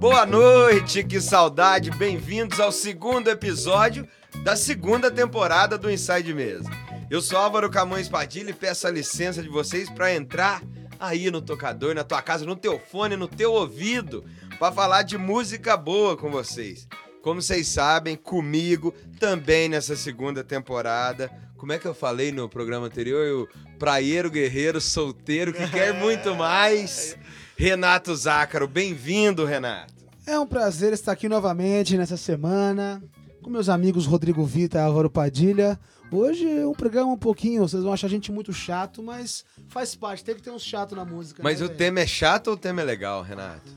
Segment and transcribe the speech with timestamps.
[0.00, 1.90] Boa noite, que saudade!
[1.90, 4.08] Bem-vindos ao segundo episódio
[4.42, 6.70] da segunda temporada do Inside Mesa.
[7.10, 10.62] Eu sou Álvaro Camões Padilha e peço a licença de vocês para entrar
[10.98, 14.24] aí no tocador, na tua casa, no teu fone, no teu ouvido,
[14.58, 16.88] para falar de música boa com vocês.
[17.20, 21.30] Como vocês sabem, comigo também nessa segunda temporada.
[21.58, 23.42] Como é que eu falei no programa anterior?
[23.42, 27.18] O praieiro guerreiro solteiro que quer muito mais.
[27.60, 29.92] Renato Zácaro, bem-vindo, Renato.
[30.26, 33.02] É um prazer estar aqui novamente nessa semana
[33.42, 35.78] com meus amigos Rodrigo Vita e Álvaro Padilha.
[36.10, 39.94] Hoje é um programa um pouquinho, vocês vão achar a gente muito chato, mas faz
[39.94, 41.42] parte, tem que ter uns chato na música.
[41.42, 41.78] Mas né, o velho?
[41.78, 43.70] tema é chato ou o tema é legal, Renato?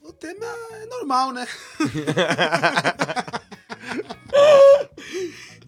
[0.00, 0.46] O tema
[0.80, 1.44] é normal, né?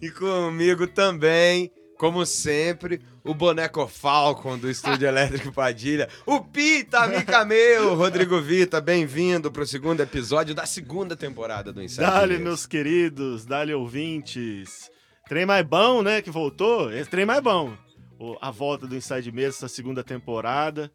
[0.01, 7.43] E comigo também, como sempre, o boneco Falcon do Estúdio Elétrico Padilha, o Pita, amiga
[7.43, 12.43] meu, Rodrigo Vita, bem-vindo pro segundo episódio da segunda temporada do Inside Dale, News.
[12.43, 14.91] meus queridos, dale ouvintes.
[15.27, 16.93] Trem mais bom, né, que voltou?
[16.93, 17.75] Esse trem mais bom.
[18.19, 20.91] O- a volta do Inside Mesa, essa segunda temporada.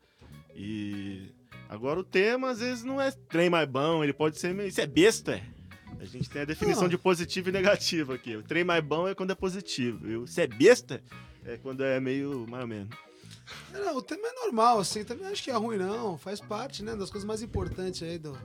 [0.55, 1.33] E
[1.69, 4.69] agora o tema, às vezes, não é trem mais bom, ele pode ser meio...
[4.69, 5.43] Isso é besta, é.
[6.01, 6.89] A gente tem a definição Não.
[6.89, 8.35] de positivo e negativo aqui.
[8.37, 10.23] O trem mais bom é quando é positivo.
[10.23, 11.03] O se é besta
[11.53, 12.89] é quando é meio mais ou menos.
[13.73, 16.95] Não, o tema é normal, assim, também acho que é ruim não, faz parte, né,
[16.95, 18.37] das coisas mais importantes aí do...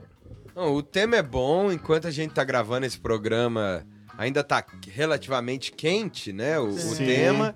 [0.54, 5.70] Não, o tema é bom, enquanto a gente tá gravando esse programa, ainda tá relativamente
[5.70, 6.58] quente, né?
[6.58, 7.54] O, o tema.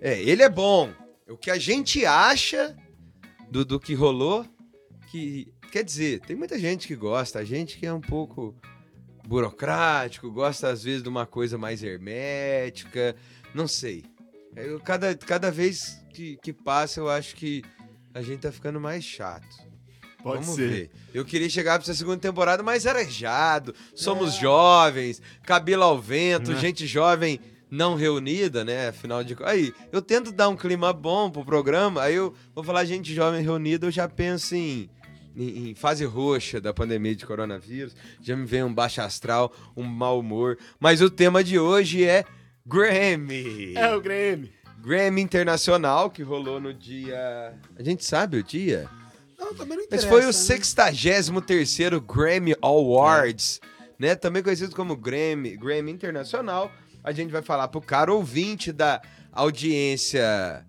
[0.00, 0.92] É, ele é bom.
[1.28, 2.76] O que a gente acha
[3.50, 4.44] do, do que rolou,
[5.10, 5.52] que.
[5.70, 8.54] Quer dizer, tem muita gente que gosta, a gente que é um pouco
[9.26, 13.16] burocrático, gosta às vezes de uma coisa mais hermética,
[13.54, 14.04] não sei.
[14.56, 17.62] Eu, cada, cada vez que, que passa, eu acho que
[18.14, 19.46] a gente tá ficando mais chato.
[20.22, 20.68] Pode Vamos ser.
[20.70, 20.90] ver.
[21.12, 23.74] Eu queria chegar pra essa segunda temporada mais arejado.
[23.94, 24.40] Somos É.
[24.40, 26.58] jovens, cabelo ao vento, Né?
[26.60, 28.88] gente jovem não reunida, né?
[28.88, 29.36] Afinal de.
[29.42, 33.42] Aí, eu tento dar um clima bom pro programa, aí eu vou falar gente jovem
[33.42, 34.88] reunida, eu já penso em,
[35.34, 37.96] em, em fase roxa da pandemia de coronavírus.
[38.20, 40.56] Já me vem um baixo astral, um mau humor.
[40.78, 42.24] Mas o tema de hoje é
[42.66, 43.74] Grammy.
[43.76, 44.50] É o Grêmio.
[44.82, 47.54] Grammy Internacional, que rolou no dia.
[47.76, 48.88] A gente sabe o dia?
[49.38, 50.32] Não, também não interessa, foi o né?
[50.32, 53.60] 63º Grammy Awards,
[53.98, 54.14] né?
[54.14, 56.72] Também conhecido como Grammy, Grammy Internacional.
[57.02, 59.00] A gente vai falar pro cara ouvinte da
[59.32, 60.64] audiência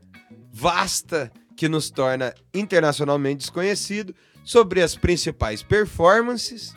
[0.51, 6.75] vasta que nos torna internacionalmente desconhecido sobre as principais performances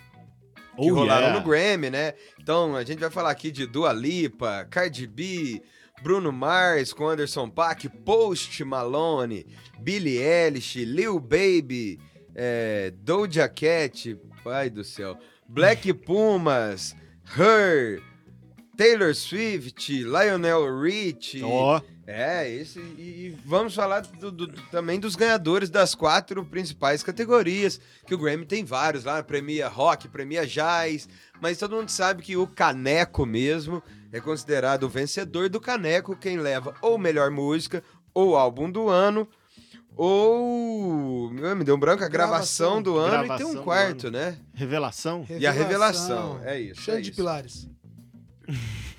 [0.77, 1.39] que Oh, rolaram yeah.
[1.41, 2.15] no Grammy, né?
[2.41, 5.61] Então, a gente vai falar aqui de Dua Lipa, Cardi B,
[6.03, 9.47] Bruno Mars com Anderson Paak, Post Malone,
[9.81, 11.99] Billie Eilish, Lil Baby,
[12.35, 16.95] é, Doja Cat, pai do céu, Black Pumas,
[17.37, 18.03] Her,
[18.77, 22.79] Taylor Swift, Lionel Richie, Ó, é, esse.
[22.79, 27.81] E, e vamos falar do- do- do- também dos ganhadores das quatro principais categorias.
[28.07, 31.09] Que o Grammy tem vários lá, premia rock, premia jazz.
[31.41, 33.83] Mas todo mundo sabe que o Caneco mesmo
[34.13, 37.83] é considerado o vencedor do Caneco, quem leva ou melhor música,
[38.15, 39.29] ou álbum do ano,
[39.97, 41.31] ou.
[41.31, 42.83] meu, Me deu um branco, a gravação, Gravação.
[42.83, 44.39] do ano e tem Gravação um quarto, né?
[44.55, 45.27] revelação.
[45.29, 47.17] E a revelação, é isso, Cheio é de isso.
[47.17, 47.69] pilares.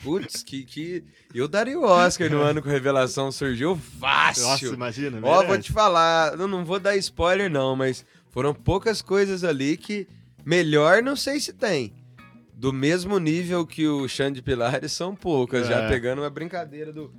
[0.04, 1.04] Putz, que, que.
[1.34, 4.44] Eu daria o Oscar no ano que a revelação surgiu fácil.
[4.44, 5.20] Nossa, imagina.
[5.24, 5.48] Ó, merece.
[5.48, 10.08] vou te falar, eu não vou dar spoiler não, mas foram poucas coisas ali que
[10.46, 11.94] melhor não sei se tem.
[12.54, 15.88] Do mesmo nível que o Xande Pilares são poucas, já É.
[15.90, 17.14] pegando uma brincadeira do,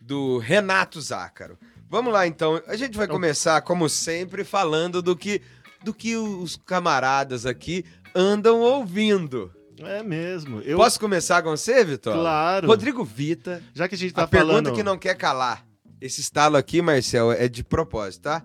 [0.00, 1.58] do Renato Zácaro.
[1.90, 5.40] Vamos lá então, a gente vai começar como sempre falando do que
[5.84, 7.84] do que os camaradas aqui
[8.14, 9.52] andam ouvindo.
[9.86, 10.60] É mesmo.
[10.60, 12.14] Eu, Posso começar com você, Vitor?
[12.14, 12.66] Claro.
[12.66, 14.74] Rodrigo Vita, Já que a gente tá a pergunta falando...
[14.74, 15.64] que não quer calar.
[16.00, 18.44] Esse estalo aqui, Marcel, é de propósito, tá?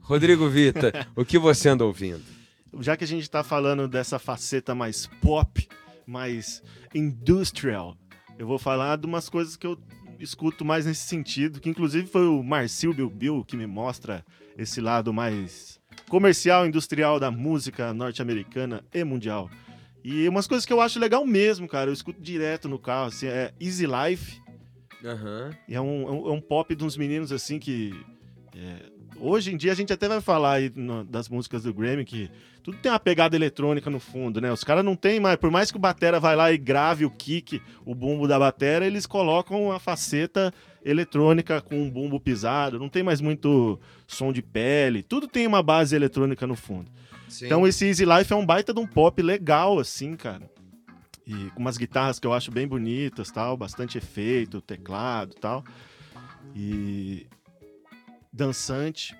[0.00, 2.22] Rodrigo Vita, o que você anda ouvindo?
[2.80, 5.68] Já que a gente tá falando dessa faceta mais pop,
[6.06, 6.62] mais
[6.94, 7.96] industrial,
[8.38, 9.78] eu vou falar de umas coisas que eu
[10.18, 14.24] escuto mais nesse sentido, que inclusive foi o Marcil Bilbil que me mostra
[14.56, 19.50] esse lado mais comercial, industrial da música norte-americana e mundial.
[20.02, 23.26] E umas coisas que eu acho legal mesmo, cara, eu escuto direto no carro, assim,
[23.26, 24.40] é Easy Life,
[25.04, 25.50] Aham.
[25.68, 27.94] e é um, é um- é um pop de uns meninos assim que.
[28.56, 32.04] é, hoje em dia a gente até vai falar aí no- das músicas do Grammy
[32.04, 32.28] que
[32.62, 34.50] tudo tem uma pegada eletrônica no fundo, né?
[34.52, 35.36] Os caras não tem mais.
[35.36, 38.86] Por mais que o Batera vai lá e grave o kick, o bumbo da Batera,
[38.86, 40.52] eles colocam a faceta
[40.84, 42.78] eletrônica com um bumbo pisado.
[42.78, 45.02] Não tem mais muito som de pele.
[45.02, 46.90] Tudo tem uma base eletrônica no fundo.
[47.30, 47.46] Sim.
[47.46, 50.50] Então esse Easy Life é um baita de um pop legal, assim, cara.
[51.26, 55.64] E com umas guitarras que eu acho bem bonitas, tal, bastante efeito, teclado, tal.
[56.54, 57.26] E
[58.32, 59.16] dançante.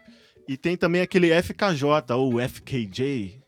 [0.48, 1.84] E tem também aquele FKJ
[2.16, 3.40] ou FKJ.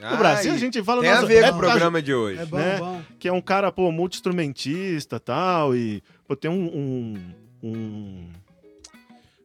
[0.00, 2.40] No Ah, Brasil a gente fala Tem a nossa, ver com o programa de hoje.
[2.40, 2.78] É bom, né?
[2.78, 3.02] bom.
[3.18, 8.51] que é um cara, pô, multi-instrumentista tal, e pô, tem um, um- um- a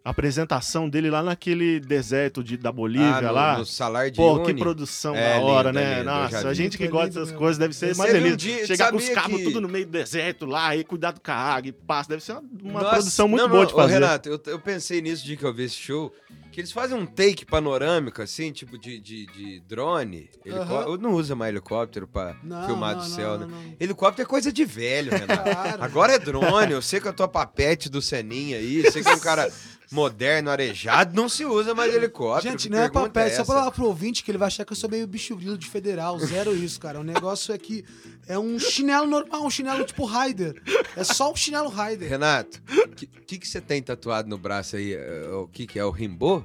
[0.09, 3.57] apresentação dele lá naquele deserto de, da Bolívia Ah, no, lá.
[3.57, 4.59] no salário de Pô, que Uni.
[4.61, 5.93] produção É, da hora, lindo, é né?
[5.99, 8.37] lindo, Nossa, a gente que É gosta dessas coisas deve ser mais um delícia.
[8.37, 11.31] dia- Chegar com os cabos que- tudo no meio do deserto lá, e cuidado com
[11.31, 12.09] a água e passa.
[12.09, 13.93] Deve ser uma, uma Nossa, produção muito não, boa não, de ô, fazer.
[13.95, 16.13] Renato, eu, eu pensei nisso de que eu vi esse show,
[16.51, 20.29] que eles fazem um take panorâmico, assim, tipo de, de, de drone.
[20.45, 23.53] Eu não usa mais helicóptero pra Não, filmar não, do céu, não, né?
[23.53, 23.75] não.
[23.79, 25.43] Helicóptero é coisa de velho, Renato.
[25.43, 25.83] Claro.
[25.83, 29.13] Agora é drone, eu sei que a tua papete do Seninha aí, sei que é
[29.13, 29.51] um cara
[29.91, 32.51] moderno, arejado, não se usa mais helicóptero.
[32.51, 33.45] Gente, não é papel, só essa?
[33.45, 35.67] pra falar pro ouvinte que ele vai achar que eu sou meio bicho grilo de
[35.67, 36.19] federal.
[36.19, 36.99] Zero isso, cara.
[36.99, 37.85] O negócio é que
[38.27, 40.61] é um chinelo normal, um chinelo tipo Raider.
[40.95, 42.09] É só um chinelo Raider.
[42.09, 44.93] Renato, o que, que, que você tem tatuado no braço aí?
[44.93, 45.85] É, O que, que é?
[45.85, 46.43] O Rimbô?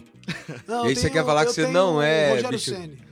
[0.69, 2.73] Não, E aí eu você tenho- quer falar que você tenho não é Rogério bicho-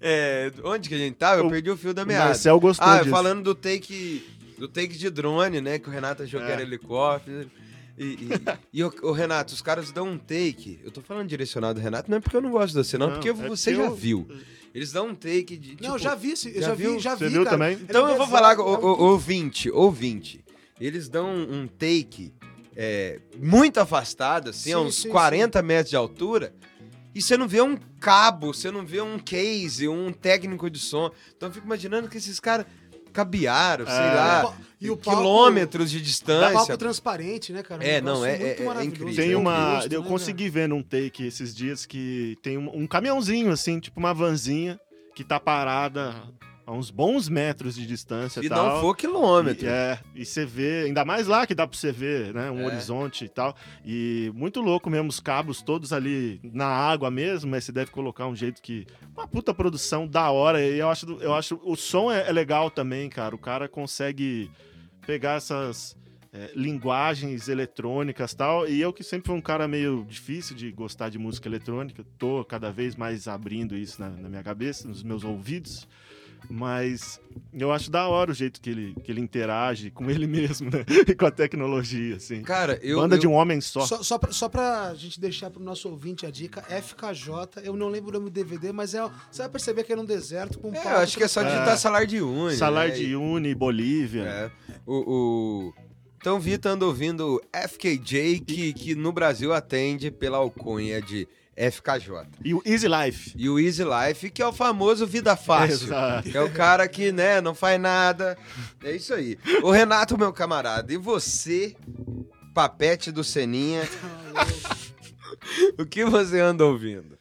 [0.00, 1.40] é, onde que a gente tava?
[1.42, 2.26] Eu O perdi o fio da meada.
[2.26, 3.10] Marcel gostou Ah, disso.
[3.10, 4.26] falando do take
[4.60, 5.78] do take de drone, né?
[5.78, 6.50] Que o Renato achou que É.
[6.52, 7.50] era helicóptero.
[7.98, 8.28] E, e,
[8.80, 10.78] e o, o Renato, os caras dão um take.
[10.84, 13.06] Eu tô falando direcionado do Renato, não é porque eu não gosto de você, não,
[13.08, 14.28] Não, porque é você já eu- viu.
[14.72, 15.70] Eles dão um take de.
[15.82, 16.92] Não, tipo, já vi, já já, viu?
[16.94, 17.56] vi, já Você vi, viu cara.
[17.56, 17.72] também?
[17.72, 20.44] Ele Então eu vou falar com é o, o, ouvinte, ouvinte.
[20.80, 22.32] Eles dão um take
[22.76, 26.54] é, muito afastado, assim, a Sim, uns sim, 40 metros de altura.
[27.12, 31.10] E você não vê um cabo, você não vê um case, um técnico de som.
[31.36, 32.64] Então eu fico imaginando que esses caras
[33.86, 34.14] sei É.
[34.14, 36.52] lá, E o palco- quilômetros de Dá distância.
[36.52, 37.82] palco transparente, né, cara?
[37.82, 38.86] Um É, não, é- muito é- é maravilhoso.
[39.02, 39.14] incrível.
[39.16, 39.84] Tem Tem uma.
[39.90, 44.00] eu né, consegui ver num take esses dias que tem um, um caminhãozinho, assim, tipo
[44.00, 44.80] uma vanzinha,
[45.14, 46.14] que tá parada
[46.70, 48.74] a uns bons metros de distância e tal.
[48.74, 49.64] não for quilômetro.
[49.66, 52.48] E, é, e você vê, ainda mais lá que dá pra você ver, né?
[52.50, 52.66] Um É.
[52.66, 53.56] horizonte e tal.
[53.84, 58.26] E muito louco mesmo, os cabos todos ali na água mesmo, mas você deve colocar
[58.28, 58.86] um jeito que.
[59.16, 60.62] Uma puta produção da hora.
[60.64, 63.34] E eu acho, eu acho o som é, é legal também, cara.
[63.34, 64.48] O cara consegue
[65.04, 65.96] pegar essas.
[66.32, 70.70] é, linguagens eletrônicas e tal, e eu que sempre fui um cara meio difícil de
[70.70, 75.02] gostar de música eletrônica, tô cada vez mais abrindo isso na, na minha cabeça, nos
[75.02, 75.88] meus ouvidos,
[76.48, 77.20] mas
[77.52, 80.84] eu acho da hora o jeito que ele, que ele interage com ele mesmo, né?
[81.06, 82.42] E com a tecnologia, assim.
[82.42, 82.98] Cara, eu.
[82.98, 83.80] Banda eu- de um homem só.
[83.86, 87.88] Só, só, pra, só pra gente deixar pro nosso ouvinte a dica, FKJ, eu não
[87.88, 89.00] lembro o nome do DVD, mas é,
[89.30, 91.68] você vai perceber que é num deserto com um É, acho que é só digitar
[91.68, 91.76] É.
[91.76, 92.56] salário de uni.
[92.56, 92.98] Salário né?
[92.98, 94.22] de Uni, Bolívia.
[94.22, 94.50] É.
[94.86, 95.74] O, o...
[96.20, 101.26] Então, anda ouvindo o FKJ, que, que no Brasil atende pela alcunha de
[101.68, 102.26] FKJ.
[102.44, 103.32] E o Easy Life.
[103.36, 105.88] E o Easy Life, que é o famoso Vida Fácil.
[105.88, 106.30] Exato.
[106.30, 108.38] Que é o cara que, né, não faz nada.
[108.82, 109.38] É isso aí.
[109.62, 111.76] O Renato, meu camarada, e você,
[112.54, 113.86] papete do Seninha,
[115.78, 117.19] o que você anda ouvindo?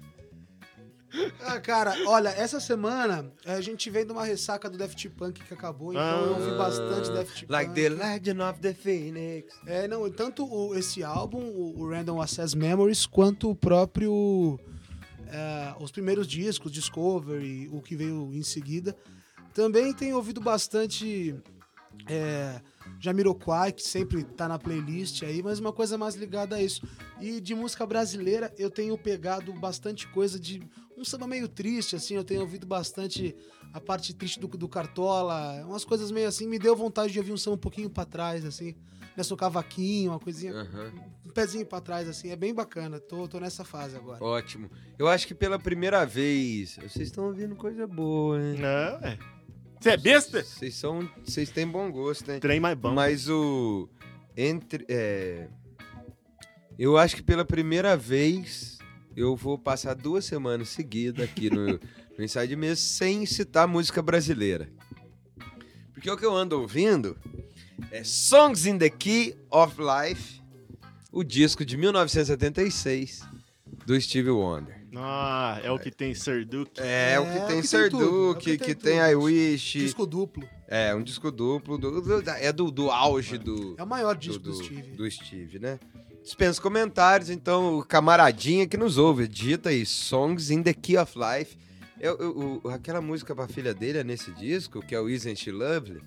[1.46, 5.44] Ah, cara, olha, essa semana eh, a gente vem de uma ressaca do Daft Punk
[5.44, 7.48] que acabou, então eu ouvi bastante Daft Punk.
[7.50, 9.54] Ah, Like the Legend of the Phoenix.
[9.66, 14.60] É, não, tanto o- esse álbum, o, o Random Access Memories, quanto o próprio.
[15.32, 18.96] eh, os primeiros discos, Discovery, o que veio em seguida.
[19.54, 21.36] Também tenho ouvido bastante.
[22.08, 22.62] É,
[23.00, 26.82] Jamiroquai, que sempre tá na playlist aí, mas uma coisa mais ligada a isso.
[27.20, 30.62] E de música brasileira, eu tenho pegado bastante coisa de
[30.98, 33.34] um samba meio triste, assim, eu tenho ouvido bastante
[33.74, 37.32] a parte triste do, do Cartola, umas coisas meio assim, me deu vontade de ouvir
[37.32, 38.76] um samba um pouquinho pra trás, assim,
[39.16, 40.92] nessa cavaquinho, uma coisinha, Aham.
[41.26, 44.22] um pezinho pra trás, assim, é bem bacana, tô, tô nessa fase agora.
[44.22, 44.70] Ótimo.
[44.98, 46.76] Eu acho que pela primeira vez.
[46.76, 48.60] Vocês estão ouvindo coisa boa, hein?
[48.60, 49.39] Não, é.
[49.80, 50.44] Você é besta?
[50.44, 51.10] Vocês são.
[51.24, 52.40] Vocês têm bom gosto, hein?
[52.40, 52.94] Trem mais bom.
[52.94, 53.88] Mas o.
[54.36, 54.86] Entre.
[54.90, 55.48] é,
[56.78, 58.78] eu acho que pela primeira vez
[59.16, 61.80] eu vou passar duas semanas seguidas aqui no,
[62.18, 64.70] no Inside Mesa sem citar música brasileira.
[65.94, 67.18] Porque o que eu ando ouvindo
[67.92, 70.42] é Songs in the Key of Life,
[71.12, 73.22] o disco de 1976
[73.86, 74.79] do Stevie Wonder.
[74.96, 76.80] Ah, é o que tem Sir Duke.
[76.82, 79.12] É, o É, que o tem que tem é o Serduque, que que, tem tem.
[79.12, 79.80] I Wish.
[79.80, 81.78] Disco duplo, É, um disco duplo.
[81.78, 84.92] do- do- é do, do auge do, é o maior disco do, do- Steve.
[84.92, 85.80] do Steve, né?
[86.24, 91.14] Dispensa comentários, então, o camaradinha que nos ouve, dita aí, Songs in the Key of
[91.18, 91.58] Life.
[92.00, 95.36] Eu, eu- o- aquela música pra filha dele é nesse disco, que é o Isn't
[95.40, 96.02] She Lovely.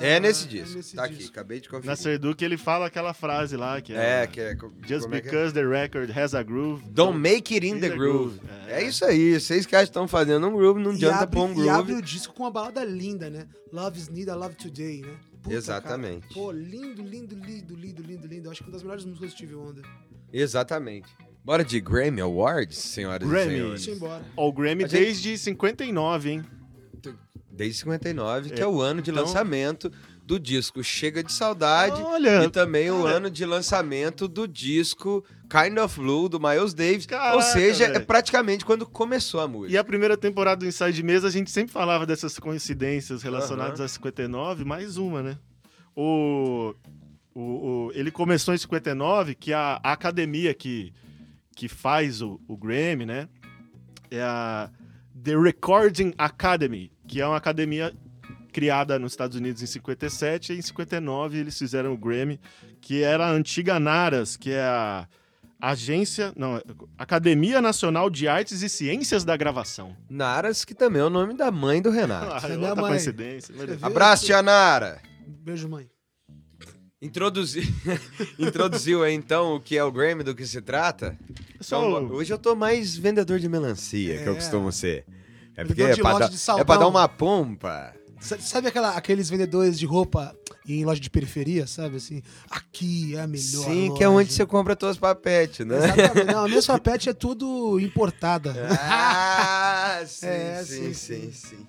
[0.00, 0.76] É Ah, nesse disco.
[0.76, 1.32] nesse tá aqui, disco.
[1.32, 1.86] acabei de conferir.
[1.86, 4.22] Na Serduc ele fala aquela frase lá que é.
[4.22, 4.56] É, que é.
[4.86, 5.20] Just é é?
[5.20, 6.82] because the record has a groove.
[6.90, 8.38] Don't make it in the the groove.
[8.38, 8.40] groove.
[8.68, 8.82] É.
[8.82, 8.84] É.
[8.86, 9.38] isso aí.
[9.40, 11.68] Vocês que acham que estão fazendo um groove, não E adianta abre, pôr um e
[11.68, 11.92] abre groove.
[11.94, 13.46] o disco com uma balada linda, né?
[13.72, 15.14] Love is need, I love today, né?
[15.42, 16.20] Puta, Exatamente.
[16.28, 16.34] cara.
[16.34, 18.50] Pô, lindo, lindo, lindo, lindo, lindo, lindo.
[18.50, 19.84] Acho que uma das melhores músicas do Steve Wonder.
[20.32, 21.08] Exatamente.
[21.44, 23.52] Bora de Grammy Awards, senhoras Grammy.
[23.52, 23.86] e senhores.
[23.88, 24.22] Ir embora.
[24.36, 26.44] Ó, o Grammy gente- desde 59, hein?
[27.54, 29.92] Desde 59, que é, É, o ano de então- lançamento
[30.24, 32.00] do disco Chega de Saudade.
[32.00, 33.16] Olha, E também o cara.
[33.16, 37.04] ano de lançamento do disco Kind of Blue, do Miles Davis.
[37.04, 38.06] Ou Caraca, seja, é velho.
[38.06, 39.74] praticamente quando começou a música.
[39.74, 43.84] E a primeira temporada do Inside Mesa, a gente sempre falava dessas coincidências relacionadas Aham.
[43.84, 45.36] a 59, mais uma, né?
[45.94, 46.74] O,
[47.34, 50.92] o, o- ele começou em 59, que a, a academia que,
[51.54, 53.28] que faz o, o Grammy, né?
[54.10, 54.70] É a
[55.22, 57.92] The Recording Academy, que é uma academia
[58.54, 62.40] criada nos Estados Unidos em 57 e em 59 eles fizeram o Grammy,
[62.80, 65.06] que era a antiga NARAS, que é a
[65.60, 66.58] Agência, não,
[66.96, 69.94] Academia Nacional de Artes e Ciências da Gravação.
[70.08, 72.32] Naras, que também é o nome da mãe do Renato.
[72.32, 72.90] Ah, é outra mãe.
[72.92, 73.54] coincidência.
[73.82, 74.98] Abraço, tia Nara!
[75.28, 75.86] Beijo, mãe.
[77.00, 77.62] Introduzi...
[78.38, 81.18] Introduziu aí então o que é o Grammy, do que se trata?
[81.60, 84.36] Só Então, o- hoje eu tô mais vendedor de melancia, que eu É.
[84.36, 85.04] costumo ser.
[85.56, 87.92] É porque é de pra, dar, é pra dar uma pompa.
[88.20, 90.34] Sa- Sabe aquela- aqueles vendedores de roupa
[90.66, 91.96] em loja de periferia, sabe?
[91.96, 93.98] Assim, aqui é a melhor Sim, loja.
[93.98, 95.76] que é onde você compra tuas papetes, né?
[95.76, 96.24] Exatamente.
[96.32, 98.54] Não, a minha papete é tudo importada.
[98.80, 101.32] Ah, sim, É, sim, sim, sim, sim.
[101.56, 101.66] sim.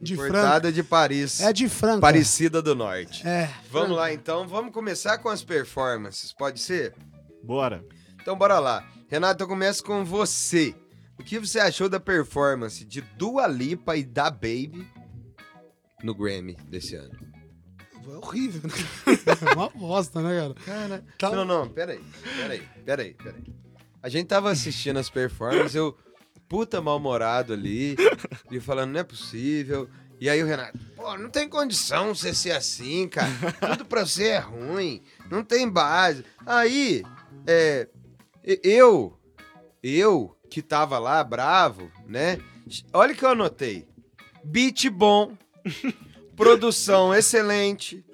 [0.00, 1.40] De Importada de Paris.
[1.40, 2.00] É de Franca.
[2.00, 3.26] Parecida do Norte.
[3.26, 3.50] É.
[3.68, 6.94] Vamos lá então, vamos começar com as performances, pode ser?
[7.42, 7.84] Bora.
[8.22, 8.86] Então bora lá.
[9.08, 10.72] Renato, eu começo com você.
[11.18, 14.86] O que você achou da performance de Dua Lipa e da Baby
[16.02, 17.12] no Grammy desse ano?
[18.10, 18.62] É horrível.
[18.64, 18.74] né?
[19.50, 20.54] É uma bosta, né, cara?
[20.64, 22.00] Cara, Tá- não, não, peraí,
[22.36, 23.44] peraí, peraí, peraí.
[24.02, 25.96] A gente tava assistindo as performances, eu
[26.48, 27.96] puta mal-humorado ali,
[28.50, 29.90] e falando, não é possível.
[30.20, 33.30] E aí o Renato, pô, não tem condição você ser assim, cara.
[33.76, 36.24] Tudo pra você é ruim, não tem base.
[36.46, 37.02] Aí,
[37.46, 37.88] é,
[38.62, 39.18] eu,
[39.82, 42.38] eu que tava lá bravo, né?
[42.92, 43.86] Olha o que eu anotei.
[44.44, 45.36] Beat bom,
[46.36, 48.04] produção excelente,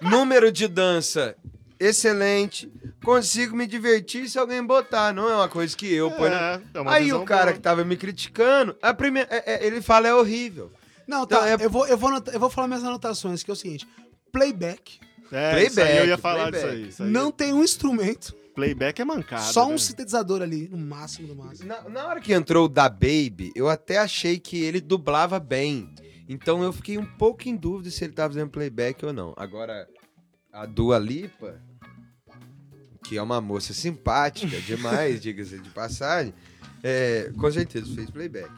[0.00, 1.36] número de dança
[1.78, 2.70] excelente,
[3.02, 6.34] consigo me divertir se alguém botar, não é uma coisa que eu ponho.
[6.34, 7.52] É, é Aí o cara boa.
[7.54, 10.70] que tava me criticando, a primeira, é- é- ele fala é horrível.
[11.08, 11.48] Não, Então, tá.
[11.48, 13.88] é- Eu, vou, eu, vou eu vou falar minhas anotações, que é o seguinte.
[14.30, 15.00] Playback.
[15.32, 16.62] É, isso aí eu Playback, ia falar playback.
[16.66, 16.88] disso aí.
[16.88, 17.08] isso aí.
[17.10, 18.34] Não tem um instrumento.
[18.60, 19.52] Playback é mancado.
[19.52, 19.78] só um né?
[19.78, 21.68] sintetizador ali, no máximo do máximo.
[21.68, 25.92] Na, na hora que entrou o da Baby, eu até achei que ele dublava bem.
[26.28, 29.34] Então eu fiquei um pouco em dúvida se ele tava fazendo playback ou não.
[29.36, 29.88] Agora,
[30.52, 31.60] a Dua Lipa,
[33.04, 36.32] que é uma moça simpática demais, diga-se de passagem,
[36.82, 38.50] é, com certeza fez playback.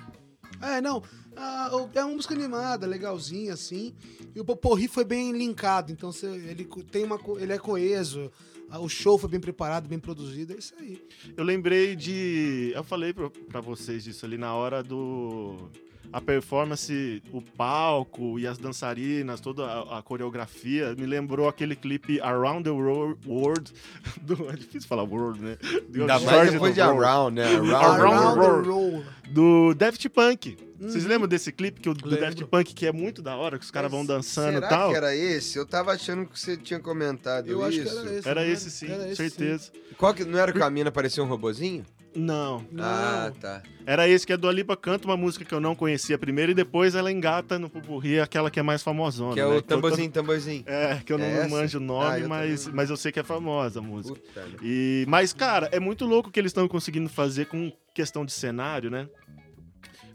[0.61, 1.03] É, não.
[1.37, 3.95] ah, o- é uma música animada, legalzinha, assim.
[4.35, 5.91] E o Poporri foi bem linkado.
[5.91, 7.19] Então ele tem uma.
[7.41, 8.31] Ele é coeso.
[8.73, 10.55] Ah, O show foi bem preparado, bem produzido.
[10.55, 10.99] É isso aí.
[11.37, 12.73] Eu lembrei de.
[12.75, 15.69] Eu falei pra, vocês disso ali na hora do.
[16.13, 22.21] A performance, o palco e as dançarinas, toda a, a coreografia, me lembrou aquele clipe
[22.21, 23.73] Around the World.
[24.23, 25.57] Do, é difícil falar world, né?
[25.89, 27.45] Do Ainda mais depois de Around, né?
[27.45, 28.63] Around, Around Around.
[28.65, 29.05] the Roll.
[29.31, 30.57] Do Daft Punk.
[30.79, 31.11] Vocês Uhum.
[31.11, 32.11] lembram desse clipe que o, do.
[32.19, 34.91] Daft Punk, que é muito da hora, que os caras vão dançando e Será tal?
[34.91, 35.57] que era esse?
[35.57, 37.91] Eu tava achando que você tinha comentado Eu acho isso.
[37.95, 38.29] que era esse.
[38.29, 39.71] Era não esse sim, Era esse, certeza.
[39.97, 41.85] Qual que, não era que o Camina parecia um robozinho?
[42.15, 42.65] Não.
[42.71, 42.85] Não.
[42.85, 43.63] Ah, tá.
[43.87, 46.55] Era esse que a Dua Lipa canta uma música que eu não conhecia primeiro e
[46.55, 49.35] depois ela engata no pupurri aquela que é mais famosona.
[49.35, 49.49] Que é né?
[49.51, 50.63] o eu tô- tamborzinho, tamborzinho.
[50.67, 51.49] É, que eu não É essa?
[51.49, 52.77] manjo o Ah, nome, eu mas, também não.
[52.77, 54.15] mas eu sei que é famosa a música.
[54.21, 54.57] Puta, né?
[54.63, 58.33] E, mas, cara, é muito louco o que eles estão conseguindo fazer com questão de
[58.33, 59.09] cenário, né?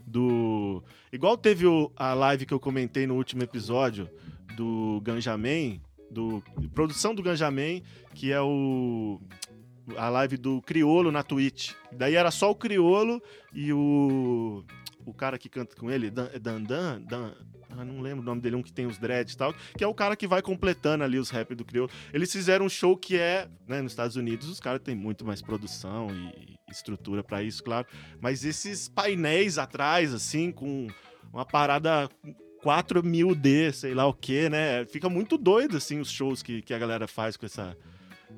[0.06, 0.82] Do.
[1.12, 4.08] Igual teve o- a live que eu comentei no último episódio
[4.56, 6.42] do Ganjamin, do
[6.74, 7.82] produção do Ganjamin,
[8.14, 9.20] que é o
[9.96, 11.72] a live do Criolo na Twitch.
[11.92, 14.64] Daí era só o Criolo e o
[15.06, 17.32] o cara que canta com ele, Dan Dan, Dan, Dan
[17.70, 19.86] ah, não lembro o nome dele, um que tem os dreads e tal, que é
[19.86, 21.90] o cara que vai completando ali os rap do Criolo.
[22.12, 25.42] Eles fizeram um show que é, né, nos Estados Unidos, os caras têm muito mais
[25.42, 27.86] produção e estrutura pra isso, claro,
[28.20, 30.88] mas esses painéis atrás, assim, com
[31.32, 32.08] uma parada
[32.62, 34.84] 4 mil D, sei lá o que, né?
[34.86, 37.76] Fica muito doido, assim, os shows que, que a galera faz com essa,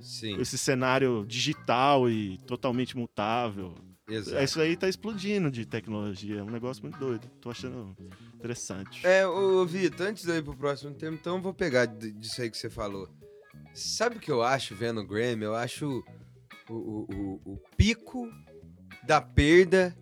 [0.00, 0.40] Sim.
[0.40, 3.74] esse cenário digital e totalmente mutável.
[4.08, 4.42] Exato.
[4.42, 6.38] Isso aí tá explodindo de tecnologia.
[6.40, 7.28] É um negócio muito doido.
[7.40, 7.96] Tô achando
[8.34, 9.06] interessante.
[9.06, 12.42] É, ô Vitor, antes de eu ir pro próximo tema, então eu vou pegar disso
[12.42, 13.08] aí que você falou.
[13.72, 15.44] Sabe o que eu acho vendo o Grammy?
[15.44, 16.02] Eu acho
[16.68, 17.06] o, o-
[17.44, 18.28] o- o pico
[19.06, 19.96] da perda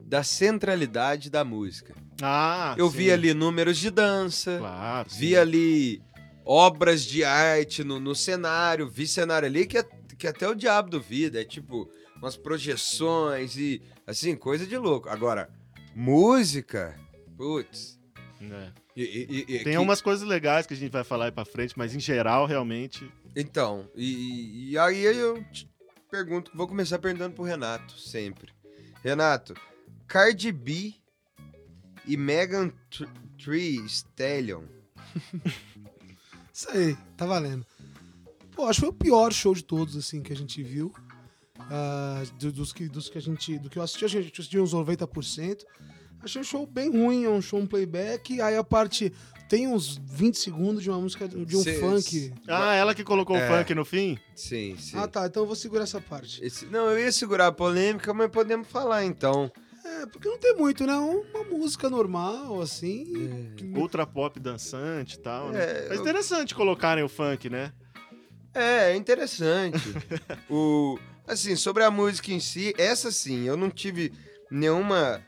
[0.00, 1.94] da centralidade da música.
[2.20, 2.96] Ah, eu sim.
[2.98, 5.08] vi ali números de dança, Claro.
[5.10, 5.34] vi sim.
[5.36, 6.02] ali
[6.44, 10.90] obras de arte no, no cenário, vi cenário ali que, é- que até o diabo
[10.90, 15.08] duvida, é tipo umas projeções e assim, coisa de louco.
[15.08, 15.48] Agora,
[15.94, 16.98] música,
[17.36, 17.98] putz.
[18.40, 18.72] É.
[18.94, 21.44] e- e- e- Tem que- umas coisas legais que a gente vai falar aí pra
[21.46, 23.10] frente, mas em geral, realmente.
[23.34, 25.68] Então, e, e aí eu te
[26.10, 28.52] pergunto, vou começar perguntando pro Renato, sempre.
[29.02, 29.54] Renato,
[30.06, 30.94] Cardi B
[32.06, 33.08] e Megan Tr-
[33.42, 34.62] Thee Stallion.
[36.54, 37.66] Isso aí, tá valendo.
[38.54, 40.94] Pô, acho que foi o pior show de todos, assim, que a gente viu.
[42.38, 43.58] Do- dos, que, dos que a gente.
[43.58, 45.64] Do que eu assisti, a gente assistiu uns 90%.
[46.22, 48.40] Achei um show bem ruim, é um show um playback.
[48.40, 49.12] Aí a parte.
[49.46, 52.32] Tem uns 20 segundos de uma música de um Cê- funk.
[52.48, 53.44] Ah, ela que colocou É.
[53.44, 54.18] o funk no fim?
[54.34, 54.96] Sim, sim.
[54.96, 55.26] Ah, tá.
[55.26, 56.42] Então eu vou segurar essa parte.
[56.42, 59.52] Esse- não, eu ia segurar a polêmica, mas podemos falar então.
[59.84, 60.94] É, porque não tem muito, né?
[60.94, 63.52] Uma música normal, assim.
[63.76, 65.62] Ultra pop dançante e tal, né?
[65.62, 67.72] É, Mas eu- interessante colocarem o funk, né?
[68.54, 69.78] É, é interessante.
[70.48, 74.12] o, assim, sobre a música em si, essa sim, eu não tive
[74.50, 75.20] nenhuma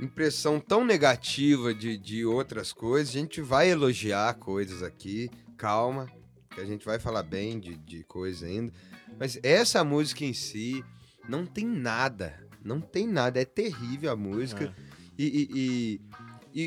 [0.00, 3.14] impressão tão negativa de, de outras coisas.
[3.14, 5.28] A gente vai elogiar coisas aqui,
[5.58, 6.06] calma,
[6.54, 8.72] que a gente vai falar bem de, de coisa ainda.
[9.18, 10.82] Mas essa música em si
[11.28, 12.48] não tem nada.
[12.64, 13.40] Não tem nada.
[13.40, 14.74] É terrível a música.
[14.86, 14.90] É.
[15.18, 16.00] E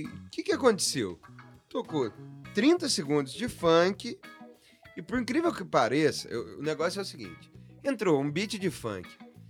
[0.05, 1.19] o que, que aconteceu?
[1.69, 2.11] Tocou
[2.53, 4.17] 30 segundos de funk.
[4.95, 7.51] E por incrível que pareça, eu- o negócio é o seguinte:
[7.83, 9.09] entrou um beat de funk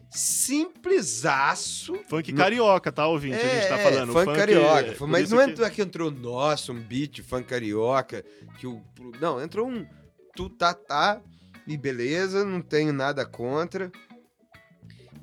[0.09, 1.95] simplesaço.
[2.07, 3.35] Funk No- carioca, tá, ouvinte?
[3.35, 4.09] a gente tá É, falando.
[4.09, 4.91] O funk, carioca.
[4.93, 8.23] por Mas não que- entrou que entrou, nossa, um beat funk carioca.
[8.59, 8.81] Que o,
[9.19, 9.85] não, entrou um
[10.35, 11.21] tu tá tá
[11.67, 13.91] e beleza, não tenho nada contra.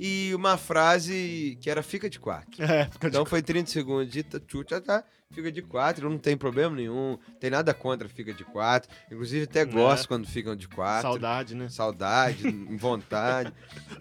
[0.02, 2.62] E uma frase que era fica de quatro.
[2.62, 6.38] É, fica de Então foi 30 segundos de tu tá, fica de quatro, não tem
[6.38, 8.90] problema nenhum, tem nada contra fica de quatro.
[9.12, 11.02] Inclusive até gosto quando ficam de quatro.
[11.02, 11.68] saudade, né?
[11.68, 12.48] Saudade,
[12.80, 13.52] vontade.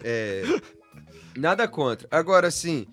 [0.02, 0.42] É,
[1.36, 2.08] nada contra.
[2.10, 2.86] Agora, assim,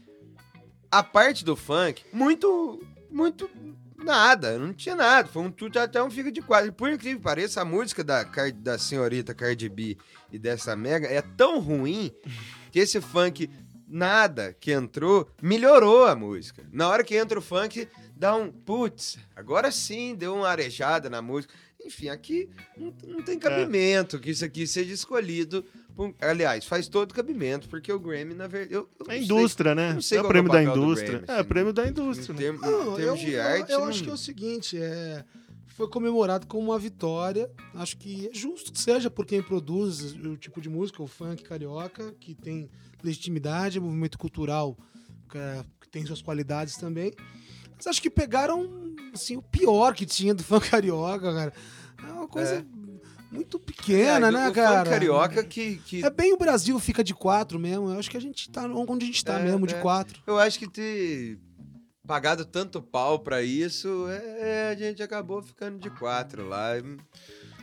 [0.92, 3.50] a parte do funk, muito, muito
[3.98, 5.28] nada, não tinha nada.
[5.28, 6.72] Foi um tudo até um fica de quatro.
[6.72, 8.24] Por incrível que pareça, a música da,
[8.56, 9.98] da senhorita Cardi B
[10.32, 12.12] e dessa Mega é tão ruim
[12.72, 13.50] que esse funk,
[13.88, 16.64] nada que entrou, melhorou a música.
[16.72, 21.22] Na hora que entra o funk, dá um putz, agora sim, deu uma arejada na
[21.22, 21.54] música.
[21.88, 25.64] Enfim, aqui não, não tem cabimento que isso aqui seja escolhido.
[25.96, 28.74] por- aliás, faz todo cabimento, porque o Grammy, na verdade.
[28.76, 29.94] Eu, eu É indústria, né?
[29.94, 31.10] não sei é o qual prêmio é da indústria.
[31.20, 31.42] Grammy, é, assim.
[31.42, 31.92] o prêmio da sei.
[31.92, 32.34] indústria.
[32.34, 32.42] Em, né?
[32.42, 33.72] termos- em Não, termos eu, de eu- arte.
[33.72, 35.24] Eu, não- acho que é o seguinte, é,
[35.68, 37.50] foi comemorado como uma vitória.
[37.74, 41.42] Acho que é justo que seja por quem produz o tipo de música, o funk
[41.44, 42.70] carioca, que tem
[43.02, 44.78] legitimidade, é movimento cultural
[45.34, 47.14] é, que tem suas qualidades também.
[47.76, 48.68] Mas acho que pegaram
[49.14, 51.54] assim, o pior que tinha do funk carioca, cara.
[52.06, 52.66] É uma coisa
[53.32, 54.90] muito pequena, É, né, cara?
[54.90, 57.90] carioca que, que É bem o Brasil fica de quatro mesmo.
[57.90, 59.82] Eu acho que a gente tá onde a gente tá É, mesmo, de é.
[59.82, 60.22] quatro.
[60.26, 61.40] eu acho que ter
[62.06, 66.70] pagado tanto pau pra isso, é, a gente acabou ficando de quatro lá.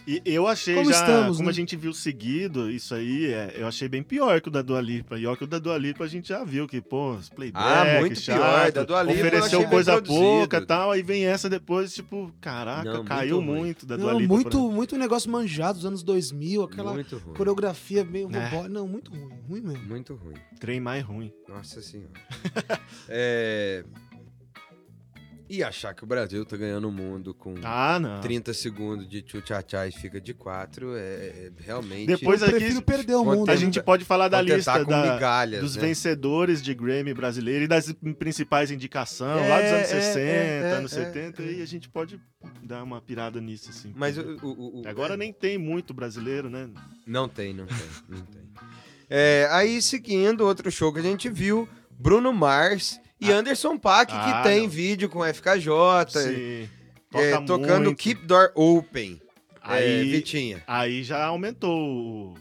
[0.07, 1.53] E eu achei Como já, estamos, como né?
[1.53, 4.81] a gente viu seguido, isso aí, é, eu achei bem pior que o da Dua
[4.81, 5.19] Lipa.
[5.19, 7.65] E ó que o da Dua Lipa a gente já viu que, pô, os playback,
[7.65, 8.73] Ah, muito chato, pior.
[8.73, 12.85] Da Dua Lipa eu ofereceu coisa pouca e tal, aí vem essa depois, tipo, caraca,
[12.85, 13.47] Não, muito caiu ruim.
[13.47, 14.35] muito, da Dua Não, Lipa.
[14.35, 18.49] muito, muito negócio manjado dos anos 2000, aquela muito coreografia meio É.
[18.49, 18.69] robô.
[18.69, 19.89] Não, muito ruim, ruim mesmo.
[19.89, 20.35] Muito ruim.
[20.61, 21.33] Trem mais ruim.
[21.49, 22.11] Nossa senhora.
[23.09, 23.85] é...
[25.55, 28.21] E achar que o Brasil tá ganhando o mundo com Ah, não.
[28.21, 32.07] 30 segundos de tchutchá e fica de 4 é, é realmente.
[32.07, 33.49] Depois eu aqui- perder o mundo.
[33.51, 35.83] A gente pode falar da lista da, migalhas, dos né?
[35.83, 40.61] vencedores de Grammy brasileiro e das principais indicações É, lá dos anos é, 60, é,
[40.61, 41.53] é, anos é, 70, é.
[41.53, 42.21] e a gente pode
[42.63, 43.93] dar uma pirada nisso, assim.
[43.97, 46.69] Mas o, o- o- Agora é, nem tem muito brasileiro, né?
[47.07, 47.77] Não tem, não tem,
[48.09, 48.43] não tem.
[49.09, 54.19] É, aí, seguindo, outro show que a gente viu, Bruno Mars e Anderson Paak, que
[54.19, 54.69] Ah, tem não.
[54.69, 55.71] vídeo com FKJ,
[56.09, 56.69] Sim.
[57.15, 57.99] é, Toca tocando muito.
[57.99, 59.21] Keep Door Open.
[59.63, 60.63] Aí, É, Vitinha.
[60.67, 62.37] aí já aumentou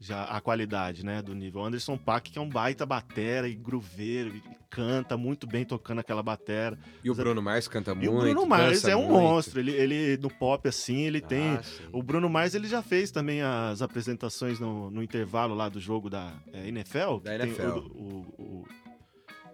[0.00, 1.64] já a qualidade, né, do nível.
[1.64, 6.22] Anderson Paak, que é um baita batera e grooveiro, e canta muito bem tocando aquela
[6.22, 6.78] batera.
[7.02, 8.12] E o Bruno Mars canta E muito.
[8.14, 9.12] o Bruno Mars é um muito.
[9.14, 9.58] monstro.
[9.58, 11.56] Ele, ele, no pop, assim, ele tem...
[11.56, 11.82] Ah, sim.
[11.90, 16.08] O Bruno Mars ele já fez também as apresentações no, no intervalo lá do jogo
[16.08, 17.16] da é, NFL.
[17.24, 17.62] Da tem NFL.
[17.70, 18.68] o- o- o-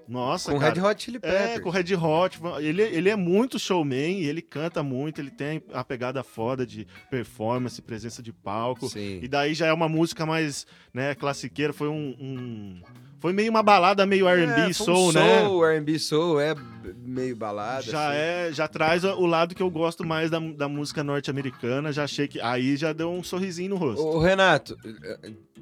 [0.06, 0.74] Nossa, Com cara.
[0.74, 1.50] Red Hot Chili Peppers.
[1.56, 2.38] É, com o Red Hot.
[2.60, 7.80] Ele, ele é muito showman, ele canta muito, ele tem a pegada foda de performance,
[7.80, 8.88] presença de palco.
[8.88, 9.20] Sim.
[9.22, 12.14] E daí já é uma música mais, né, classiqueira, foi um...
[12.20, 12.80] um-
[13.20, 15.40] Foi meio uma balada meio R&B, É, foi um soul, né?
[15.40, 16.54] Soul, R&B soul, é
[17.02, 17.80] meio balada.
[17.82, 18.18] Já assim.
[18.18, 22.28] é, já traz o lado que eu gosto mais da, da música norte-americana, já achei
[22.28, 24.04] que aí já deu um sorrisinho no rosto.
[24.06, 24.76] Ô, Renato,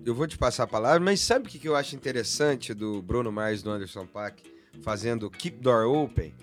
[0.05, 3.01] eu vou te passar a palavra, mas sabe o que que eu acho interessante do
[3.03, 4.43] Bruno Mars do Anderson Paak
[4.83, 6.35] fazendo Keep Door Open?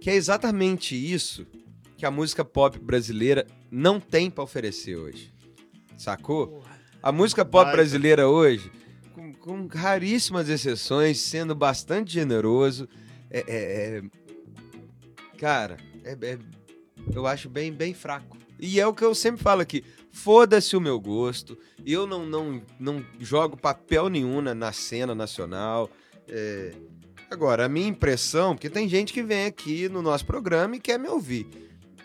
[0.00, 1.46] Que é exatamente isso
[1.96, 5.32] que a música pop brasileira não tem pra oferecer hoje.
[5.96, 6.62] Sacou?
[7.02, 8.70] A música pop brasileira hoje,
[9.14, 12.88] com, com raríssimas exceções, sendo bastante generoso,
[13.30, 14.02] é, é- é-
[15.38, 16.38] cara, é- é-
[17.14, 18.36] eu acho bem, bem fraco.
[18.58, 19.84] E é o que eu sempre falo aqui.
[20.16, 21.58] Foda-se o meu gosto.
[21.84, 25.90] Eu não, não, não jogo papel nenhum na, na cena nacional.
[26.28, 26.72] É,
[27.30, 30.98] Agora, a minha impressão, porque tem gente que vem aqui no nosso programa e quer
[30.98, 31.46] me ouvir.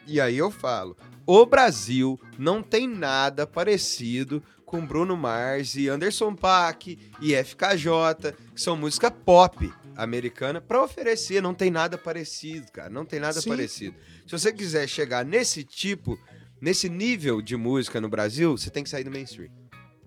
[0.08, 6.34] E aí eu falo: o Brasil não tem nada parecido com Bruno Mars e Anderson
[6.34, 11.42] Paak e FKJ, que são música pop americana, pra oferecer.
[11.42, 12.90] Não tem nada parecido, cara.
[12.90, 13.50] Não tem nada Sim.
[13.50, 13.96] parecido.
[14.26, 16.18] Se você quiser chegar nesse tipo,
[16.62, 19.50] nesse nível de música no Brasil, você tem que sair do mainstream.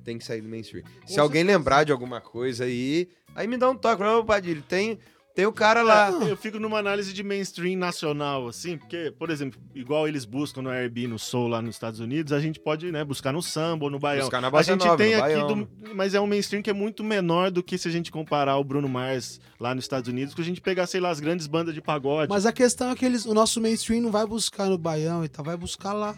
[0.04, 0.84] Tem que sair do mainstream.
[1.06, 1.58] Se Com alguém certeza.
[1.58, 4.02] lembrar de alguma coisa aí, aí me dá um toque.
[4.02, 4.98] Ô, Padilha, tem,
[5.34, 6.10] tem o cara lá.
[6.26, 10.60] É, eu fico numa análise de mainstream nacional, assim, porque, por exemplo, igual eles buscam
[10.60, 13.86] no R&B, no soul lá nos Estados Unidos, a gente pode, né, buscar no samba
[13.86, 14.24] ou no baião.
[14.26, 16.68] Buscar na a bossa gente nova, tem no aqui, do- mas é um mainstream que
[16.68, 20.10] é muito menor do que se a gente comparar o Bruno Mars lá nos Estados
[20.10, 22.28] Unidos, que a gente pegar, sei lá, as grandes bandas de pagode.
[22.28, 25.28] Mas a questão é que eles, o nosso mainstream não vai buscar no Baião e
[25.28, 26.14] tal, vai buscar lá,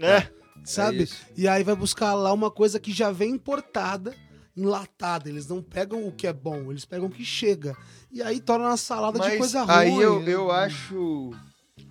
[0.00, 0.28] É,
[0.64, 1.02] sabe?
[1.04, 1.24] isso.
[1.36, 4.14] e aí vai buscar lá uma coisa que já vem importada,
[4.56, 5.28] enlatada.
[5.28, 7.76] Eles não pegam o que é bom, eles pegam o que chega.
[8.10, 9.72] E aí torna uma salada de Mas coisa ruim.
[9.74, 10.32] aí eu, né?
[10.34, 11.30] eu acho.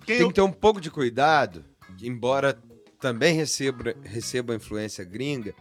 [0.06, 1.64] quem Tem eu- que ter um pouco de cuidado,
[2.02, 2.58] embora
[3.00, 5.54] também receba, receba influência gringa,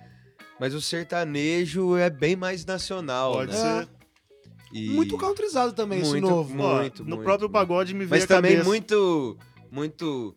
[0.60, 3.58] mas o sertanejo é bem mais nacional, pode né?
[3.86, 3.90] ser.
[4.74, 6.62] E- Muito countryzado também, esse Muito, novo.
[6.62, 7.54] Ó, muito, no muito, próprio muito.
[7.54, 8.70] pagode me veio Mas a também cabeça.
[8.70, 9.38] muito.
[9.72, 10.36] Muito.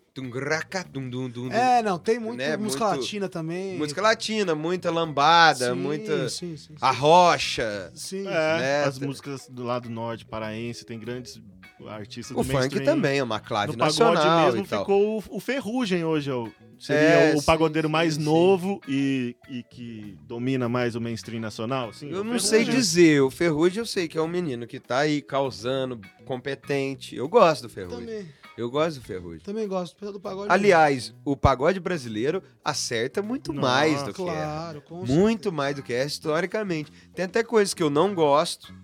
[1.55, 3.79] É, não, tem muito Né, música muito- latina também.
[3.79, 6.29] Música latina, muita lambada, Sim, muita.
[6.29, 6.75] Sim, sim, sim.
[6.81, 7.91] Arrocha.
[7.95, 8.27] Sim.
[8.27, 8.85] É, né?
[8.85, 11.41] as músicas do lado norte, paraense, tem grandes
[11.89, 12.85] artistas O do funk mainstream.
[12.85, 14.81] também é uma clave No pagode nacional mesmo e tal.
[14.81, 16.49] ficou o, o Ferrugem hoje, ó.
[16.79, 18.23] Seria É, o pagodeiro sim, mais sim.
[18.23, 21.93] novo e, e que domina mais o mainstream nacional.
[21.93, 24.81] Sim, Eu o não sei dizer, o Ferrugem eu sei que é um menino que
[24.81, 27.15] tá aí causando, competente.
[27.15, 28.01] Eu gosto do Ferrugem.
[28.01, 28.27] Também,
[28.59, 29.41] Eu gosto do Ferrugem.
[29.41, 30.13] também gosto.
[30.13, 30.53] Do pagode.
[30.53, 34.33] Aliás, o pagode brasileiro acerta muito Nossa, mais do que erra.
[34.35, 36.91] claro, com Muito mais do que é historicamente.
[37.15, 38.75] Tem até coisas que eu não gosto,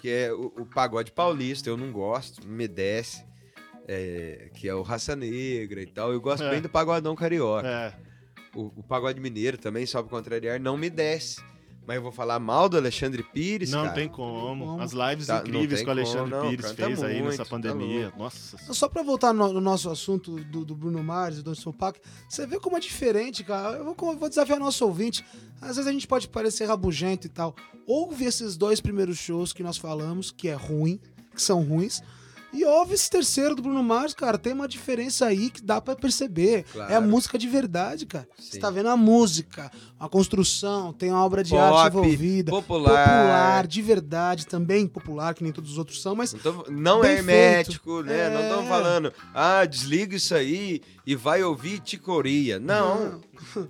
[0.00, 3.24] que é o, o pagode paulista, eu não gosto, me desce.
[3.88, 6.12] é, que é o Raça Negra e tal.
[6.12, 6.50] Eu gosto É.
[6.50, 7.68] bem do pagodão carioca.
[7.68, 7.94] É,
[8.54, 11.40] O, o pagode mineiro também, só pra contrariar, não me desce.
[11.86, 13.94] Mas eu vou falar mal do Alexandre Pires, não cara.
[13.94, 14.80] tem como.
[14.80, 17.26] As lives Tá, não incríveis que o Alexandre como, não, Pires canta fez aí muito,
[17.26, 18.02] nessa tá pandemia.
[18.02, 18.18] louco.
[18.18, 18.74] Nossa.
[18.74, 22.00] Só pra voltar no, no nosso assunto do, do Bruno Mars e do Anderson Paak,
[22.28, 23.76] você vê como é diferente, cara.
[23.76, 25.24] Eu vou, eu vou desafiar nosso ouvinte.
[25.60, 27.54] Às vezes a gente pode parecer rabugento e tal.
[27.86, 30.98] Ouve esses dois primeiros shows que nós falamos, que é ruim,
[31.34, 32.02] que são ruins.
[32.56, 34.38] E ouve esse terceiro do Bruno Mars, cara.
[34.38, 36.64] Tem uma diferença aí que dá pra perceber.
[36.72, 36.90] Claro.
[36.92, 38.26] É a música de verdade, cara.
[38.38, 38.52] Sim.
[38.52, 42.50] Você tá vendo a música, a construção, tem uma obra de Pop, arte envolvida.
[42.50, 42.88] popular.
[43.06, 47.00] Popular, de verdade, também popular, que nem todos os outros são, mas Não, tô- não
[47.00, 48.30] Bem é hermético, né?
[48.30, 48.48] Não É.
[48.48, 52.58] estão falando, ah, desliga isso aí e vai ouvir Ticoria.
[52.58, 53.20] Não.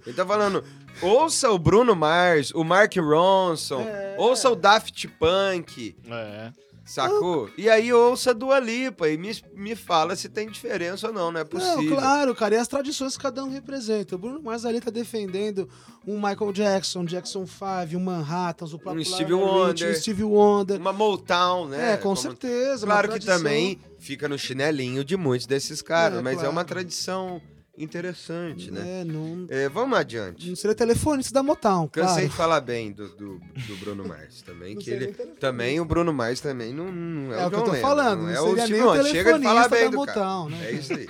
[0.07, 0.63] Ele tá falando,
[1.03, 4.15] ouça o Bruno Mars, o Mark Ronson, É.
[4.19, 6.53] ouça o Daft Punk, É.
[6.87, 7.51] sacou?
[7.59, 11.31] E aí ouça a Dua Lipa e me, me fala se tem diferença ou não,
[11.33, 11.83] não é possível.
[11.83, 14.15] Não, claro, cara, e as tradições que cada um representa.
[14.15, 15.69] O Bruno Mars ali tá defendendo
[16.07, 19.91] um Michael Jackson, Jackson 5, um Manhattan, o próprio Um Richie, Wonder.
[19.91, 20.81] um Stevie Wonder.
[20.81, 21.93] Uma Motown, né?
[21.93, 22.87] é, com Como- certeza.
[22.87, 26.53] Claro que também fica no chinelinho de muitos desses caras, É, mas é claro.
[26.53, 27.43] uma tradição
[27.79, 29.01] interessante, né?
[29.01, 30.49] É, não, É, vamos adiante.
[30.49, 32.29] não seria telefonista da Motown, Cansei claro.
[32.29, 35.09] de falar bem do, do, do Bruno Mars também, Não que ele
[35.41, 38.19] também o Bruno Mars também não, não é, É o que eu tô lembro, falando,
[38.23, 39.07] não não é o seria Steve nem o Wonder.
[39.07, 40.21] Chega de falar telefonista bem da do cara.
[40.21, 40.67] Motown, né?
[40.67, 41.09] É isso aí.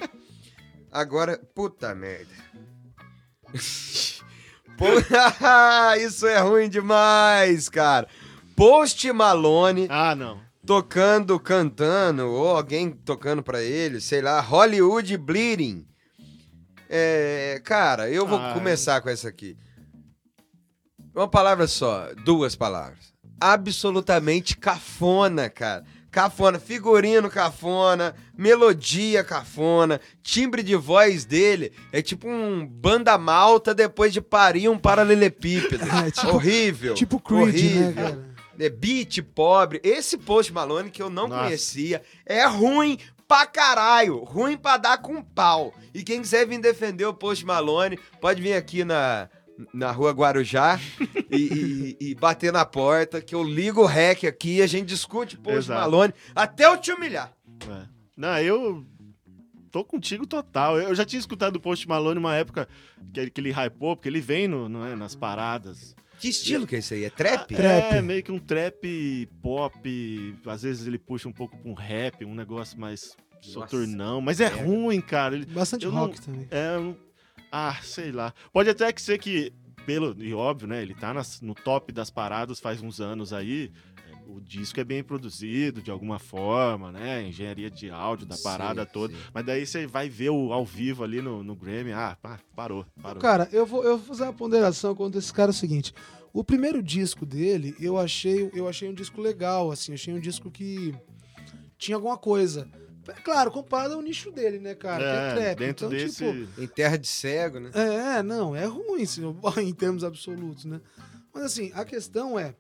[0.93, 2.35] Agora, puta merda.
[6.01, 8.07] Isso é ruim demais, cara.
[8.55, 10.41] Post Malone Ah, não.
[10.67, 15.87] tocando, cantando, ou alguém tocando pra ele, sei lá, Hollywood Bleeding.
[16.89, 19.57] É, cara, eu vou Ah, começar com essa aqui.
[21.15, 23.13] Uma palavra só, duas palavras.
[23.41, 25.85] Absolutamente cafona, cara.
[26.11, 34.15] Cafona, figurino cafona, melodia cafona, timbre de voz dele é tipo um banda malta depois
[34.15, 35.85] de parir um paralelepípedo.
[36.07, 36.95] É, tipo- horrível.
[36.95, 37.83] Tipo Creed, horrível.
[37.83, 38.37] né, cara?
[38.59, 39.79] É beat pobre.
[39.85, 41.43] Esse Post Malone que eu não Nossa.
[41.45, 44.19] conhecia é ruim pra caralho.
[44.25, 45.75] Ruim pra dar com pau.
[45.95, 49.29] E quem quiser vir defender o Post Malone, pode vir aqui na,
[49.73, 50.79] na rua Guarujá
[51.31, 54.87] e, e- e bater na porta, que eu ligo o rec aqui e a gente
[54.89, 55.81] discute Post Exato.
[55.81, 57.33] Malone até eu te humilhar.
[57.69, 57.87] É.
[58.17, 58.85] Não, eu
[59.71, 60.79] tô contigo total.
[60.79, 62.69] Eu já tinha escutado o Post Malone uma época
[63.13, 65.95] que ele, que ele hypou, porque ele vem no, não é, nas paradas.
[66.19, 67.05] Que estilo que é esse aí?
[67.05, 67.55] É trap?
[67.55, 67.95] Trap.
[67.95, 70.39] É, meio que um trap pop.
[70.47, 74.21] Às vezes ele puxa um pouco pra um rap, um negócio mais soturnão.
[74.21, 74.65] Mas é merda.
[74.65, 75.35] ruim, cara.
[75.37, 76.47] Ele, Bastante Eu não- rock também.
[76.51, 76.97] é um.
[77.53, 78.33] Ah, sei lá.
[78.53, 79.53] Pode até que ser que,
[79.85, 80.17] pelo.
[80.23, 80.83] E óbvio, né?
[80.83, 83.71] Ele tá nas- no top das paradas faz uns anos aí.
[84.27, 87.23] É, O disco é bem produzido de alguma forma, né?
[87.29, 89.15] Engenharia de áudio da parada Sim, toda.
[89.15, 89.21] sim.
[89.33, 91.93] Mas daí você vai ver o ao vivo ali no, no Grammy.
[91.93, 93.21] Ah, pá, parou, parou.
[93.21, 95.93] Cara, eu vou, eu vou fazer uma ponderação contra esse cara é o seguinte.
[96.33, 100.51] O primeiro disco dele, eu achei, eu achei um disco legal, assim, achei um disco
[100.51, 100.95] que
[101.79, 102.69] tinha alguma coisa.
[103.09, 104.99] É claro, comparado ao nicho dele, né, cara?
[104.99, 105.59] que é trap.
[105.59, 106.17] dentro então, desse.
[106.35, 107.71] tipo, Em terra de cego, né?
[107.73, 109.21] É, não, é ruim se-
[109.63, 110.81] em termos absolutos, né?
[111.33, 112.55] Mas assim, a questão é,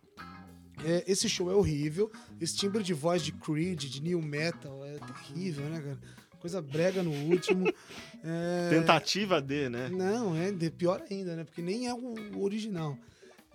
[0.84, 2.10] é, esse show é horrível,
[2.40, 5.98] esse timbre de voz de Creed, de New Metal, é terrível, né, cara?
[6.40, 7.66] Coisa brega no último.
[8.28, 9.88] É, Tentativa de, né?
[9.88, 11.44] Não, é de- pior ainda, né?
[11.44, 12.98] Porque nem é o original.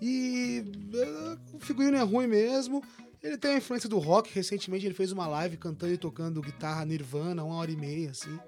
[0.01, 2.81] E é, o figurino é ruim mesmo.
[3.21, 4.33] Ele tem a influência do rock.
[4.33, 8.39] Recentemente ele fez uma live cantando e tocando guitarra Nirvana, uma hora e meia, assim.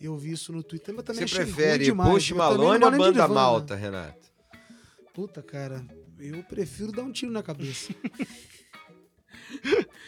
[0.00, 2.08] Eu vi isso no Twitter, mas também Você achei ruim prefere demais.
[2.30, 3.34] Eu também não Malone ou Banda Nirvana.
[3.34, 4.32] Malta, Renato?
[5.14, 5.84] Puta, cara,
[6.22, 7.92] eu prefiro dar um tiro na cabeça.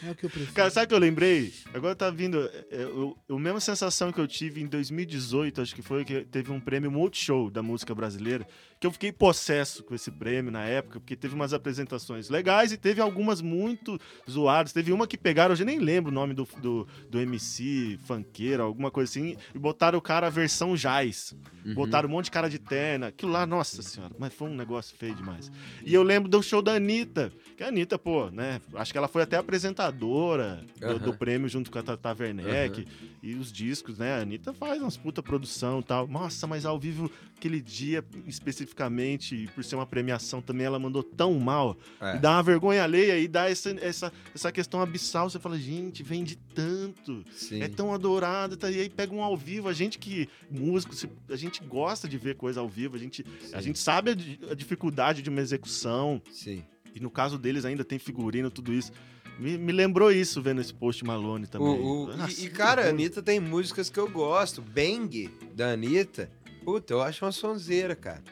[0.03, 0.53] é o que eu prefiro.
[0.53, 1.53] Cara, sabe o que eu lembrei?
[1.73, 2.39] Agora tá vindo.
[2.71, 6.23] É, é, o, a mesma sensação que eu tive em 2018, acho que foi que
[6.23, 8.47] teve um prêmio Multishow da música brasileira,
[8.81, 12.77] que eu fiquei possesso com esse prêmio na época, porque teve umas apresentações legais e
[12.77, 13.99] teve algumas muito
[14.31, 14.73] zoadas.
[14.73, 18.63] Teve uma que pegaram, eu já nem lembro o nome do, do, do MC, funkeiro,
[18.63, 21.35] alguma coisa assim, e botaram o cara a versão jazz.
[21.65, 21.75] Uhum.
[21.75, 23.07] Botaram um monte de cara de terna.
[23.09, 25.51] Aquilo lá, nossa senhora, mas foi um negócio feio demais.
[25.85, 27.33] E eu lembro do show da Anitta.
[27.57, 28.61] Que a Anitta, pô, né?
[28.75, 32.87] Acho que ela foi até apresentadora do, do prêmio junto com a Tata Werneck.
[33.23, 34.15] E os discos, né?
[34.15, 36.09] A Anitta faz umas puta produção e tal.
[36.09, 41.03] Nossa, mas ao vivo, aquele dia especificamente, e por ser uma premiação também, ela mandou
[41.03, 41.77] tão mal.
[42.01, 42.17] É.
[42.17, 45.31] E dá uma vergonha alheia e dá essa, essa, essa questão abissal.
[45.31, 47.25] Você fala, gente, vende tanto.
[47.33, 47.63] Sim.
[47.63, 48.69] É tão adorado, tá?
[48.69, 49.69] e aí pega um ao vivo.
[49.69, 50.93] A gente que, músico,
[51.31, 54.55] a gente gosta de ver coisa ao vivo, a gente, a gente sabe a, a
[54.55, 56.65] dificuldade de uma execução, Sim.
[56.95, 58.93] E no caso deles ainda tem figurino, tudo isso.
[59.39, 61.67] Me, me lembrou isso vendo esse post Malone também.
[61.69, 62.89] O- o- Nossa, e, e, cara, a.
[62.91, 64.63] Anitta tem músicas que eu gosto.
[64.63, 66.31] Bang, da Anitta.
[66.65, 68.23] Puta, eu acho uma sonzeira, cara.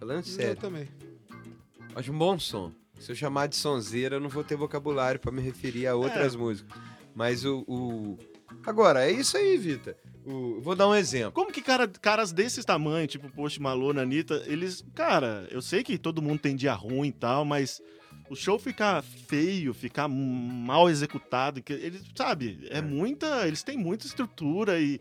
[0.00, 0.56] Falando Eu sério.
[0.56, 0.88] também.
[1.94, 2.72] Acho um bom som.
[2.98, 6.34] Se eu chamar de sonzeira, eu não vou ter vocabulário pra me referir a outras
[6.34, 6.76] músicas.
[7.14, 8.18] Mas o, o-
[8.66, 9.96] Agora, é isso aí, Vita.
[10.26, 11.32] O- Vou dar um exemplo.
[11.32, 14.84] Como que cara, caras desses tamanhos, tipo Post Malone, Anitta, eles.
[14.94, 17.80] Cara, eu sei que todo mundo tem dia ruim e tal, mas
[18.30, 22.82] o show ficar feio, ficar mal executado, que eles, sabe, é, É.
[22.82, 23.46] muita.
[23.46, 25.00] Eles têm muita estrutura e.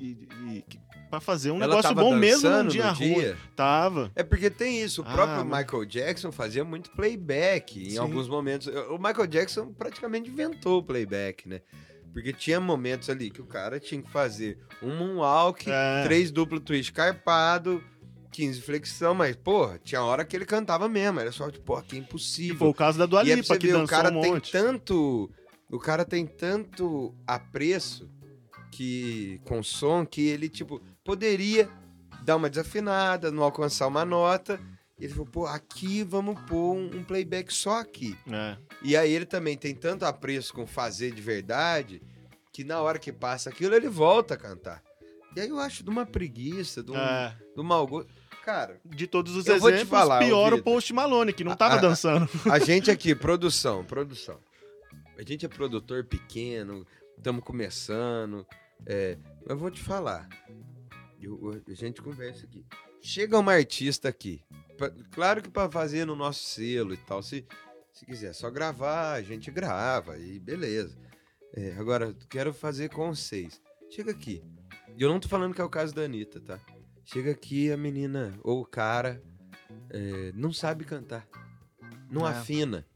[0.00, 0.64] e, e
[1.10, 3.14] pra fazer um Ela negócio bom mesmo num dia ruim.
[3.14, 3.36] dia?
[3.56, 4.12] Tava.
[4.14, 5.02] É porque tem isso.
[5.02, 7.98] O Ah, próprio mas- Michael Jackson fazia muito playback em Sim.
[7.98, 8.68] alguns momentos.
[8.88, 11.62] O Michael Jackson praticamente inventou o playback, né?
[12.12, 16.04] Porque tinha momentos ali que o cara tinha que fazer um moonwalk, É.
[16.04, 17.82] três duplo twist carpado,
[18.30, 21.20] 15 flexão, mas, porra, tinha hora que ele cantava mesmo.
[21.20, 22.58] Era só, tipo, porra, que Que impossível.
[22.58, 24.20] foi o caso da Dua e é Lipa, você que ver, dançou o cara um
[24.20, 24.52] tem monte.
[24.52, 25.30] tanto.
[25.70, 28.08] O cara tem tanto apreço
[28.70, 31.68] que com som que ele, tipo, poderia
[32.24, 34.60] dar uma desafinada, não alcançar uma nota.
[34.98, 38.16] E ele falou, pô, aqui vamos pôr um, um playback só aqui.
[38.30, 38.56] É.
[38.82, 42.02] E aí ele também tem tanto apreço com fazer de verdade
[42.52, 44.82] que na hora que passa aquilo ele volta a cantar.
[45.34, 47.34] E aí eu acho de uma preguiça, de um, É.
[47.54, 48.10] de um mau gosto.
[48.50, 50.62] Cara, De todos os Eu vou te exemplos, falar, pior o.
[50.62, 52.28] Post Malone, que não tava Ah, ah, dançando.
[52.50, 54.40] A gente aqui, produção, produção.
[55.16, 56.84] A gente é produtor pequeno,
[57.16, 58.44] estamos começando.
[58.86, 60.28] É, eu vou te falar.
[61.20, 62.64] Eu- eu- a gente conversa aqui.
[63.00, 64.42] Chega uma artista aqui.
[64.76, 67.22] pra- claro que para fazer no nosso selo e tal.
[67.22, 67.46] Se,
[67.92, 70.98] se quiser só gravar, a gente grava e beleza.
[71.54, 73.60] É, agora, quero fazer com vocês.
[73.90, 74.42] Chega aqui.
[74.96, 76.58] E eu não tô falando que é o caso da Anitta, tá?
[77.12, 79.22] Chega aqui a menina ou o cara
[79.90, 81.26] é, não sabe cantar.
[82.10, 82.30] Não É.
[82.32, 82.86] afina.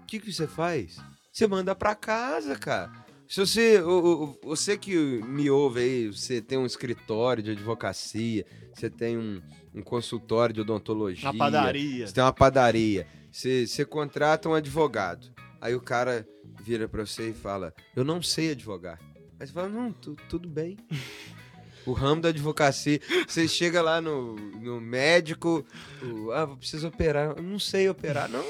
[0.00, 0.96] O que, que você faz?
[1.32, 2.90] você manda pra casa, cara.
[3.28, 8.46] Se você, o- o- você que me ouve aí, você tem um escritório de advocacia,
[8.72, 9.42] você tem um,
[9.74, 12.06] um consultório de odontologia, Na padaria.
[12.06, 15.30] você tem uma padaria, você, você contrata um advogado.
[15.60, 16.26] Aí o cara
[16.62, 18.98] vira pra você e fala: Eu não sei advogar.
[19.40, 20.76] Aí você fala: Não, tu- tudo bem.
[21.86, 23.00] O ramo da advocacia.
[23.28, 25.64] Você chega lá no, no médico,
[26.02, 27.34] o, ah, preciso operar.
[27.36, 28.28] Eu não sei operar.
[28.28, 28.44] Não,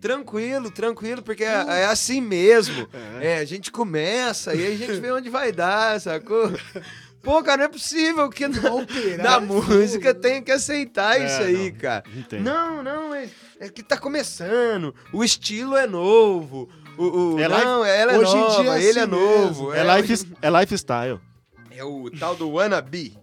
[0.00, 2.88] tranquilo, tranquilo, porque é, é assim mesmo.
[3.20, 6.50] É, a gente começa e a gente vê onde vai dar, sacou?
[7.22, 8.60] Pô, cara, não é possível que na,
[9.22, 11.78] na é música tem que aceitar É, isso aí, não.
[11.78, 12.04] cara.
[12.14, 12.42] Entendo.
[12.44, 13.28] Não, não, é,
[13.60, 14.94] é que tá começando.
[15.12, 16.68] O estilo é novo.
[16.98, 19.10] O, o- É life- não, ela é Hoje em nova, dia é ele é assim
[19.10, 19.70] novo.
[19.70, 19.74] mesmo.
[19.74, 21.18] É, life, é lifestyle.
[21.74, 23.18] É o tal do wannabe.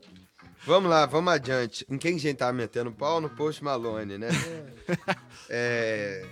[0.65, 1.85] Vamos lá, vamos adiante.
[1.89, 3.19] Em quem a gente tá metendo pau?
[3.19, 4.29] No Post Malone, né?
[5.49, 6.25] É...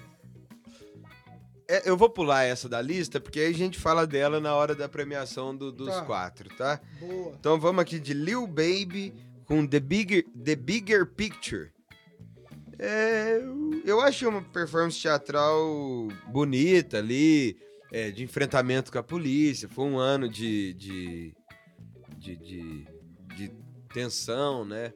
[1.67, 4.73] É, eu vou pular essa da lista, porque aí a gente fala dela na hora
[4.73, 6.01] da premiação do- dos Tá.
[6.03, 6.81] quatro, tá?
[6.99, 7.35] Boa.
[7.39, 9.13] Então vamos aqui de Lil Baby
[9.45, 11.69] com The Bigger, The Bigger Picture.
[12.79, 13.39] É,
[13.85, 17.55] eu achei uma performance teatral bonita ali,
[17.91, 19.69] é, de enfrentamento com a polícia.
[19.69, 21.35] Foi um ano de, de,
[22.19, 22.87] de, de,
[23.35, 23.51] de
[23.93, 24.93] tensão, né?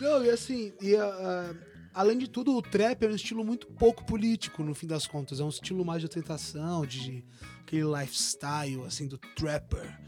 [0.00, 1.54] Não, e assim, e, ah,
[1.94, 5.40] além de tudo, o trap é um estilo muito pouco político, no fim das contas.
[5.40, 7.24] É um estilo mais de tentação, de
[7.60, 9.98] aquele lifestyle, assim, do trapper.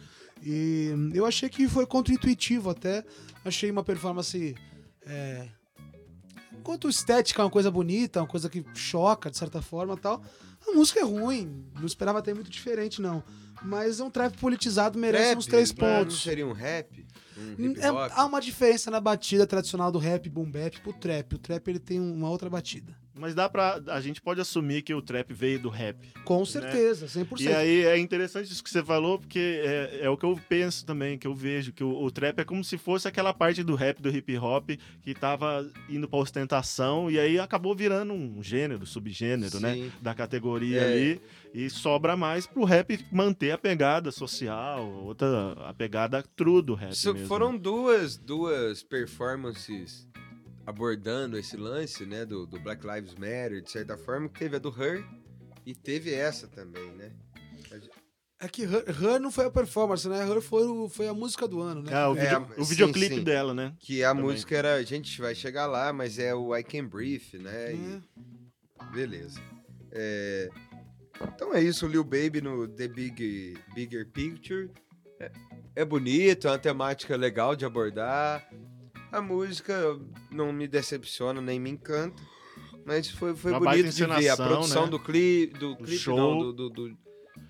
[0.43, 3.05] E eu achei que foi contra-intuitivo até.
[3.45, 4.55] Achei uma performance.
[5.07, 5.49] É,
[6.53, 10.23] enquanto estética é uma coisa bonita, uma coisa que choca, de certa forma tal.
[10.67, 11.65] A música é ruim.
[11.75, 13.23] Não esperava ter muito diferente, não.
[13.63, 16.15] Mas é um trap politizado, merece Rap, uns três pontos.
[16.15, 17.07] Não seria um rap?
[17.59, 21.35] Um É- há uma diferença na batida tradicional do rap boom bap pro trap.
[21.35, 22.95] O trap ele tem uma outra batida.
[23.17, 23.81] Mas dá pra.
[23.89, 25.97] A gente pode assumir que o trap veio do rap.
[26.25, 27.41] Com certeza, 100%.
[27.41, 30.85] E aí é interessante isso que você falou, porque é, é o que eu penso
[30.85, 33.77] também, que eu vejo, que o, o trap é como se fosse aquela parte do
[33.77, 38.85] rap, do hip hop, que tava indo pra ostentação, e aí acabou virando um gênero,
[38.85, 39.75] subgênero, né?
[39.75, 39.93] Sim.
[40.03, 40.93] Da categoria É.
[40.93, 41.21] ali.
[41.55, 46.91] E sobra mais pro rap manter a pegada social, outra, a pegada true do rap.
[46.91, 47.59] Isso mesmo, foram né?
[47.61, 50.09] duas, duas performances
[50.67, 54.59] abordando esse lance, né, do, do Black Lives Matter, de certa forma, que teve a
[54.59, 55.05] do Her
[55.67, 57.13] e teve essa também, né?
[58.41, 60.19] É que Her, Her não foi a performance, né?
[60.29, 61.93] Her foi, o- foi a música do ano, né?
[61.93, 63.25] É, o, É, vídeo- o sim, videoclipe sim.
[63.25, 63.75] dela, né?
[63.79, 64.25] Que a Também.
[64.25, 67.73] música era, a gente vai chegar lá, mas é o I Can Breathe, né?
[67.73, 67.75] É.
[67.75, 69.41] E- beleza.
[69.93, 70.49] É,
[71.23, 74.71] então é isso, o Lil Baby no The Big, Bigger Picture.
[75.21, 75.31] É,
[75.77, 78.47] é bonito, é uma temática legal de abordar.
[79.17, 79.99] A música
[80.31, 82.21] não me decepciona, nem me encanta.
[82.85, 84.29] Mas foi, foi Uma bonito de ver.
[84.29, 84.91] A produção né?
[84.91, 86.17] do clipe, do clipe show.
[86.17, 86.99] não, do, do- do-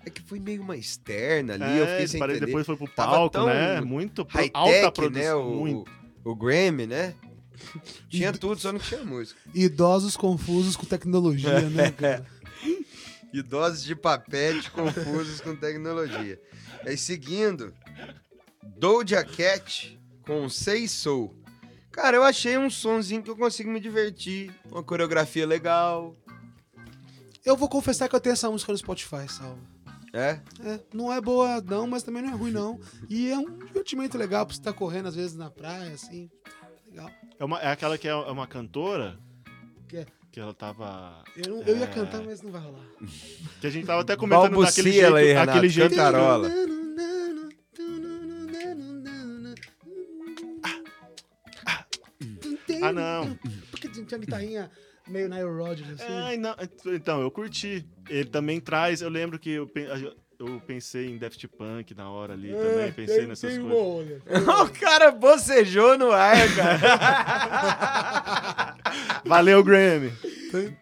[0.05, 3.43] É que foi meio uma externa ali, É, eu fiquei sem depois foi pro palco,
[3.45, 3.81] né?
[3.81, 5.23] Muito pro- alta High-tech, produção.
[5.23, 5.33] né?
[5.35, 5.91] O, muito.
[6.23, 7.15] o, o Grammy, né?
[8.09, 9.39] Tinha tudo, só não tinha música.
[9.53, 12.25] Idosos confusos com tecnologia, né, cara?
[13.33, 16.39] Idosos de papete confusos com tecnologia.
[16.85, 17.73] Aí seguindo,
[18.77, 21.35] Doja Cat com Sei Soul.
[21.95, 24.53] Cara, eu achei um sonzinho que eu consigo me divertir.
[24.69, 26.13] Uma coreografia legal.
[27.45, 29.57] Eu vou confessar que eu tenho essa música no Spotify, salva.
[30.11, 30.41] É?
[30.61, 32.77] É, não é boa, não, mas também não é ruim, não.
[33.09, 36.29] E é um divertimento legal pra você estar correndo, às vezes, na praia, assim.
[36.89, 37.09] Legal.
[37.39, 39.17] É, uma- é aquela que é uma cantora
[39.87, 40.05] Que é?
[40.33, 41.23] que ela tava.
[41.35, 41.87] Eu, não- eu ia É.
[41.87, 42.83] cantar, mas não vai rolar.
[43.61, 45.05] Que a gente tava até comentando Balbucia daquele jeito.
[45.05, 46.49] ela aí, Renato, aquele jeito cantarola.
[52.81, 53.37] Ah, não.
[53.71, 54.71] Porque tinha uma guitarrinha
[55.07, 56.11] meio Nile Rodgers, assim.
[56.11, 56.55] Ai, não.
[56.87, 57.87] Então, eu curti.
[58.09, 59.01] Ele também traz.
[59.01, 59.71] Eu lembro que eu,
[60.39, 62.91] eu pensei em Daft Punk na hora ali É, também.
[62.91, 64.21] Pensei nessas uma coisas.
[64.63, 66.79] o cara bocejou no ar, cara.
[69.25, 70.11] Valeu, Grammy.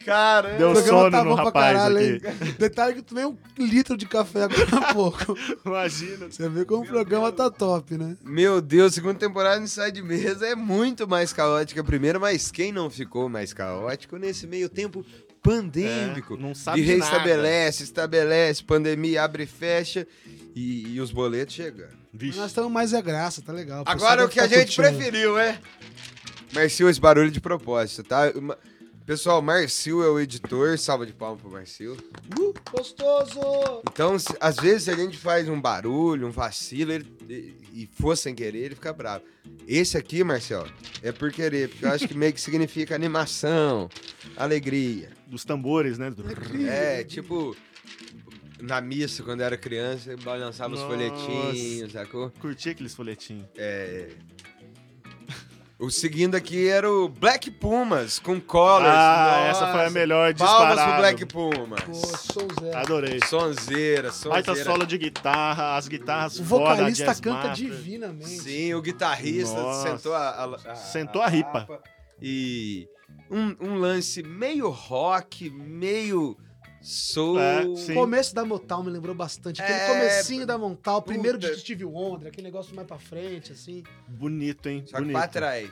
[0.06, 0.58] Caramba.
[0.58, 2.28] Deu O programa sono tá no bom pra rapaz caralho, aqui.
[2.28, 2.56] hein?
[2.60, 5.36] Detalhe que eu tomei um litro de café agora há pouco.
[5.66, 6.28] Imagina.
[6.30, 8.16] Você vê como o programa tá top, né?
[8.24, 12.72] Meu Deus, segunda temporada no Inside Mesa é muito mais caótica a primeira, mas quem
[12.72, 15.04] não ficou mais caótico nesse meio tempo
[15.44, 16.36] pandêmico?
[16.36, 16.92] É, não e sabe nada.
[16.94, 20.08] reestabelece, estabelece, pandemia abre e fecha
[20.56, 22.02] e, e os boletos chegando.
[22.14, 22.38] Vixe.
[22.40, 23.84] Nós estamos mais é graça, tá legal.
[23.86, 24.98] Agora o que a tá gente curtindo.
[24.98, 25.60] preferiu, é?
[26.54, 28.32] Marcio, esse barulho de propósito, tá?
[28.36, 28.58] Uma-
[29.06, 31.98] Pessoal, Marcio é o editor, salva de palmas pro Marcio.
[32.40, 33.42] Uh, gostoso!
[33.92, 38.16] Então, se- às vezes a gente faz um barulho, um vacilo, ele, e, e for
[38.16, 39.26] sem querer, ele fica bravo.
[39.68, 43.90] Esse aqui, Marcelo, é por querer, porque eu acho que meio que significa animação,
[44.38, 45.10] alegria.
[45.28, 46.14] Dos tambores, né?
[46.70, 47.58] É, tipo,
[48.62, 50.94] na missa, quando eu era criança, eu balançava os Nossa.
[50.94, 52.30] folhetinhos, sacou?
[52.40, 53.46] Curti aqueles folhetinhos.
[53.58, 54.10] É.
[55.84, 58.88] O seguindo aqui era o Black Pumas com Colors.
[58.88, 60.92] Ah, essa foi a Nossa, melhor Palmas disparado.
[60.92, 62.26] pro Black Pumas.
[62.34, 62.74] Pô, Zé.
[62.76, 63.20] Adorei.
[63.28, 64.30] Sonzeira, sonzeira.
[64.30, 67.54] Baita solo de guitarra, as guitarras O foda, vocalista canta Master.
[67.54, 68.30] divinamente.
[68.30, 69.90] Sim, o guitarrista Nossa.
[69.98, 71.68] sentou a, a- a- Sentou a ripa.
[72.22, 72.88] E
[73.30, 76.38] um, um lance meio rock, meio
[76.84, 77.40] soul.
[77.40, 79.62] É, O começo da Motown me lembrou bastante.
[79.62, 81.54] Aquele É, comecinho da Motown, primeiro puta.
[81.54, 83.82] de Steve Wonder, aquele negócio mais pra frente, assim.
[84.08, 84.84] Bonito, hein?
[84.86, 85.14] Só que Bonito.
[85.18, 85.70] pra trás.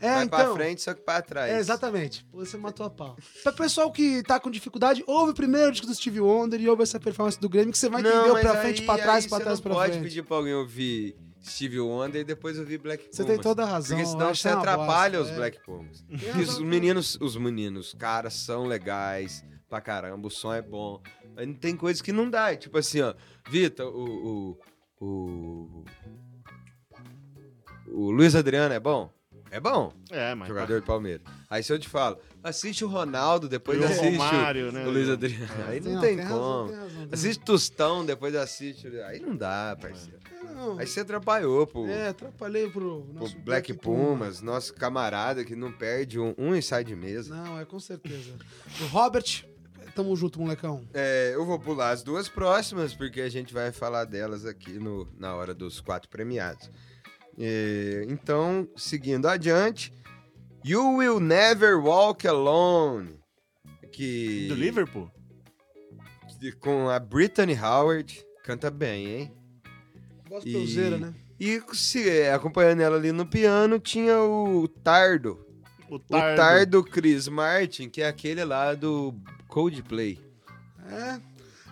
[0.00, 0.38] É, Vai então.
[0.38, 1.52] pra frente, só que pra trás.
[1.52, 2.26] É, exatamente.
[2.32, 3.16] Você matou a pau.
[3.42, 6.82] Pra pessoal que tá com dificuldade, ouve o primeiro disco do Steve Wonder e ouve
[6.82, 9.36] essa performance do Grêmio, que você vai entender o pra frente, aí- pra trás, pra
[9.38, 10.02] você trás, não pra pode frente.
[10.02, 11.14] pedir pra alguém ouvir
[11.46, 13.16] Steve Wonder e depois ouvir Black Pumas.
[13.16, 13.96] Você tem toda a razão.
[13.98, 15.38] Porque senão você que é atrapalha bosta, os é.
[15.38, 16.04] Black Pumas.
[16.08, 21.00] E os meninos, os meninos, os caras são legais pra caramba, o som é bom.
[21.34, 22.52] Mas não tem coisa que não dá.
[22.52, 23.14] é Tipo assim, ó,
[23.50, 24.58] Vitor, o,
[25.00, 25.84] o, o.
[27.88, 29.12] O Luiz Adriano é bom?
[29.50, 30.48] É bom, É, mas.
[30.48, 31.22] jogador do Palmeiras.
[31.48, 34.84] Aí se eu te falo, assiste o Ronaldo, depois E o assiste o- Romário, né?
[34.84, 35.46] o Luiz Adriano.
[35.68, 35.70] É.
[35.70, 36.64] Aí não Não, tem, tem como.
[36.66, 38.88] razão, razão, Assiste Tostão, depois assiste.
[39.02, 40.18] Aí não dá, parceiro.
[40.56, 45.54] Não, Aí você atrapalhou pro, é, atrapalhei pro pro nosso Black Pumas, nosso camarada que
[45.54, 47.34] não perde um, um ensaio de mesa.
[47.34, 48.34] Não, é com certeza.
[48.80, 49.44] O Robert,
[49.94, 50.86] tamo junto, molecão.
[50.92, 55.08] É, eu vou pular as duas próximas, porque a gente vai falar delas aqui no,
[55.18, 56.70] na hora dos quatro premiados.
[57.38, 59.92] É, então, seguindo adiante,
[60.64, 63.18] You Will Never Walk Alone.
[63.92, 65.10] Que, Do Liverpool?
[66.40, 68.24] de- com a Brittany Howard.
[68.44, 69.32] Canta bem, hein?
[70.28, 71.14] Gospelzeira, E- né?
[71.40, 75.44] E se, acompanhando ela ali no piano, tinha o Tardo.
[75.90, 76.36] O O Tardo.
[76.36, 79.14] Tardo Chris Martin, que é aquele lá do
[79.54, 80.18] Coldplay.
[80.90, 81.20] É.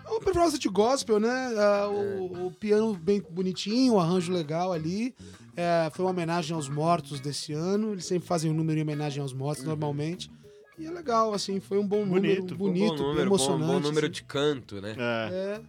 [0.05, 1.53] É uma performance de gospel, né?
[1.55, 1.87] É.
[1.87, 5.15] o, o piano bem bonitinho, o arranjo legal ali.
[5.57, 7.93] É, foi uma homenagem aos mortos desse ano.
[7.93, 10.31] Eles sempre fazem um número em homenagem aos mortos, normalmente.
[10.79, 12.57] E é legal, assim, foi um bom número, Bonito.
[12.57, 12.97] bonito, Uhum.
[12.97, 13.67] bom número, bom, emocionante.
[13.73, 14.13] bom número assim.
[14.15, 14.95] de canto, né?
[14.99, 15.35] É.
[15.35, 15.61] É,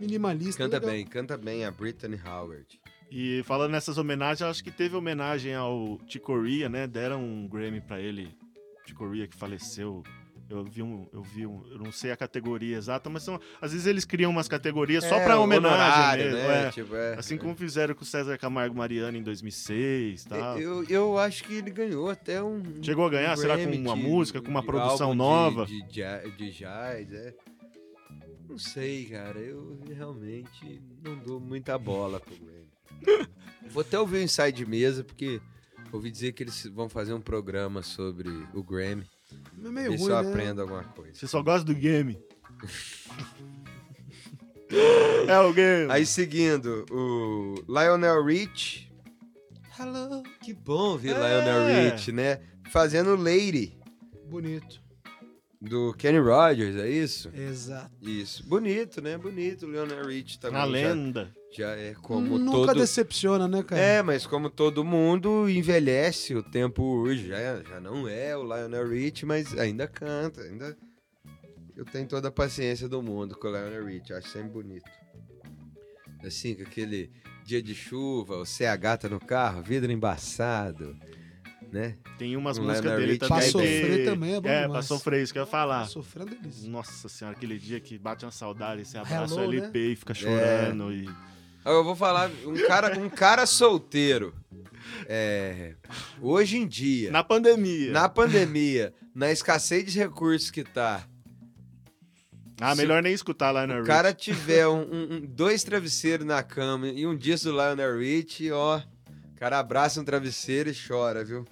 [0.00, 0.62] minimalista.
[0.62, 0.90] Canta legal.
[0.90, 2.66] bem, canta bem a Brittany Howard.
[3.10, 6.86] E falando nessas homenagens, eu acho que teve homenagem ao Chicoria, né?
[6.86, 8.36] Deram um Grammy pra ele.
[8.86, 10.02] Chicoria que faleceu.
[10.48, 13.72] Eu vi um, eu vi um, eu não sei a categoria exata, mas são, às
[13.72, 16.66] vezes eles criam umas categorias só É, pra homenagem honorário, mesmo, né?
[16.66, 16.70] é.
[16.70, 17.14] Tipo, é.
[17.14, 20.56] Assim como fizeram com o César Camargo Mariano em 2006, tá?
[20.60, 22.62] Eu, eu acho que ele ganhou até um.
[22.82, 23.32] Chegou a ganhar?
[23.32, 25.64] um Será com uma de- música, com uma produção nova?
[25.64, 26.02] De, de,
[26.36, 27.34] de jazz, é.
[28.48, 29.38] Não sei, cara.
[29.38, 33.28] Eu realmente não dou muita bola pro Grammy.
[33.70, 35.40] Vou até ouvir o ensaio de mesa, porque
[35.90, 39.04] ouvi dizer que eles vão fazer um programa sobre o Grammy.
[39.68, 40.30] É meio se ruim, eu né?
[40.30, 41.14] aprendo alguma coisa.
[41.14, 42.18] Você só gosta do game.
[45.28, 45.90] é o game.
[45.90, 48.92] Aí seguindo, o Lionel Rich.
[49.78, 50.22] Hello.
[50.42, 51.14] Que bom ver É.
[51.14, 52.40] Lionel Rich, né?
[52.70, 53.78] Fazendo Lady,
[54.26, 54.82] Bonito.
[55.64, 57.30] Do Kenny Rogers, é isso?
[57.34, 57.90] Exato.
[58.02, 58.46] Isso.
[58.46, 59.16] Bonito, né?
[59.16, 60.60] Bonito o Lionel Rich também.
[60.60, 61.34] A já- lenda.
[61.56, 62.80] Já, é como Nunca todo...
[62.80, 63.80] decepciona, né, cara?
[63.80, 68.88] É, mas como todo mundo envelhece, o tempo hoje já, já não é o Lionel
[68.88, 70.76] Rich, mas ainda canta, ainda...
[71.76, 74.84] Eu tenho toda a paciência do mundo com o Lionel Rich, acho sempre bonito.
[76.24, 77.10] Assim, com aquele
[77.44, 80.96] dia de chuva, o CH tá no carro, vidro embaçado,
[81.72, 81.96] né?
[82.18, 83.38] Tem umas O músicas Lionel dele Rich também.
[83.42, 84.86] Pra sofrer que- também é bom É, pra demais.
[84.86, 85.86] sofrer, isso que eu ia falar.
[85.86, 86.68] Sofrendo é delícia.
[86.70, 89.58] Nossa senhora, aquele dia que bate uma saudade, você abraça Hello, o né?
[89.58, 90.92] LP e fica chorando.
[90.92, 91.06] E...
[91.64, 94.34] Agora Eu vou falar, um cara, um cara solteiro,
[95.06, 95.74] é,
[96.20, 97.90] hoje em dia, Na pandemia.
[97.90, 101.06] na pandemia, na escassez de recursos que tá,
[102.60, 104.82] Ah, Se melhor nem escutar lá na o cara tiver um-
[105.16, 108.80] um- dois travesseiros na cama e um disco do Lionel Rich, ó,
[109.44, 111.46] cara abraça um travesseiro e chora, viu?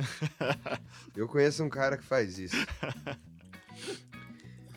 [1.15, 2.57] Eu conheço um cara que faz isso.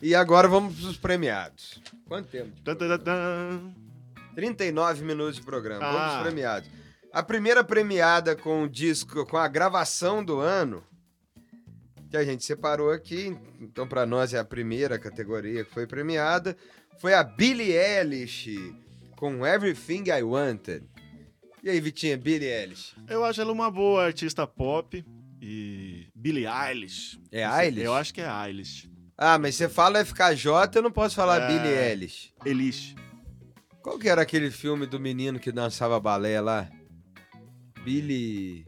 [0.01, 1.81] E agora vamos pros premiados.
[2.09, 2.49] Quanto tempo?
[2.53, 2.97] de Tan, programa?
[2.99, 3.73] tan, tan, tan.
[4.35, 5.79] 39 minutos de programa.
[5.79, 6.09] Vamos Ah.
[6.09, 6.69] pros premiados.
[7.13, 10.83] A primeira premiada com o disco, com a gravação do ano,
[12.09, 16.57] que a gente separou aqui, então pra nós é a primeira categoria que foi premiada,
[16.99, 18.75] foi a Billie Eilish
[19.15, 20.85] com Everything I Wanted.
[21.65, 22.93] E aí, Vitinha, Billie Eilish?
[23.09, 25.03] Eu acho ela uma boa artista pop.
[25.41, 26.07] E.
[26.13, 27.19] Billie Eilish.
[27.31, 27.83] É Eilish?
[27.83, 28.87] Eu acho que é Eilish.
[29.17, 31.47] Ah, mas você fala FKJ, eu não posso falar É.
[31.47, 32.31] Billie Eilish.
[32.45, 32.95] Elish.
[33.81, 36.69] Qual que era aquele filme do menino que dançava balé lá?
[37.83, 38.65] Billy...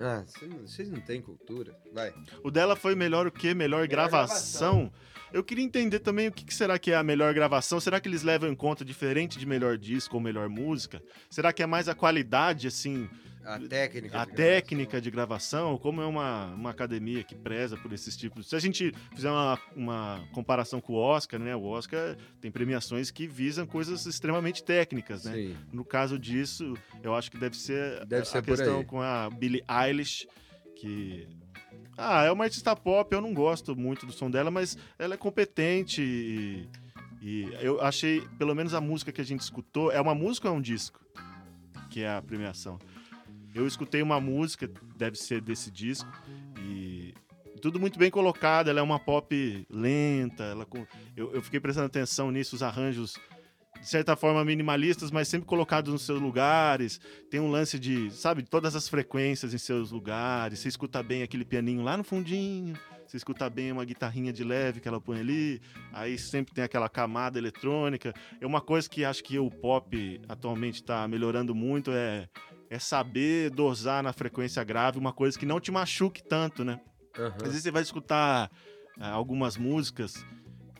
[0.00, 0.24] Ah,
[0.66, 1.74] vocês não- têm cultura.
[1.94, 2.12] Vai.
[2.42, 3.54] O dela foi melhor o quê?
[3.54, 4.92] Melhor, gravação.
[5.34, 7.80] Eu queria entender também o que, que será que é a melhor gravação.
[7.80, 11.02] Será que eles levam em conta diferente de melhor disco ou melhor música?
[11.28, 13.10] Será que é mais a qualidade, assim,
[13.44, 14.22] A técnica.
[14.22, 18.48] a de técnica de gravação, como é uma, uma academia que preza por esses tipos.
[18.48, 21.56] Se a gente fizer uma, uma comparação com o Oscar, né?
[21.56, 25.34] O Oscar tem premiações que visam coisas extremamente técnicas, né?
[25.34, 25.56] Sim.
[25.72, 28.84] No caso disso, eu acho que deve ser Deve a, ser a questão aí.
[28.84, 30.28] com a Billie Eilish,
[30.76, 31.26] que.
[31.96, 35.16] Ah, é uma artista pop, eu não gosto muito do som dela, mas ela é
[35.16, 36.68] competente e,
[37.22, 40.54] e eu achei, pelo menos a música que a gente escutou, é uma música ou
[40.54, 41.00] é um disco?
[41.90, 42.78] Que é a premiação.
[43.54, 46.10] Eu escutei uma música, deve ser desse disco,
[46.58, 47.14] e
[47.64, 48.68] tudo muito bem colocado.
[48.68, 50.44] Ela é uma pop lenta.
[50.44, 50.66] Ela
[51.16, 53.16] eu, eu fiquei prestando atenção nisso, os arranjos,
[53.84, 56.98] de certa forma, minimalistas, mas sempre colocados nos seus lugares.
[57.30, 60.60] Tem um lance de, sabe, todas as frequências em seus lugares.
[60.60, 62.74] Você escuta bem aquele pianinho lá no fundinho.
[63.06, 65.60] Você escuta bem uma guitarrinha de leve que ela põe ali.
[65.92, 68.14] Aí sempre tem aquela camada eletrônica.
[68.40, 72.26] É uma coisa que acho que o pop atualmente está melhorando muito é,
[72.70, 76.80] é saber dosar na frequência grave uma coisa que não te machuque tanto, né?
[77.18, 77.36] Aham.
[77.36, 78.50] Às vezes você vai escutar
[78.98, 80.24] ah, algumas músicas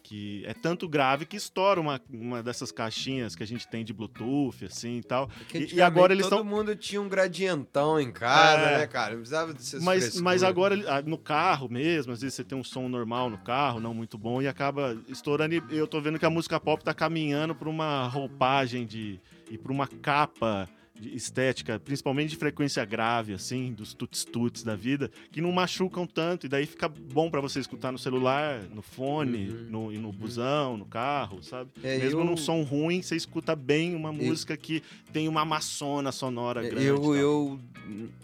[0.06, 3.90] que é tanto grave que estoura uma, uma dessas caixinhas que a gente tem de
[3.94, 5.28] Bluetooth, assim e tal.
[5.28, 8.78] Porque E- e agora eles todo tão- mundo tinha um gradientão em casa, É.
[8.80, 9.12] né, cara?
[9.14, 12.86] Não precisava Mas, mas agora, ah, no carro mesmo, às vezes você tem um som
[12.86, 15.54] normal no carro, não muito bom, e acaba estourando.
[15.54, 19.18] E eu tô vendo que a música pop tá caminhando pra uma roupagem de.
[19.50, 20.68] e pra uma capa
[20.98, 26.46] de estética, principalmente de frequência grave, assim, dos tuts-tuts da vida, que não machucam tanto,
[26.46, 29.66] e daí fica bom pra você escutar no celular, no fone, Uhum.
[29.70, 31.70] no, e no busão, no carro, sabe?
[31.82, 34.82] É, Mesmo eu- num som ruim, você escuta bem uma música que
[35.12, 36.86] tem uma maçona sonora grande.
[36.86, 37.14] É, Eu, tal.
[37.16, 37.60] eu,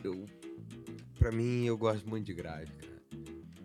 [0.04, 0.24] eu.
[1.18, 2.90] Pra mim, eu gosto muito de grave, cara.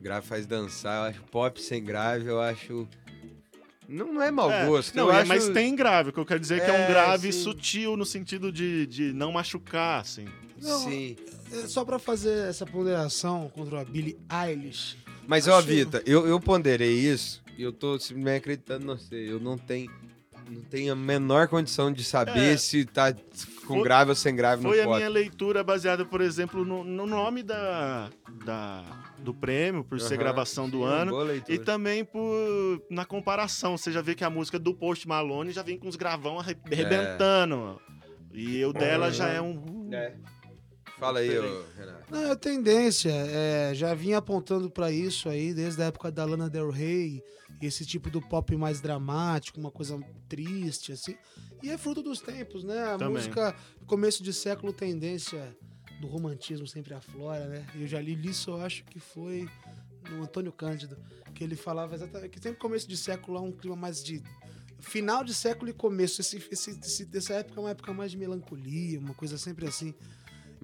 [0.02, 2.88] Grave faz dançar, eu acho pop sem grave, eu acho.
[3.88, 4.96] Não, não é mau É, gosto.
[4.96, 5.28] Não, eu é, acho...
[5.28, 7.44] mas tem grave, o que eu quero dizer é que é É, um grave sim.
[7.44, 10.26] sutil no sentido de, de não machucar, assim.
[10.62, 11.16] Não, Sim.
[11.52, 14.98] É, Só pra fazer essa ponderação contra a Billie Eilish.
[15.28, 19.16] Mas, ó, Vita, eu, eu ponderei isso e eu tô simplesmente acreditando no você.
[19.16, 19.92] Eu não tenho,
[20.50, 22.58] não tenho a menor condição de saber É.
[22.58, 23.14] se tá
[23.66, 26.84] com Foi- grave ou sem grave Foi no a minha leitura baseada, por exemplo, no,
[26.84, 28.10] no nome da,
[28.46, 28.84] da,
[29.20, 31.12] do prêmio, por ser Aham, gravação do sim, ano.
[31.12, 35.52] boa E também por na comparação, você já vê que a música do Post Malone
[35.52, 37.80] já vem com os gravão arre- arrebentando.
[38.34, 39.90] E o dela já é um.
[39.94, 40.14] É.
[41.00, 42.04] Fala aí, ô, Renato.
[42.10, 43.12] Não, é tendência.
[43.12, 47.22] é, já vinha apontando pra isso aí desde a época da Lana Del Rey.
[47.62, 49.98] Esse tipo do pop mais dramático, uma coisa
[50.28, 51.16] triste, assim.
[51.64, 52.84] E é fruto dos tempos, né?
[52.84, 53.14] A Também.
[53.16, 55.56] música, começo de século, tendência
[56.02, 57.66] do romantismo sempre aflora, né?
[57.76, 59.48] Eu já li isso, eu acho que foi
[60.12, 60.98] no Antônio Cândido,
[61.34, 64.22] que ele falava exatamente que sempre começo de século há um clima mais de
[64.80, 66.22] final de século e começo.
[66.22, 69.94] Esse, esse, esse- dessa época é uma época mais de melancolia, uma coisa sempre assim.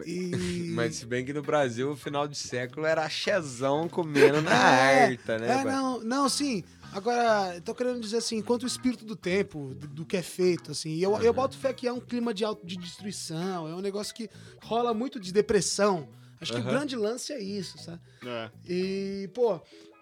[0.05, 0.71] E...
[0.75, 5.05] Mas se bem que no Brasil, o final de século era chezão comendo na É,
[5.07, 5.61] harta, né?
[5.61, 6.63] É, não, não, sim.
[6.93, 10.21] Agora, eu tô querendo dizer assim, enquanto o espírito do tempo, do, do que é
[10.21, 13.73] feito, assim, eu, eu boto fé que é um clima de, auto, de destruição, é
[13.73, 14.29] um negócio que
[14.61, 16.09] rola muito de depressão.
[16.39, 18.01] Acho que o grande lance é isso, sabe?
[18.25, 18.49] É.
[18.67, 19.61] E, pô,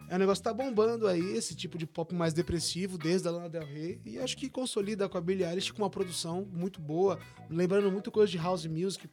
[0.09, 3.31] é um negócio que tá bombando aí, esse tipo de pop mais depressivo, desde a
[3.31, 6.79] Lana Del Rey, e acho que consolida com a Billie Eilish com uma produção muito
[6.81, 7.19] boa,
[7.49, 9.07] lembrando muito coisa de house music,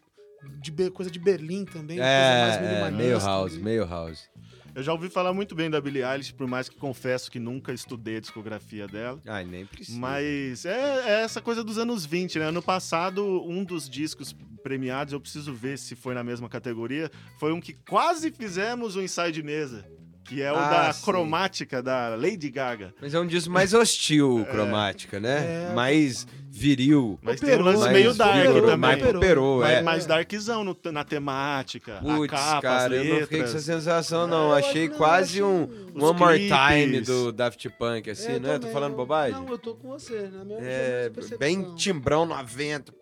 [0.60, 4.30] de coisa de Berlim também, coisa mais É, é, meio house, meio house.
[4.76, 7.72] Eu já ouvi falar muito bem da Billie Eilish, por mais que confesso que nunca
[7.72, 9.18] estudei a discografia dela.
[9.26, 9.98] Ai, nem precisa.
[9.98, 12.44] Mas é, é essa coisa dos anos 20, né?
[12.44, 17.10] Ano passado, um dos discos premiados, eu preciso ver se foi na mesma categoria,
[17.40, 19.82] foi um que quase fizemos o ensaio de mesa,
[20.24, 21.04] que é o Ah, da sim.
[21.06, 22.92] cromática da Lady Gaga.
[23.00, 25.70] Mas é um disco mais hostil, cromática, né?
[25.70, 25.74] É.
[25.74, 26.26] Mais
[26.56, 27.18] viril.
[27.22, 28.76] Mas tem um Operou, lance mais meio dark vigoroso, também.
[28.78, 29.16] Mais Operou.
[29.22, 29.82] operou, mais, é.
[29.82, 33.58] mais darkzão no- na temática, a Putz, capa, cara, as eu não fiquei com essa
[33.60, 34.54] sensação, não.
[34.54, 35.62] É, Achei não, quase um
[35.94, 36.56] One More clipes.
[36.68, 38.52] Time do Daft Punk, assim, É, né?
[38.54, 39.40] Tô também, falando eu- bobagem?
[39.40, 42.92] Não, eu tô com você, na minha É, bem timbrão 90.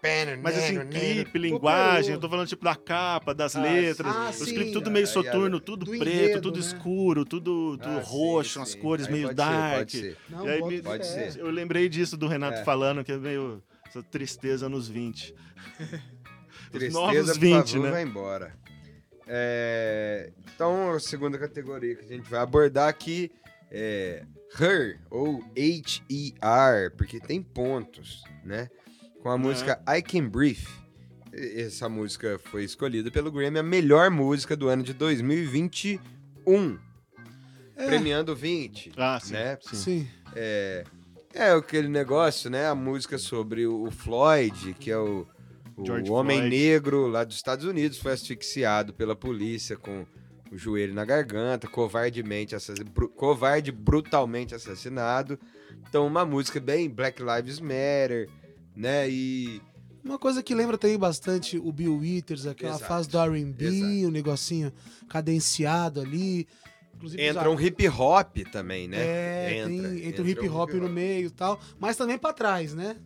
[0.42, 2.16] Mas assim, né, clipe, linguagem, Operou.
[2.16, 4.12] eu tô falando tipo da capa, das Ah, letras.
[4.14, 6.60] Ah, os clipes tudo meio Aí, soturno, tudo do preto, tudo né?
[6.60, 9.76] escuro, tudo, Ah, roxo, as cores meio dark.
[9.78, 10.16] pode ser.
[10.84, 11.34] Pode ser.
[11.38, 12.64] Eu lembrei disso do Renato É.
[12.64, 13.43] falando, que é meio
[13.86, 15.34] essa tristeza nos 20.
[16.64, 17.90] Os Tristeza, novos por 20, favor, né?
[17.90, 18.56] vai embora.
[19.26, 23.30] É, Então, a segunda categoria que a gente vai abordar aqui
[23.70, 24.24] é
[24.58, 28.68] Her, ou H-E-R, porque tem pontos, né?
[29.22, 29.38] Com a É.
[29.38, 30.66] música I Can Breathe.
[31.32, 36.78] Essa música foi escolhida pelo Grammy a melhor música do ano de 2021.
[37.74, 39.32] premiando 20, Ah, sim.
[39.32, 39.58] né?
[39.60, 39.76] sim.
[39.76, 40.08] Sim.
[40.36, 40.84] É,
[41.34, 42.66] é aquele negócio, né?
[42.68, 45.26] A música sobre o Floyd, que é o,
[45.76, 46.56] o George homem Floyd.
[46.56, 50.06] negro lá dos Estados Unidos, foi asfixiado pela polícia com
[50.52, 52.54] o joelho na garganta, covardemente
[52.94, 55.38] bru- covarde brutalmente assassinado.
[55.88, 58.28] Então, uma música bem Black Lives Matter,
[58.76, 59.08] né?
[59.10, 59.60] E
[60.04, 62.84] Uma coisa que lembra também bastante o Bill Withers, aquela Exato.
[62.86, 64.72] fase do R&B, o negocinho
[65.08, 66.46] cadenciado ali.
[67.04, 69.04] Inclusive, entra um hip hop também, né?
[69.04, 72.74] É, entra, tem, entra o hip hop no meio e tal, mas também pra trás,
[72.74, 72.96] né?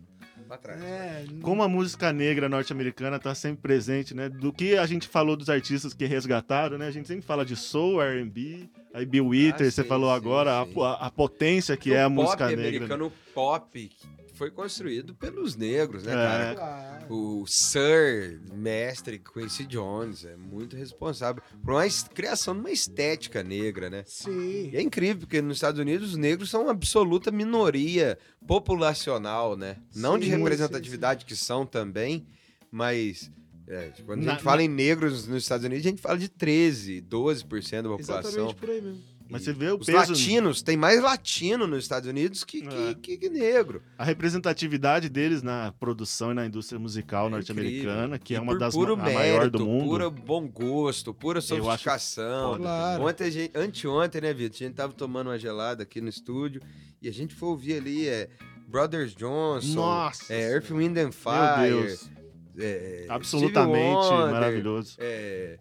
[0.47, 0.81] Pra trás.
[0.81, 4.29] É, Como a música negra norte-americana está sempre presente, né?
[4.29, 6.87] Do que a gente falou dos artistas que resgataram, né?
[6.87, 10.15] A gente sempre fala de soul, R&B, aí Bill Withers, você Ah, sim, falou sim,
[10.15, 10.81] agora, a- sim.
[10.81, 12.63] A, a potência que o é a pop música negra.
[12.67, 13.91] americano, o pop
[14.39, 16.15] foi construído pelos negros, né, É.
[16.15, 16.55] cara?
[16.55, 17.13] claro.
[17.13, 21.83] O Sir, mestre Quincy Jones, é muito responsável por uma
[22.13, 24.03] criação de uma estética negra, né?
[24.07, 24.69] Sim.
[24.71, 28.17] E é incrível, porque nos Estados Unidos os negros são uma absoluta minoria
[28.47, 29.77] populacional, né?
[29.95, 32.25] Não de Sim, representatividade, que são também,
[32.71, 33.29] mas
[33.67, 36.29] é, quando a Na- gente fala em negros nos Estados Unidos, a gente fala de
[36.29, 38.29] 13, 12% da população.
[38.29, 39.03] Exatamente por aí mesmo.
[39.29, 42.89] Mas você vê o Os peso, latinos, tem mais latino nos Estados Unidos que, que-
[42.89, 42.93] É.
[42.95, 43.81] que- que negro.
[43.97, 48.53] a representatividade deles na produção e na indústria musical É norte-americana, que é E uma
[48.53, 49.83] por das puro ma- a mérito, maior do mundo.
[49.85, 52.51] puro bom gosto, pura acho sofisticação.
[52.53, 52.63] foda.
[52.63, 53.03] Claro.
[53.05, 54.55] Ontem, gente, anteontem, né, Vitor?
[54.55, 56.61] A gente tava tomando uma gelada aqui no estúdio
[57.01, 58.29] e a gente foi ouvir ali é,
[58.67, 60.33] Brothers Johnson, Nossa!
[60.33, 62.09] é, Earth, Wind and Meu Fire, Deus!
[62.57, 63.79] é, Absolutamente
[64.11, 64.95] Wonder, maravilhoso.
[64.99, 65.57] é,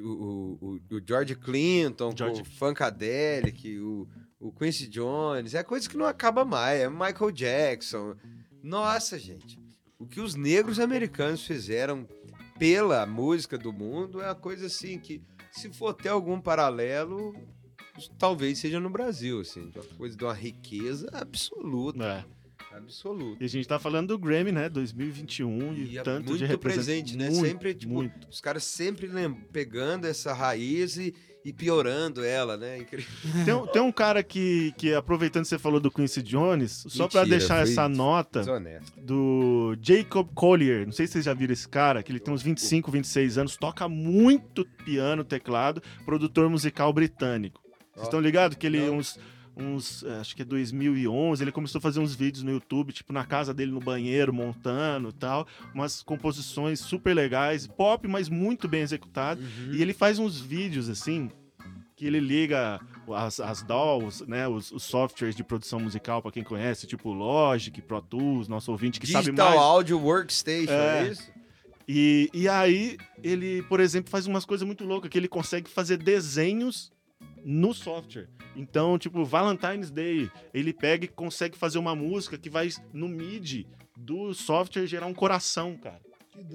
[0.00, 4.08] o, o- o- George Clinton, George- o Funkadelic, o,
[4.40, 8.14] o Quincy Jones, é coisa que não acaba mais, é Michael Jackson.
[8.62, 9.58] Nossa, gente,
[9.98, 12.06] o que os negros americanos fizeram
[12.58, 17.34] pela música do mundo é uma coisa assim que, se for ter algum paralelo,
[18.18, 22.24] talvez seja no Brasil, assim, uma coisa de uma riqueza absoluta, É.
[22.78, 23.42] absoluta.
[23.42, 24.68] E a gente tá falando do Grammy, né?
[24.68, 27.30] 2021 e, E é tanto muito de represent- presente, né?
[27.30, 28.28] Muito, Sempre, tipo, muito.
[28.30, 29.08] Os caras sempre
[29.52, 31.14] pegando essa raiz e,
[31.44, 32.78] e piorando ela, né?
[32.78, 33.08] Incrível.
[33.44, 37.06] Tem, um- tem um cara que, que, aproveitando que você falou do Quincy Jones, só
[37.08, 39.00] pra Mentira, deixar essa nota Desonesto.
[39.00, 40.84] do Jacob Collier.
[40.86, 43.56] Não sei se vocês já viram esse cara, que ele tem uns 25, 26 anos,
[43.56, 47.60] toca muito piano, teclado, produtor musical britânico.
[47.94, 48.98] Vocês estão ligados que ele, não.
[48.98, 49.18] uns,
[49.58, 53.12] uns, eh, acho que é 2011, ele começou a fazer uns vídeos no YouTube, tipo,
[53.12, 55.46] na casa dele, no banheiro, montando e tal.
[55.74, 59.40] Umas composições super legais, pop, mas muito bem executado.
[59.40, 59.74] Uhum.
[59.74, 61.30] E ele faz uns vídeos, assim,
[61.96, 62.80] que ele liga
[63.12, 67.82] as, as DAWs, né, os, os softwares de produção musical, pra quem conhece, tipo Logic,
[67.82, 69.60] Pro Tools, nosso ouvinte que sabe Digital mais.
[69.60, 71.10] Audio Workstation, é, É.
[71.10, 71.38] isso?
[71.90, 75.96] E, e aí, ele, por exemplo, faz umas coisas muito loucas, que ele consegue fazer
[75.96, 76.92] desenhos
[77.44, 78.28] no software.
[78.56, 83.66] Então, tipo, Valentine's Day, ele pega e consegue fazer uma música que vai no MIDI
[83.96, 86.00] do software gerar um coração, cara.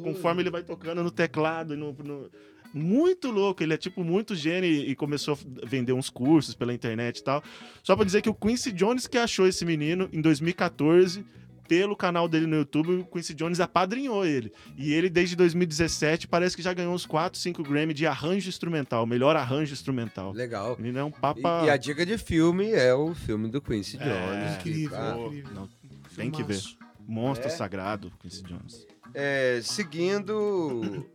[0.01, 2.29] Conforme ele vai tocando no teclado e no, no-
[2.73, 7.17] Muito louco, ele é tipo muito gênio e começou a vender uns cursos pela internet
[7.19, 7.43] e tal.
[7.83, 11.25] Só pra dizer que o Quincy Jones que achou esse menino em 2014,
[11.67, 14.51] pelo canal dele no YouTube, o Quincy Jones apadrinhou ele.
[14.77, 19.05] E ele, desde 2017, parece que já ganhou uns 4, 5 Grammy de arranjo instrumental,
[19.05, 20.31] melhor arranjo instrumental.
[20.33, 20.75] Legal.
[20.77, 21.63] Menino é um E, papa.
[21.65, 24.57] e a dica de filme é o filme do Quincy É, Jones.
[24.63, 24.97] que, incrível.
[24.97, 25.51] ah, incrível.
[25.53, 25.69] não,
[26.15, 26.59] tem que ver.
[27.07, 27.51] Monstro É.
[27.51, 28.87] sagrado, Quincy Jones.
[29.13, 31.05] é, seguindo.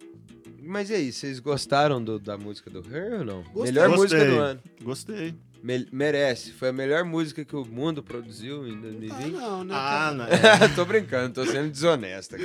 [0.60, 3.42] Mas e aí, vocês gostaram do- da música do Her ou não?
[3.44, 3.72] Gostei.
[3.72, 4.28] Melhor música Gostei.
[4.34, 4.60] do ano.
[4.82, 5.34] Gostei.
[5.62, 6.52] Me- merece.
[6.52, 9.32] Foi a melhor música que o mundo produziu em Ah, 2020.
[9.32, 9.74] não, né?
[9.76, 10.68] Ah, cara?
[10.68, 10.74] não.
[10.76, 12.44] tô brincando, tô sendo desonesto aqui.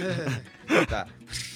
[0.87, 1.07] Tá.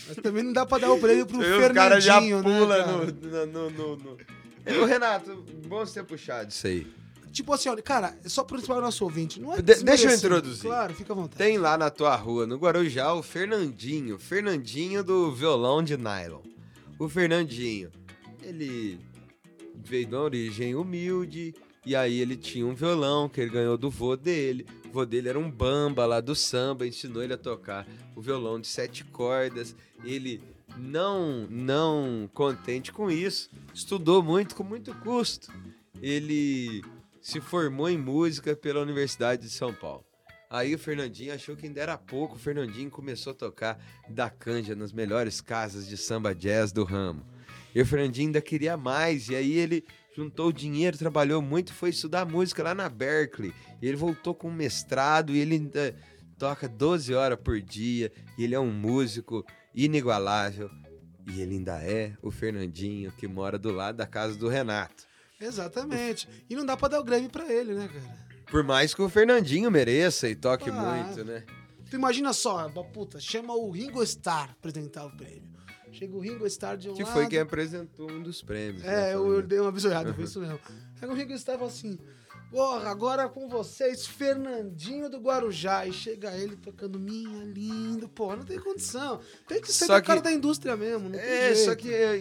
[0.07, 2.43] Mas também não dá pra dar o prêmio pro Você vê, os caras já Fernandinho,
[2.43, 3.45] pula né, cara?
[3.47, 6.85] no, no, no, no- Ô, Renato, bom você ter puxado isso aí.
[7.31, 9.39] Tipo assim, olha, cara, é só para o nosso ouvinte.
[9.39, 10.63] Não é De- deixa eu introduzir.
[10.63, 11.37] Claro, fica à vontade.
[11.37, 14.17] Tem lá na tua rua, no Guarujá, o Fernandinho.
[14.19, 16.41] Fernandinho do violão de nylon.
[16.99, 17.91] O Fernandinho,
[18.41, 18.99] ele
[19.83, 21.53] veio de uma origem humilde.
[21.85, 24.65] E aí ele tinha um violão que ele ganhou do vô dele.
[24.87, 28.59] O vô dele era um bamba lá do samba, ensinou ele a tocar o violão
[28.59, 29.75] de sete cordas.
[30.03, 30.41] Ele
[30.77, 35.51] não, não contente com isso, estudou muito com muito custo.
[36.01, 36.83] Ele
[37.21, 40.05] se formou em música pela Universidade de São Paulo.
[40.49, 44.75] Aí o Fernandinho achou que ainda era pouco, o Fernandinho começou a tocar da canja
[44.75, 47.25] nas melhores casas de samba jazz do ramo.
[47.77, 52.25] E o Fernandinho ainda queria mais, e aí ele juntou dinheiro, trabalhou muito, foi estudar
[52.25, 53.53] música lá na Berkeley.
[53.79, 55.95] E ele voltou com um mestrado e ele ainda
[56.39, 60.71] toca 12 horas por dia, e ele é um músico inigualável.
[61.31, 65.05] E ele ainda é o Fernandinho que mora do lado da casa do Renato.
[65.39, 66.27] Exatamente.
[66.49, 68.27] E não dá pra dar o Grammy pra ele, né, cara?
[68.49, 70.73] Por mais que o Fernandinho mereça e toque Ah.
[70.73, 71.43] muito, né?
[71.91, 75.55] Tu imagina só, puta, chama o Ringo Starr pra apresentar o prêmio.
[75.91, 77.13] Chega o Ringo Starr de um Que lado...
[77.13, 78.83] foi quem apresentou um dos prêmios.
[78.83, 80.59] É, né, eu, eu dei uma bisoiada, foi isso mesmo.
[81.01, 81.97] Aí o Ringo Starr fala assim,
[82.51, 85.85] porra, agora com vocês, Fernandinho do Guarujá.
[85.85, 88.07] E chega ele tocando Minha Lindo.
[88.09, 89.19] Pô, não tem condição.
[89.47, 91.65] Tem que ser Só o cara que- da indústria mesmo, É, jeito.
[91.69, 92.19] só que é,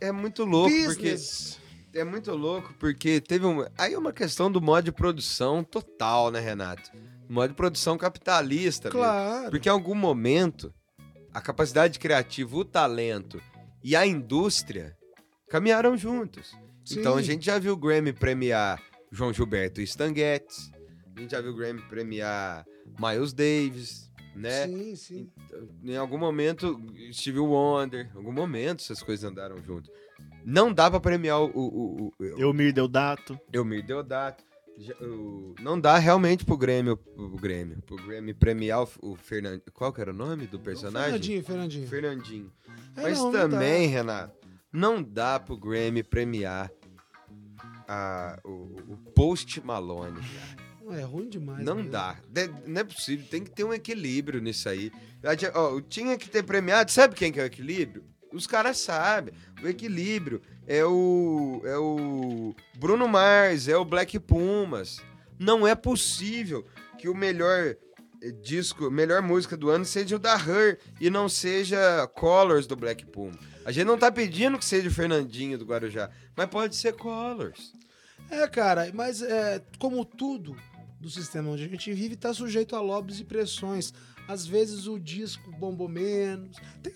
[0.00, 1.54] é muito louco, Business.
[1.54, 1.66] porque...
[1.98, 3.64] É muito louco, porque teve um...
[3.78, 6.90] Aí é uma questão do modo de produção total, né, Renato?
[7.26, 9.00] Modo de produção capitalista mesmo.
[9.00, 9.50] Claro.
[9.50, 10.74] Porque em algum momento,
[11.36, 13.42] a capacidade criativa, o talento
[13.84, 14.96] e a indústria
[15.50, 16.56] caminharam juntos.
[16.82, 17.00] Sim.
[17.00, 18.82] Então a gente já viu o Grammy premiar
[19.12, 20.70] João Gilberto e Stan Getz,
[21.14, 22.64] a gente já viu o Grammy premiar
[22.98, 24.66] Miles Davis, né?
[24.66, 25.30] Sim, sim.
[25.84, 26.80] Em algum momento,
[27.12, 29.90] Stevie Wonder, em algum momento essas coisas andaram juntos.
[30.42, 33.38] Não dá pra premiar o, o, o, o Eumir Deodato.
[33.52, 34.42] Elmir Deodato.
[35.60, 39.62] Não dá realmente pro Grêmio, o Grêmio, pro Grêmio premiar o, Fernandinho.
[39.72, 41.10] Qual que era o nome do personagem?
[41.12, 41.88] Fernandinho, Fernandinho.
[41.88, 42.52] Fernandinho.
[42.96, 44.34] É, Mas não, não também, Renato,
[44.72, 46.70] não dá pro Grammy premiar
[47.88, 48.50] a- o,
[48.88, 50.20] o Post Malone.
[50.20, 50.66] cara.
[50.98, 51.64] É ruim demais.
[51.64, 51.90] não mesmo.
[51.90, 52.16] dá.
[52.28, 53.26] De- não é possível.
[53.28, 54.92] Tem que ter um equilíbrio nisso aí.
[55.88, 56.92] Tinha que ter premiado.
[56.92, 58.04] Sabe quem que é o equilíbrio?
[58.32, 59.34] Os caras sabem.
[59.62, 65.00] O equilíbrio é o, é o Bruno Mars, é o Black Pumas.
[65.38, 66.64] Não é possível
[66.98, 67.76] que o melhor
[68.22, 72.76] eh, disco, melhor música do ano seja o da Her e não seja Colors do
[72.76, 73.38] Black Puma.
[73.64, 77.72] A gente não tá pedindo que seja o Fernandinho do Guarujá, mas pode ser Colors.
[78.30, 80.56] É, cara, mas é, como tudo
[81.00, 83.92] do sistema onde a gente vive, tá sujeito a lobbies e pressões.
[84.28, 86.56] Às vezes o disco bombou menos.
[86.82, 86.92] Tem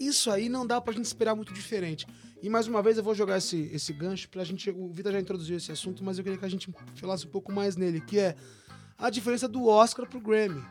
[0.00, 2.06] isso aí não dá pra gente esperar muito diferente.
[2.42, 4.70] E mais uma vez eu vou jogar esse, esse gancho pra gente.
[4.70, 7.50] O Vitor já introduziu esse assunto, mas eu queria que a gente falasse um pouco
[7.50, 8.36] mais nele, que é
[8.98, 10.62] a diferença do Oscar pro Grammy.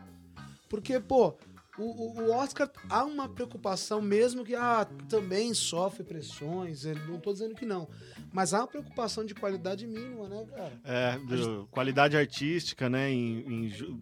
[0.69, 1.35] Porque, pô,
[1.77, 7.33] o, o- o Oscar há uma preocupação, mesmo que ah, também sofre pressões, não tô
[7.33, 7.87] dizendo que não.
[8.31, 10.73] Mas há uma preocupação de qualidade mínima, né, cara?
[10.83, 13.09] É, do- qualidade artística, né?
[13.11, 13.99] Em, em ju-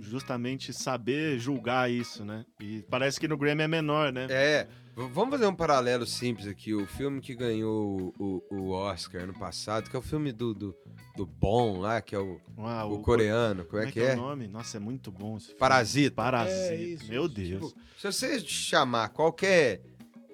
[0.00, 2.44] justamente saber julgar isso, né?
[2.60, 4.26] E parece que no Grammy é menor, né?
[4.30, 4.66] É,
[5.12, 6.74] vamos fazer um paralelo simples aqui.
[6.74, 10.52] O filme que ganhou o, o- o Oscar ano passado, que é o filme do,
[10.54, 10.74] do,
[11.16, 14.14] do Bom lá, que é o, Ah, o coreano, como é que é?
[14.14, 14.48] o nome?
[14.48, 15.58] Nossa, é muito bom esse filme.
[15.60, 16.14] Parasita.
[16.16, 16.74] Parasita.
[16.74, 17.28] É, isso, Meu.
[17.28, 17.68] Deus.
[17.72, 19.82] Tipo, se você chamar qualquer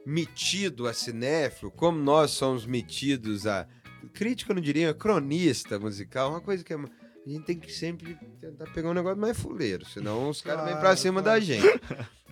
[0.06, 3.66] metido a cinéfilo, como nós somos metidos a.
[4.12, 8.18] Crítico, eu não diria, cronista musical, uma coisa que é- a gente tem que sempre
[8.38, 11.40] tentar pegar um negócio mais fuleiro, senão os caras vêm pra Claro, cima claro.
[11.40, 11.64] da gente.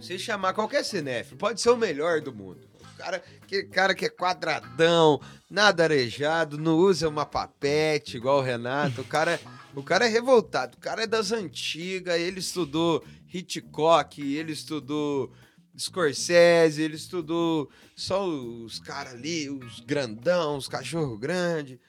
[0.00, 2.68] Se chamar qualquer cinéfilo, pode ser o melhor do mundo.
[2.96, 5.20] Cara, aquele cara que é quadradão,
[5.50, 9.00] nada arejado, não usa uma papete igual o Renato.
[9.02, 9.40] O cara,
[9.74, 15.32] o cara é revoltado, o cara é das antigas, ele estudou Hitchcock, ele estudou
[15.78, 21.80] Scorsese, ele estudou só os caras ali, os grandão, os cachorro grande.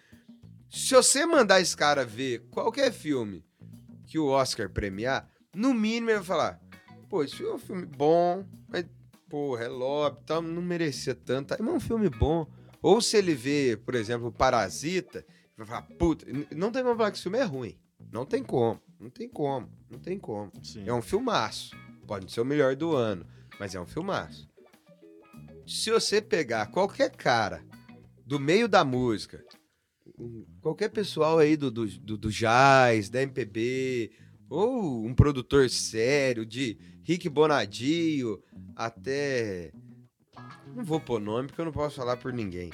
[0.70, 3.44] Se você mandar esse cara ver qualquer filme
[4.08, 6.62] que o Oscar premiar, no mínimo ele vai falar:
[7.12, 8.86] pô, esse filme é um filme bom, mas,
[9.30, 12.48] porra, é lobby tal, não merecia tanto, mas é um filme bom.
[12.82, 15.26] Ou se ele vê, por exemplo, o Parasita,
[15.58, 17.78] vai falar: puta, não tem como falar que esse filme é ruim.
[18.12, 20.52] Não tem como, não tem como, não tem como.
[20.64, 20.86] Sim.
[20.88, 21.76] É um filmaço.
[22.08, 23.26] Pode não ser o melhor do ano,
[23.60, 24.50] mas é um filmaço.
[25.68, 27.64] Se você pegar qualquer cara
[28.26, 29.44] do meio da música,
[30.62, 34.12] qualquer pessoal aí do, do, do, do jazz, da MPB,
[34.50, 38.42] ou um produtor sério, de Rick Bonadio
[38.76, 39.72] até.
[40.76, 42.72] Não vou pôr nome porque eu não posso falar por ninguém.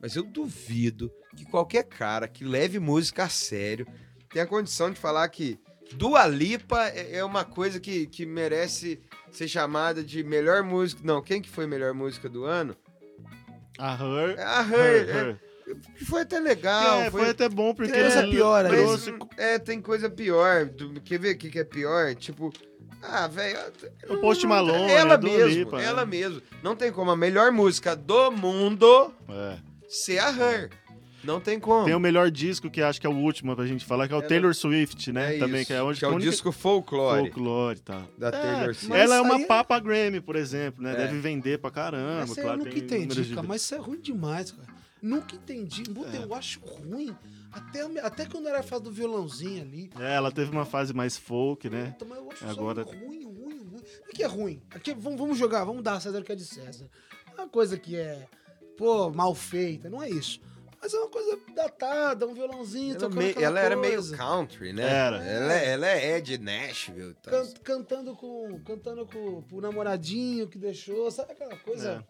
[0.00, 3.86] Mas eu duvido que qualquer cara que leve música a sério
[4.30, 5.58] tenha condição de falar que
[5.94, 9.00] Dua Lipa é é uma coisa que, que merece
[9.30, 11.02] ser chamada de melhor música.
[11.04, 12.76] Não, quem que foi melhor música do ano?
[13.78, 14.38] A Her.
[14.38, 14.72] É a Her.
[14.72, 15.40] Her, é- Her.
[16.06, 17.00] foi até legal.
[17.00, 18.70] É, foi até bom porque Tem coisa pior aí.
[18.70, 20.68] Mas, trouxe é, tem coisa pior.
[21.04, 22.14] Quer ver o que, que é pior?
[22.14, 22.52] Tipo,
[23.02, 23.58] ah, velho.
[24.08, 26.10] O Post Malone, Ela Dua mesmo, Lipa, ela né?
[26.10, 26.42] mesmo.
[26.62, 29.58] Não tem como a melhor música do mundo É.
[29.88, 30.70] ser a Her.
[31.22, 31.84] Não tem como.
[31.84, 34.16] Tem o melhor disco que acho que é o último pra gente falar, que é
[34.16, 35.36] o Ela- Taylor Swift, né?
[35.36, 38.02] É Também, isso, que é onde que é o única- disco folclore folclore tal.
[38.16, 38.88] da É, Taylor Swift.
[38.88, 40.92] Mas ela é uma aí- papa Grammy, por exemplo, né?
[40.94, 40.96] É.
[40.96, 42.22] Deve vender pra caramba.
[42.22, 44.68] Essa aí claro, eu nunca tem entendi, de- cara, mas isso é ruim demais, cara.
[45.02, 45.82] Nunca entendi.
[45.82, 46.24] Puta, É.
[46.24, 47.14] Eu acho ruim.
[47.52, 49.90] Até, até quando era a fase do violãozinho ali.
[49.98, 51.96] É, ela teve uma fase mais folk, né?
[52.08, 53.82] Mas eu acho Agora- ruim, ruim, ruim.
[54.08, 54.62] O que é ruim?
[54.70, 56.88] Aqui, vamos, vamos jogar, vamos dar a César o que é de César.
[57.34, 58.28] Uma coisa que é,
[58.76, 60.40] pô, mal feita, não é isso.
[60.82, 64.82] Mas é uma coisa datada, um violãozinho, Ela, meio- ela era meio country, né?
[64.90, 65.16] Era.
[65.22, 67.14] Ela, ela é de Nashville.
[67.14, 67.30] Tá?
[67.30, 72.02] Can- cantando com cantando com, com o namoradinho que deixou, sabe aquela coisa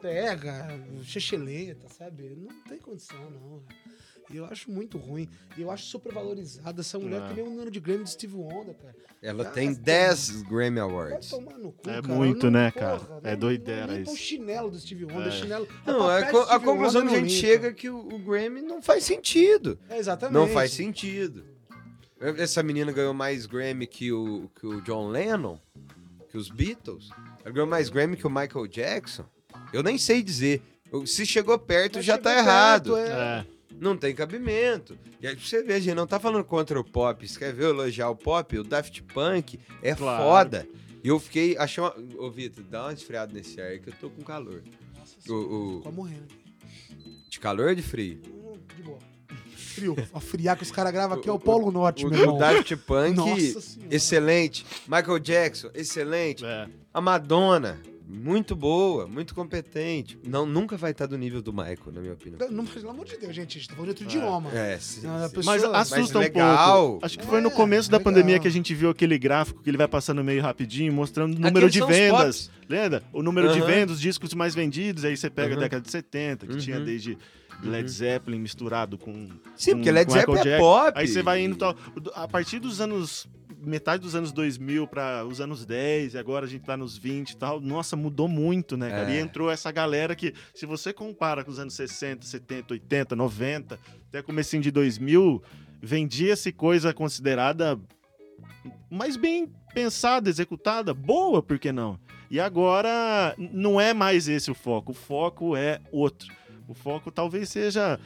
[0.00, 0.68] pega,
[1.02, 2.36] chechelenta, sabe?
[2.36, 3.62] Não tem condição, não.
[4.32, 5.28] Eu acho muito ruim.
[5.56, 7.28] E eu acho super valorizada essa mulher É.
[7.28, 8.94] que nem um ano de Grammy de Steve Wonder, cara.
[9.22, 11.30] Ela Ah, tem tem- 10 Grammy Vai Awards.
[11.30, 12.08] tomar no cu, É cara.
[12.14, 13.20] muito, Não- né, porra, cara?
[13.22, 14.22] não- É doideira não, nem pra o isso.
[14.22, 15.30] chinelo do Steve Wonder, É.
[15.30, 15.66] chinelo.
[15.86, 18.80] Não, a, co- a conclusão que a gente chega é que o, o Grammy não
[18.82, 19.78] faz sentido.
[19.88, 20.34] É, exatamente.
[20.34, 21.44] Não faz sentido.
[22.20, 25.58] Essa menina ganhou mais Grammy que o, que o John Lennon,
[26.30, 27.08] que os Beatles.
[27.44, 29.24] Ela ganhou mais Grammy que o Michael Jackson.
[29.72, 30.60] Eu nem sei dizer.
[31.06, 32.96] Se chegou perto, Mas já chegou tá perto, errado.
[32.96, 33.08] é.
[33.10, 33.57] É.
[33.80, 34.98] Não tem cabimento.
[35.20, 37.26] E aí pra você ver, a gente não tá falando contra o pop.
[37.28, 40.22] Se quer ver elogiar o pop, o Daft Punk é Claro.
[40.24, 40.68] foda.
[41.04, 41.56] E eu fiquei.
[41.56, 41.94] Achei uma...
[42.18, 44.62] Ô, Vitor, dá uma esfriada nesse ar que eu tô com calor.
[44.98, 46.26] Nossa O, senhora, o- morrendo.
[47.28, 48.20] De calor ou de frio?
[48.76, 48.98] De boa.
[49.54, 49.94] Frio.
[50.12, 52.36] A friar que os caras gravam aqui é o Polo Norte, O, meu irmão.
[52.36, 53.16] o Daft Punk,
[53.90, 54.66] excelente.
[54.88, 56.44] Michael Jackson, excelente.
[56.44, 56.66] É.
[56.92, 57.78] A Madonna,
[58.10, 60.18] muito boa, muito competente.
[60.26, 62.38] Não, nunca vai estar do nível do Michael, na minha opinião.
[62.50, 64.18] Não, mas, pelo amor de Deus, gente, a gente tá falando de outro É.
[64.18, 64.50] idioma.
[64.52, 65.34] É, sim, Não, sim.
[65.34, 66.88] pessoa- Mas Mas assusta um legal.
[66.90, 67.04] pouco.
[67.06, 69.68] Acho que foi no É, começo da pandemia que a gente viu aquele gráfico que
[69.68, 72.50] ele vai passando meio rapidinho, mostrando o número Aqueles de vendas.
[72.68, 73.02] Lembra?
[73.12, 75.58] O número de vendas, os discos mais vendidos, aí você pega Uhum.
[75.58, 76.58] a década de 70, que Uhum.
[76.58, 77.18] tinha desde
[77.62, 77.88] Led Uhum.
[77.88, 79.28] Zeppelin misturado com.
[79.56, 80.58] Sim, com- porque Led Zeppelin é Jackson.
[80.62, 80.92] pop.
[80.94, 81.74] Aí você vai indo tal.
[82.14, 83.26] A partir dos anos.
[83.60, 87.30] Metade dos anos 2000 para os anos 10, e agora a gente tá nos 20
[87.30, 87.60] e tal.
[87.60, 89.10] Nossa, mudou muito, né, cara?
[89.12, 89.16] É.
[89.16, 93.78] E entrou essa galera que, se você compara com os anos 60, 70, 80, 90,
[94.08, 95.42] até comecinho de 2000,
[95.82, 97.78] vendia-se coisa considerada
[98.90, 101.98] mais bem pensada, executada, boa, por que não?
[102.30, 106.32] E agora não é mais esse o foco, o foco é outro.
[106.66, 107.98] O foco talvez seja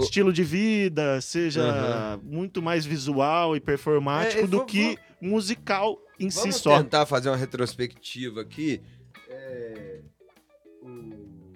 [0.00, 2.20] estilo de vida, seja Aham.
[2.22, 6.78] muito mais visual e performático É, e do vou- que musical em si Vamos só.
[6.82, 8.80] tentar fazer uma retrospectiva aqui.
[9.28, 10.00] É,
[10.82, 11.52] o-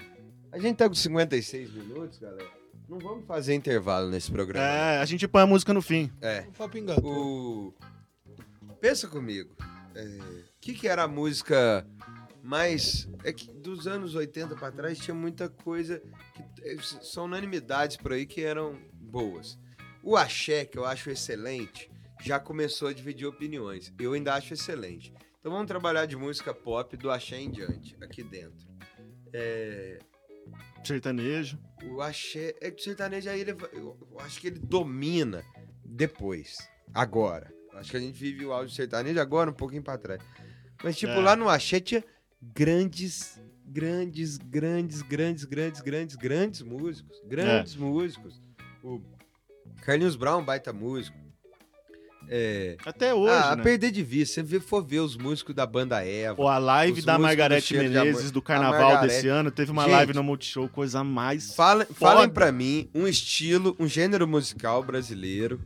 [0.52, 2.48] A gente tá com 56 minutos, galera.
[2.88, 4.66] Não vamos fazer intervalo nesse programa.
[4.66, 6.10] É, a gente põe a música no fim.
[6.22, 6.46] É.
[7.02, 7.74] O...
[8.80, 9.54] Pensa comigo.
[9.94, 11.86] O que, que era a música
[12.48, 13.06] mais.
[13.24, 16.00] É que dos anos 80 pra trás tinha muita coisa.
[16.56, 19.58] que eh, São unanimidades por aí que eram boas.
[20.02, 21.90] O axé, que eu acho excelente,
[22.22, 23.92] já começou a dividir opiniões.
[23.98, 25.12] Eu ainda acho excelente.
[25.38, 28.66] Então vamos trabalhar de música pop do axé em diante, aqui dentro.
[29.32, 29.98] É,
[30.82, 31.58] Sertanejo.
[31.84, 32.54] o axé.
[32.62, 35.44] É que o sertanejo aí ele, eu, acho que ele domina
[35.84, 36.56] depois.
[36.94, 37.52] Agora.
[37.74, 40.20] Acho que a gente vive o áudio sertanejo agora, um pouquinho pra trás.
[40.82, 41.18] Mas, tipo, É.
[41.20, 42.02] lá no axé tinha
[42.42, 47.20] grandes, grandes, grandes, grandes, grandes, grandes, grandes músicos.
[47.26, 48.40] Grandes músicos.
[48.82, 49.00] O
[49.82, 51.16] Carlinhos Brown, baita músico.
[52.30, 52.76] É.
[52.84, 53.62] Até hoje, ah, a né?
[53.62, 54.44] perder de vista.
[54.44, 56.40] Você for ver os músicos da banda Eva.
[56.42, 57.30] Ou a live da Amor.
[57.70, 59.50] Menezes do A carnaval desse ano.
[59.50, 59.92] Teve uma Gente.
[59.92, 61.54] live no Multishow, coisa mais.
[61.54, 61.98] Fala, Foda.
[61.98, 65.58] falem pra mim um estilo, um gênero musical brasileiro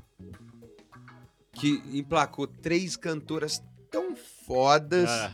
[1.53, 4.15] que emplacou três cantoras tão
[4.47, 5.33] fodas É.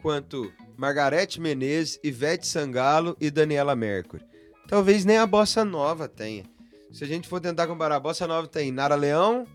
[0.00, 4.22] quanto Margarete Menezes, Ivete Sangalo e Daniela Mercury.
[4.68, 6.44] Talvez nem a Bossa Nova tenha.
[6.92, 9.46] Se a gente for tentar comparar, a Bossa Nova tem Nara Leão,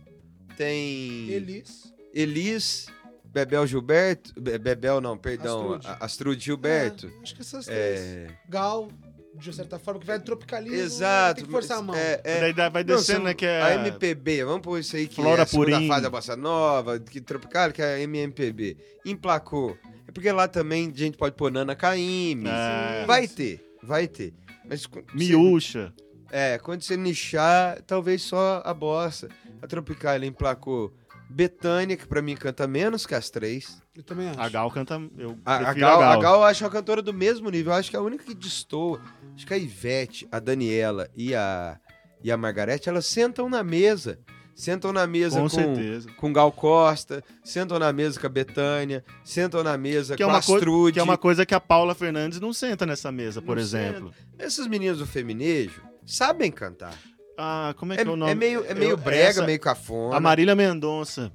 [0.56, 1.94] tem Elis.
[2.14, 2.88] Elis,
[3.26, 6.46] Bebel Gilberto, Be- Bebel não, perdão, Astrude.
[6.46, 7.08] Gilberto.
[7.08, 8.00] É, acho que essas três.
[8.00, 8.90] É, Gal,
[9.36, 10.78] de certa forma, que vai tropicalismo.
[10.78, 11.36] exato.
[11.36, 11.96] Tem que forçar a mão.
[11.96, 13.34] É, é, Daí vai Não, descendo, são- né?
[13.36, 13.62] Que é.
[13.62, 15.88] A MPB, vamos pôr isso aí que Flora é a segunda Purim.
[15.88, 18.78] fase da Bossa Nova, que Tropical, que é a MPB.
[19.06, 19.78] Emplacou.
[20.08, 22.48] É porque lá também a gente pode pôr Nana Caymmi.
[22.50, 23.06] É.
[23.06, 24.34] Vai ter, vai ter.
[24.66, 25.94] Mas Miúcha.
[25.98, 29.28] você- é, quando você nichar, talvez só a bossa.
[29.62, 30.94] A Tropical ela emplacou
[31.30, 33.82] Betânia, que pra mim canta menos que as três.
[33.96, 34.40] Eu também acho.
[34.40, 35.02] A Gal canta.
[35.18, 37.74] Eu A, a prefiro Gal, a Gal eu acho uma cantora do mesmo nível.
[37.74, 39.02] Eu acho que a única que destoa,
[39.36, 41.78] acho que a Ivete, a Daniela e a,
[42.24, 44.20] e a Margarete, elas sentam na mesa.
[44.58, 49.64] Sentam na mesa Com com, com Gal Costa, sentam na mesa com a Betânia, sentam
[49.64, 50.94] na mesa Que é, com uma a Astrude.
[50.94, 54.12] que é uma coisa que a Paula Fernandes não senta nessa mesa, por Não exemplo.
[54.36, 56.96] Essas meninas do feminejo sabem cantar.
[57.38, 58.32] Ah, como é É, que é o nome?
[58.32, 60.18] é meio, é meio Eu- brega, essa- meio cafona.
[60.18, 61.32] A Marília Mendonça.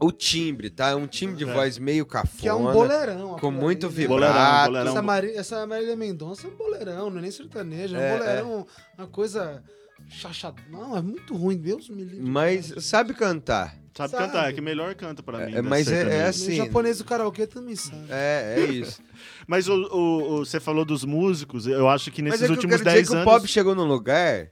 [0.00, 0.88] O timbre, tá?
[0.88, 1.52] É um timbre de É.
[1.54, 2.40] voz meio cafona.
[2.40, 3.36] Que é um boleirão.
[3.38, 3.92] com muito né?
[3.92, 4.20] vibrato.
[4.20, 4.92] Boleirão, boleirão.
[4.92, 7.94] Essa, Mari, essa Marília Mendonça é um boleirão, não é nem sertanejo.
[7.94, 8.66] É um É, boleirão,
[8.98, 9.62] uma coisa
[10.08, 10.62] chachada.
[10.70, 12.20] Não, é muito ruim, Deus me livre.
[12.28, 13.76] Mas sabe cantar.
[13.96, 14.24] Sabe, Sabe.
[14.26, 15.52] cantar, é que melhor canta pra mim.
[15.52, 18.04] é, da mas é- é assim- O japonês do karaokê também sabe.
[18.10, 19.00] É, é isso.
[19.48, 22.52] Mas o, o- o- você falou dos músicos, eu acho que nesses Mas é que
[22.52, 23.26] eu últimos dizer 10 que anos.
[23.26, 24.50] o pop chegou num lugar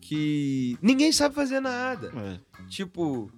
[0.00, 2.12] que ninguém sabe fazer nada.
[2.14, 2.38] É.
[2.68, 3.30] Tipo,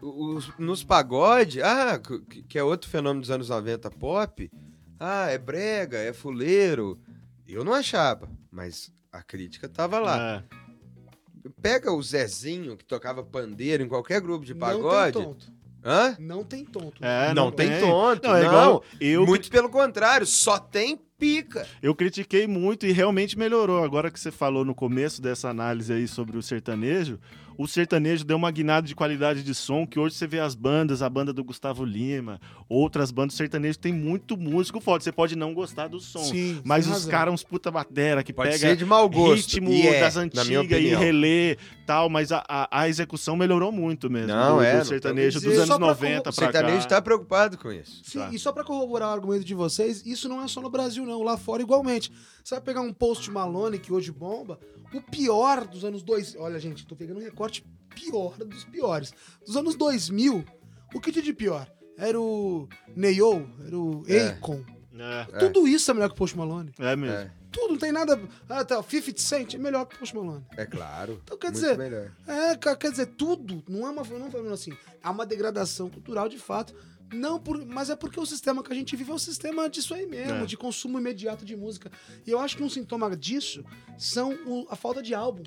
[0.00, 1.98] os- nos pagode, ah,
[2.28, 4.50] que, que é outro fenômeno dos anos 90 pop,
[4.98, 6.98] ah, é brega, é fuleiro.
[7.46, 10.44] Eu não achava, mas a crítica tava lá.
[10.46, 11.50] É.
[11.62, 15.12] Pega o Zezinho, que tocava pandeiro em qualquer grupo de Não pagode.
[15.14, 15.52] tem tonto.
[15.82, 16.16] Hã?
[16.18, 17.02] Não tem tonto.
[17.04, 17.80] É, não, não tem, tem.
[17.80, 18.22] tonto.
[18.24, 21.66] Não, Não, é igual eu, muito pelo contrário, só tem pica.
[21.82, 23.82] eu critiquei muito e realmente melhorou.
[23.82, 27.18] Agora que você falou no começo dessa análise aí sobre o sertanejo,
[27.62, 31.02] o sertanejo deu uma guinada de qualidade de som que hoje você vê as bandas,
[31.02, 35.04] a banda do Gustavo Lima, outras bandas sertanejo tem muito músico foda.
[35.04, 38.48] Você pode não gostar do som, Sim, mas os caras uns puta batera que Pode
[38.50, 39.34] pega ser de mau gosto.
[39.34, 44.08] ritmo e é, das antigas e relê tal, mas a, a, a execução melhorou muito
[44.08, 44.28] mesmo.
[44.28, 46.88] Não, do, é, do sertanejo dos anos Só pra 90 O sertanejo cá.
[46.88, 48.00] tá preocupado com isso.
[48.04, 48.30] Sim, Tá.
[48.32, 51.22] e só pra corroborar o argumento de vocês, isso não é só no Brasil, não.
[51.22, 52.10] Lá fora, igualmente.
[52.50, 54.58] Você vai pegar um Post Malone, que hoje bomba,
[54.92, 56.42] o pior dos anos 2000.
[56.42, 59.14] Olha, gente, tô pegando um recorte pior dos piores.
[59.46, 60.44] Dos anos 2000,
[60.92, 61.70] o que tinha de pior?
[61.96, 64.30] Era o Neo, era o É.
[64.30, 64.64] Akon.
[64.98, 65.38] É, É.
[65.38, 66.72] Tudo isso é melhor que o Post Malone.
[66.80, 67.16] é mesmo.
[67.16, 68.20] É, Tudo, não tem nada.
[68.48, 70.44] Ah, tá, 50 Cent é melhor que o Post Malone.
[70.56, 71.20] é claro.
[71.22, 72.10] Então, quer muito dizer, melhor.
[72.26, 73.62] É, quer dizer, tudo.
[73.68, 74.72] Não é uma não é falando assim.
[75.00, 76.74] Há uma degradação cultural de fato.
[77.12, 79.92] Não por, mas é porque o sistema que a gente vive é um sistema disso
[79.94, 80.46] aí mesmo, É.
[80.46, 81.90] de consumo imediato de música.
[82.26, 83.64] E eu acho que um sintoma disso
[83.98, 85.42] são o- a falta de álbum.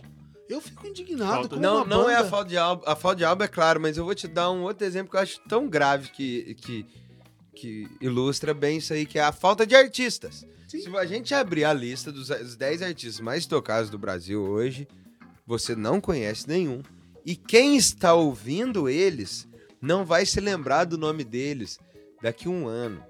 [0.49, 2.84] Eu fico indignado Falta- com Não, uma não é a banda- falta de álbum.
[2.86, 5.16] A falta de álbum é claro, mas eu vou te dar um outro exemplo que
[5.18, 6.86] eu acho tão grave que, que,
[7.55, 10.45] que ilustra bem isso aí, que é a falta de artistas.
[10.68, 10.82] Sim.
[10.82, 14.86] Se a gente abrir a lista dos os 10 artistas mais tocados do Brasil hoje,
[15.47, 16.82] você não conhece nenhum.
[17.26, 19.47] E quem está ouvindo eles
[19.84, 21.80] não vai se lembrar do nome deles
[22.22, 23.04] daqui a um ano.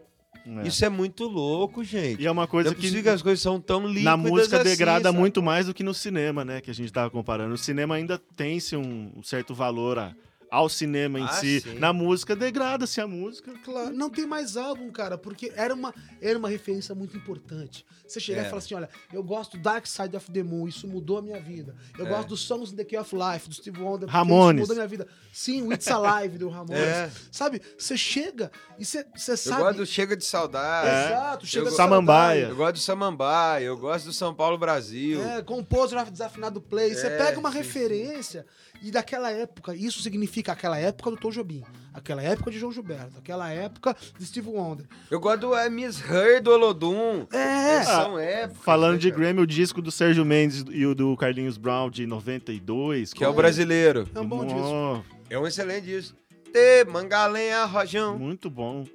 [0.46, 0.68] É.
[0.68, 2.22] Isso é muito louco, gente.
[2.22, 4.58] E é uma é coisa possível que que as coisas são tão líquidas na música
[4.58, 5.18] assim, degrada sabe?
[5.18, 6.60] muito mais do que no cinema, né?
[6.60, 7.54] Que a gente tava comparando.
[7.54, 10.14] O cinema ainda tem-se um, um certo valor a-
[10.54, 11.62] ao cinema em Ah, si.
[11.62, 11.80] sim.
[11.80, 13.52] Na música, degrada-se a música.
[13.64, 17.86] Claro, não tem mais álbum, cara, porque era uma, era uma referência muito importante.
[18.08, 18.50] Você chegar e Era.
[18.50, 21.40] falar assim: olha, eu gosto do Dark Side of the Moon, isso mudou a minha
[21.40, 21.76] vida.
[21.98, 22.10] Eu É.
[22.10, 24.62] gosto dos Songs in the Key of Life, do Steve Wonder, Ramones.
[24.62, 25.08] isso mudou a minha vida.
[25.32, 26.80] Sim, o It's Alive do Ramones.
[26.84, 27.10] É.
[27.32, 29.62] Sabe, você chega e você você Eu sabe.
[29.64, 31.12] gosto do Chega de Saudade.
[31.14, 32.46] Exato, chega Eu de Samambaia.
[32.50, 35.22] Eu gosto do Samambaia, eu gosto do São Paulo Brasil.
[35.24, 36.94] É, Composer Desafinado Play.
[36.94, 38.46] Você É, pega uma sim, referência
[38.84, 41.64] e daquela época, isso significa aquela época do Tom Jobim,
[41.94, 44.86] aquela época de João Gilberto, aquela época de Steve Wonder.
[45.10, 47.26] Eu gosto do é, Miss Her do Olodum.
[47.32, 48.62] É, São épocas.
[48.64, 49.10] Falando né, de?
[49.12, 53.14] Grammy, o disco do Sérgio Mendes e o do Carlinhos Brown de 92.
[53.14, 54.08] Que é o como- brasileiro.
[54.14, 55.06] é um bom disco.
[55.30, 56.18] É um excelente disco.
[56.52, 58.20] Tê, Mangalenha, Rojão.
[58.20, 58.86] Muito bom.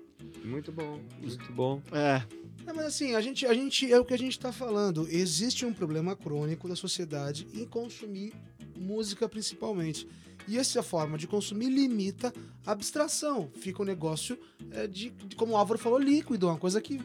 [0.44, 1.82] Muito bom, muito bom.
[1.92, 2.22] É,
[2.66, 5.08] É, mas assim, a gente, a gente é o que a gente tá falando.
[5.10, 8.32] Existe um problema crônico da sociedade em consumir
[8.78, 10.06] música principalmente.
[10.48, 12.32] E essa forma de consumir limita
[12.66, 13.50] a abstração.
[13.60, 14.38] Fica um negócio
[14.70, 16.48] é, de, de, como o Álvaro falou, líquido.
[16.48, 17.00] Uma coisa que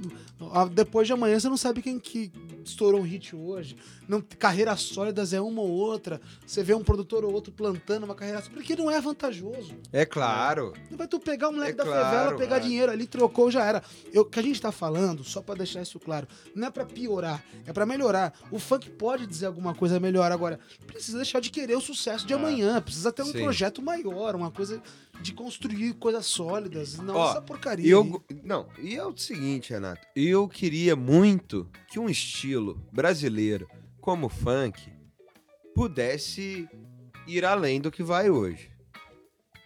[0.54, 2.32] ah, depois de amanhã você não sabe quem que
[2.64, 3.76] estourou um hit hoje.
[4.08, 6.22] Não, carreiras sólidas é uma ou outra.
[6.46, 9.76] Você vê um produtor ou outro plantando uma carreira sólida, porque não é vantajoso.
[9.92, 10.74] É claro.
[10.90, 12.60] Não vai tu pegar um moleque É da claro, favela, pegar é.
[12.62, 13.84] dinheiro ali, trocou, já era.
[14.14, 16.86] Eu- O que a gente tá falando, só pra deixar isso claro, não é pra
[16.86, 18.34] piorar, é pra melhorar.
[18.52, 20.60] O funk pode dizer alguma coisa melhor agora.
[20.88, 22.36] Precisa deixar de querer o sucesso de É.
[22.38, 22.82] amanhã.
[22.82, 23.44] Precisa ter um Sim.
[23.44, 24.82] projeto maior, uma coisa
[25.22, 26.98] de construir coisas sólidas.
[26.98, 27.90] Não Ó, essa porcaria.
[27.90, 30.06] Eu, não, e é o seguinte, Renato.
[30.16, 33.68] Eu queria muito que um estilo brasileiro
[34.02, 34.92] como o funk
[35.76, 36.68] pudesse
[37.28, 38.70] ir além do que vai hoje.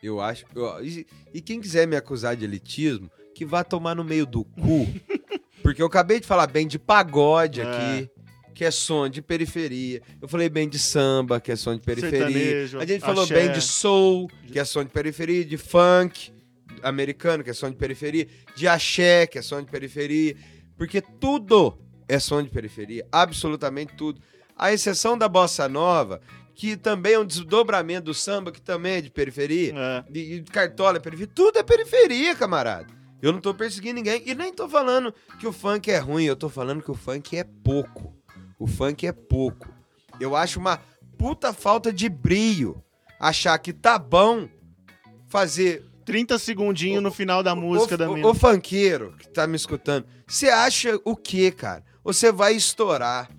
[0.02, 0.46] Eu acho.
[0.56, 4.44] ó, e, e quem quiser me acusar de elitismo, que vá tomar no meio do
[4.44, 4.88] cu.
[5.62, 7.64] Porque eu acabei de falar bem de pagode É.
[7.64, 8.10] aqui,
[8.58, 10.02] que é som de periferia.
[10.20, 12.20] Eu falei bem de samba, que é som de periferia.
[12.22, 13.36] sertanejo, A gente falou axé.
[13.36, 16.34] bem de soul, que é som de periferia, de funk
[16.82, 20.36] americano, que é som de periferia, de axé, que é som de periferia,
[20.76, 21.78] porque tudo
[22.08, 24.20] é som de periferia, absolutamente tudo.
[24.56, 26.20] A exceção da bossa nova,
[26.56, 30.04] que também é um desdobramento do samba, que também é de periferia, É.
[30.12, 32.88] e e cartola é periferia, tudo é periferia, camarada.
[33.22, 36.36] Eu não tô perseguindo ninguém e nem tô falando que o funk é ruim, eu
[36.36, 38.17] tô falando que o funk é pouco.
[38.60, 39.68] O funk é pouco.
[40.20, 40.80] Eu acho uma
[41.18, 42.84] puta falta de brio
[43.20, 44.48] achar que tá bom
[45.28, 48.28] fazer 30 segundinhos no final da música o, da o- mina.
[48.28, 51.84] o funkeiro que tá me escutando, você acha o quê, cara?
[52.04, 53.30] Você vai estourar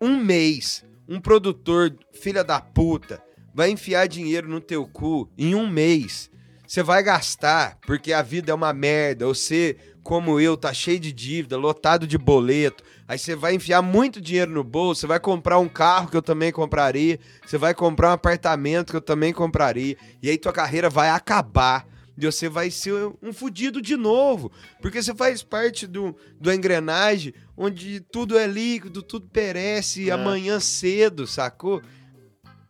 [0.00, 3.22] um mês, um produtor filha da puta
[3.54, 6.30] vai enfiar dinheiro no teu cu em um mês
[6.66, 9.26] Você vai gastar porque a vida é uma merda.
[9.26, 12.82] Você, como eu, tá cheio de dívida, lotado de boleto.
[13.06, 16.22] Aí você vai enfiar muito dinheiro no bolso, você vai comprar um carro que eu
[16.22, 19.96] também compraria, você vai comprar um apartamento que eu também compraria.
[20.22, 21.86] E aí tua carreira vai acabar.
[22.16, 22.92] E você vai ser
[23.22, 24.52] um fudido de novo.
[24.82, 30.12] Porque você faz parte do, do engrenagem onde tudo é líquido, tudo perece É.
[30.12, 31.82] amanhã cedo, sacou?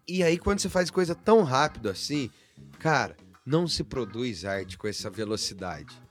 [0.07, 2.31] E aí, quando você faz coisa tão rápido assim,
[2.79, 6.02] cara, não se produz arte com essa velocidade.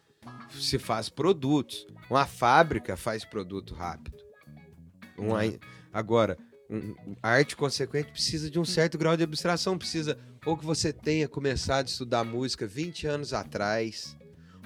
[0.51, 1.87] Se faz produtos.
[2.09, 4.17] Uma fábrica faz produto rápido.
[5.17, 5.41] Uma-
[5.93, 6.37] agora,
[6.69, 9.77] um- a arte consequente precisa de um certo grau de abstração.
[9.77, 14.17] Precisa ou que você tenha começado a estudar música 20 anos atrás,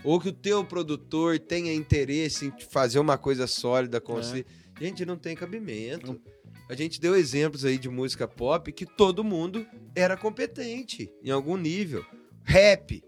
[0.03, 4.22] ou que o teu produtor tenha interesse em fazer uma coisa sólida com É.
[4.24, 4.45] você.
[4.80, 6.20] Gente, não tem cabimento.
[6.70, 11.57] A gente deu exemplos aí de música pop que todo mundo era competente em algum
[11.57, 12.03] nível.
[12.43, 13.03] Rap.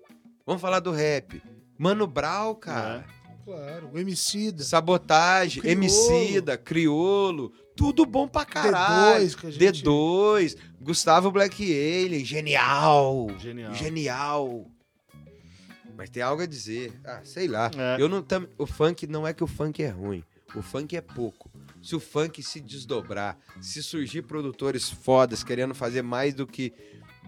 [0.45, 1.41] Vamos falar do rap.
[1.77, 3.05] Mano Brown, cara.
[3.45, 4.63] Claro, o Emicida.
[4.63, 5.79] Sabotagem, Criolo.
[5.79, 9.25] Emicida, Criolo, tudo bom pra caralho.
[9.25, 9.83] D2, que a gente...
[9.83, 13.27] D2, Gustavo Black Alien, genial.
[13.39, 13.73] Genial.
[13.73, 14.71] Genial.
[15.95, 16.93] Mas tem algo a dizer.
[17.05, 17.71] Ah, sei lá.
[17.75, 18.01] É.
[18.01, 18.47] Eu não tam...
[18.57, 20.23] O funk não é que o funk é ruim.
[20.53, 21.49] O funk é pouco.
[21.81, 26.73] Se o funk se desdobrar, se surgir produtores fodas querendo fazer mais do que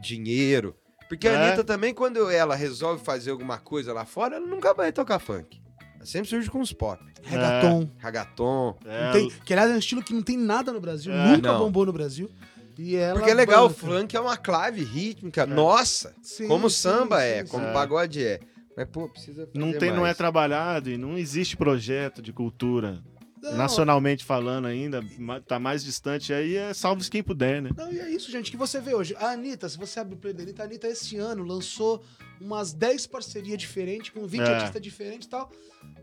[0.01, 0.75] dinheiro.
[1.09, 1.47] Porque a É.
[1.47, 5.59] Anitta também, quando ela resolve fazer alguma coisa lá fora, ela nunca vai tocar funk.
[5.95, 7.03] Ela sempre surge com os pop.
[7.23, 7.89] Reggaeton.
[7.97, 8.77] Ragaton.
[8.85, 11.31] É, Não tem, que aliás é um estilo que não tem nada no Brasil, É.
[11.35, 11.59] nunca Não.
[11.59, 12.29] bombou no Brasil.
[12.77, 13.79] E ela Porque é legal, o banca.
[13.81, 15.45] funk é uma clave rítmica.
[15.45, 16.13] Nossa!
[16.21, 17.51] Sim, como o sim, samba sim, é, sim.
[17.51, 17.73] como o É.
[17.73, 18.39] pagode é.
[18.77, 20.17] Mas, pô, precisa fazer não, tem, não é mais.
[20.17, 23.03] trabalhado e não existe projeto de cultura.
[23.41, 25.01] Não, Nacionalmente falando ainda,
[25.47, 27.69] tá mais distante aí, é salve quem puder, né?
[27.75, 29.15] Não, e é isso, gente, que você vê hoje.
[29.17, 32.03] A Anitta, se você abre o play da Anitta, a Anitta esse ano lançou
[32.41, 34.53] umas 10 parcerias diferentes, com 20 É.
[34.55, 35.51] artistas diferentes e tal.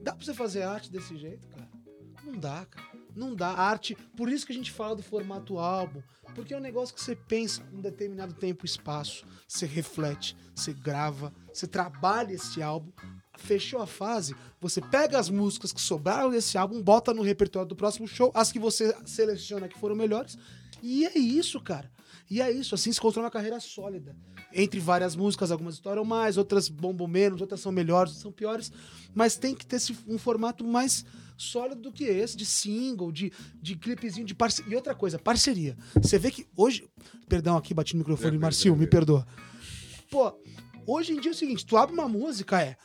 [0.01, 1.69] Dá pra você fazer arte desse jeito, cara?
[2.25, 2.87] Não dá, cara.
[3.15, 3.49] Não dá.
[3.49, 6.03] Arte, por isso que a gente fala do formato álbum.
[6.35, 9.25] Porque é um negócio que você pensa em um determinado tempo e espaço.
[9.49, 12.91] Você reflete, você grava, você trabalha esse álbum.
[13.39, 17.77] Fechou a fase, você pega as músicas que sobraram desse álbum, bota no repertório do
[17.77, 20.37] próximo show, as que você seleciona que foram melhores.
[20.83, 21.91] E é isso, cara.
[22.29, 24.17] E é isso, assim se constrói uma carreira sólida.
[24.53, 28.73] Entre várias músicas, algumas estouram mais, outras bombam menos, outras são melhores, outras são piores.
[29.15, 31.05] Mas tem que ter esse- um formato mais
[31.37, 33.31] sólido do que esse, de single, de,
[33.63, 34.73] de clipezinho, de parceria.
[34.73, 35.77] E outra coisa, parceria.
[36.01, 36.89] Você vê que hoje.
[37.29, 38.91] Perdão aqui, bati no microfone, Tranquilo, Marcio, me tranquilo.
[39.25, 39.27] perdoa.
[40.11, 40.33] Pô,
[40.87, 42.77] hoje em dia é o seguinte: tu abre uma música, é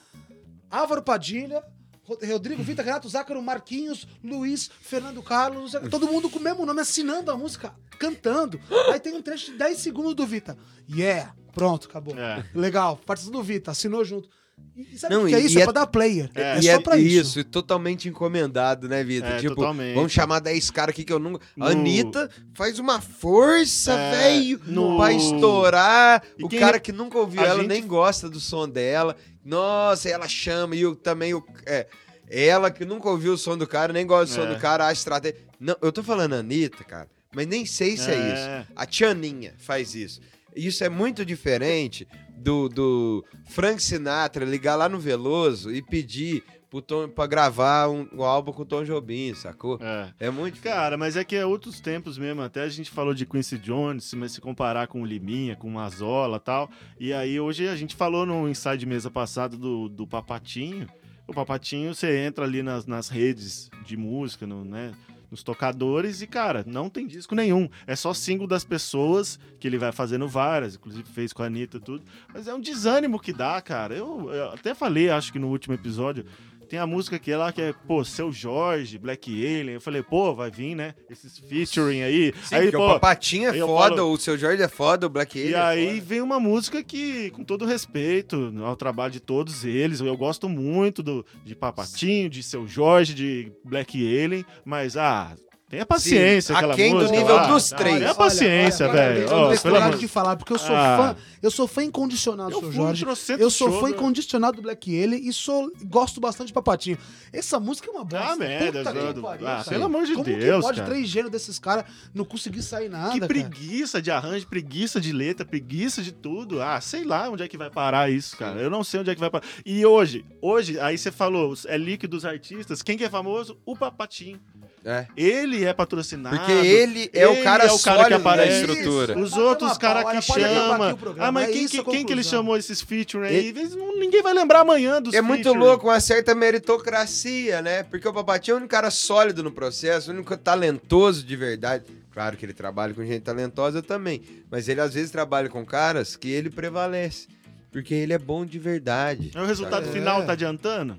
[0.71, 1.61] Álvaro Padilha.
[2.03, 6.81] Ro- Rodrigo Vitor, Renato Zácaro, Marquinhos, Luiz, Fernando Carlos, todo mundo com o mesmo nome,
[6.81, 8.59] assinando a música, cantando.
[8.91, 10.57] Aí tem um trecho de 10 segundos do Vita.
[10.91, 12.17] Yeah, pronto, acabou.
[12.17, 12.43] É.
[12.55, 14.27] Legal, participa do Vita, assinou junto.
[14.75, 15.55] E sabe Não, que é isso?
[15.57, 16.29] e É, é- pra dar player.
[16.35, 16.59] É, É.
[16.59, 17.27] e só pra isso.
[17.27, 19.29] isso, e totalmente encomendado, né, Vitor?
[19.31, 19.95] É, tipo, totalmente.
[19.95, 21.43] vamos chamar 10 caras aqui que eu nunca.
[21.55, 26.23] No- A Anitta faz uma força, É, velho, no- pra estourar.
[26.37, 29.15] E o quem cara que nunca ouviu a ela gente- nem gosta do som dela.
[29.43, 30.75] Nossa, ela chama.
[30.75, 31.43] E o, também o.
[31.65, 31.87] É,
[32.29, 34.53] ela que nunca ouviu o som do cara, nem gosta do som É.
[34.55, 35.39] do cara, acha estratégia.
[35.59, 38.33] Não, eu tô falando Anitta, cara, mas nem sei se é, É.
[38.61, 38.71] isso.
[38.75, 40.21] A Tianinha faz isso.
[40.55, 46.81] Isso é muito diferente do, do Frank Sinatra ligar lá no Veloso e pedir pro
[46.81, 49.77] Tom, pra gravar um, um álbum com o Tom Jobim, sacou?
[49.81, 50.13] É.
[50.27, 50.73] É muito diferente.
[50.73, 52.41] Cara, mas é que é outros tempos mesmo.
[52.41, 55.71] Até a gente falou de Quincy Jones, mas se comparar com o Liminha, com o
[55.71, 56.71] Mazola e tal.
[56.97, 60.87] E aí hoje a gente falou no Inside Mesa passado do, do Papatinho.
[61.27, 64.93] O Papatinho, você entra ali nas, nas redes de música, no, né?
[65.29, 67.69] Nos tocadores e, cara, não tem disco nenhum.
[67.87, 71.77] É só single das pessoas, que ele vai fazendo várias, inclusive fez com a Anitta
[71.77, 72.03] e tudo.
[72.33, 73.95] Mas é um desânimo que dá, cara.
[73.95, 76.25] Eu, eu até falei, acho que no último episódio,
[76.71, 79.73] tem a música que é lá que é, pô, Seu Jorge, Black Alien.
[79.73, 80.95] Eu falei, pô, vai vir, né?
[81.09, 82.33] Esses featuring aí.
[82.45, 85.09] Sim, aí, pô, o Papatinho é aí foda, falo- o seu Jorge é foda, o
[85.09, 86.05] Black Alien e é aí foda.
[86.05, 91.03] vem uma música que, com todo respeito ao trabalho de todos eles, eu gosto muito
[91.03, 95.35] do, de Papatinho, de Seu Jorge, de Black Alien, mas, ah,
[95.71, 97.17] tenha paciência Sim, aquela aquém do música.
[97.17, 97.47] nível lá.
[97.47, 97.97] dos três.
[97.99, 99.21] Tenha paciência, olha, velho.
[99.21, 101.15] Eu não tenho coragem de falar, porque eu sou Ah.
[101.15, 101.21] fã.
[101.41, 103.05] Eu sou fã incondicional do em Jorge.
[103.39, 106.97] Eu sou fã do- incondicional do Black Alien e sou, gosto bastante de Papatinho.
[107.33, 108.33] Essa música é uma bosta.
[108.33, 109.21] Ah, merda, Puta que Eduardo.
[109.21, 109.63] pariu, Ah, cara.
[109.69, 110.91] pelo amor de Como Deus, que pode cara.
[110.91, 113.27] três gêneros desses caras não conseguir sair nada, Que cara?
[113.33, 116.61] preguiça de arranjo, preguiça de letra, preguiça de tudo.
[116.61, 118.59] Ah, sei lá onde é que vai parar isso, cara.
[118.59, 119.45] Eu não sei onde é que vai parar.
[119.65, 122.81] E hoje, hoje, aí você falou, é líquido dos artistas.
[122.83, 123.57] Quem que é famoso?
[123.65, 124.39] O Papatinho.
[124.83, 125.05] É.
[125.15, 126.35] Ele é patrocinado.
[126.35, 128.65] Porque ele é o ele cara é o cara sólido que aparece.
[128.65, 129.13] da estrutura.
[129.13, 129.21] Isso.
[129.23, 130.85] Os Bateu outros caras que olha, pode acabar chama.
[130.85, 133.53] aqui o programa, Ah, mas é quem, quem que ele chamou esses featuring aí?
[133.75, 135.59] Não- Ninguém vai lembrar amanhã dos É muito featuring.
[135.63, 137.83] louco, uma certa meritocracia, né?
[137.83, 141.85] Porque o Papatinho é o único cara sólido no processo, o único talentoso de verdade.
[142.11, 146.15] Claro que ele trabalha com gente talentosa também, mas ele às vezes trabalha com caras
[146.15, 147.27] que ele prevalece,
[147.71, 149.31] porque ele é bom de verdade.
[149.33, 149.91] É o resultado É.
[149.91, 150.97] final tá adiantando?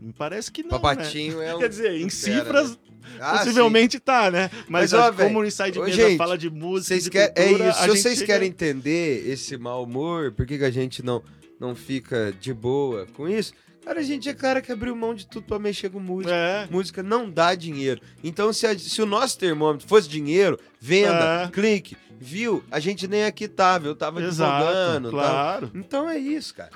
[0.00, 0.78] Me parece que não, né?
[0.78, 1.58] Papatinho é um...
[1.58, 2.76] Quer dizer, em Espera, cifras, né?
[3.20, 4.50] Ah, possivelmente tá, né?
[4.68, 7.68] Mas, Mas, ó, como o Inside ô, Mesa gente, fala de música, de é cultura,
[7.70, 7.78] isso.
[7.78, 11.22] a Se vocês chega- querem entender esse mau humor, por que, que a gente não,
[11.58, 13.52] não fica de boa com isso?
[13.84, 16.34] Cara, a gente é cara que abriu mão de tudo pra mexer com música.
[16.34, 18.00] É, Música não dá dinheiro.
[18.22, 21.48] Então, se, a- se o nosso termômetro fosse dinheiro, venda, É.
[21.50, 22.62] clique, viu?
[22.70, 23.86] A gente nem aqui tava.
[23.88, 25.10] Eu tava exato, divulgando.
[25.10, 25.70] tava- claro.
[25.74, 26.70] Então é isso, cara.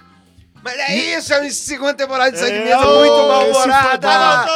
[0.65, 4.51] Mas é isso, é a segunda temporada de Sangue É, Mesa ô, muito mal-humorada!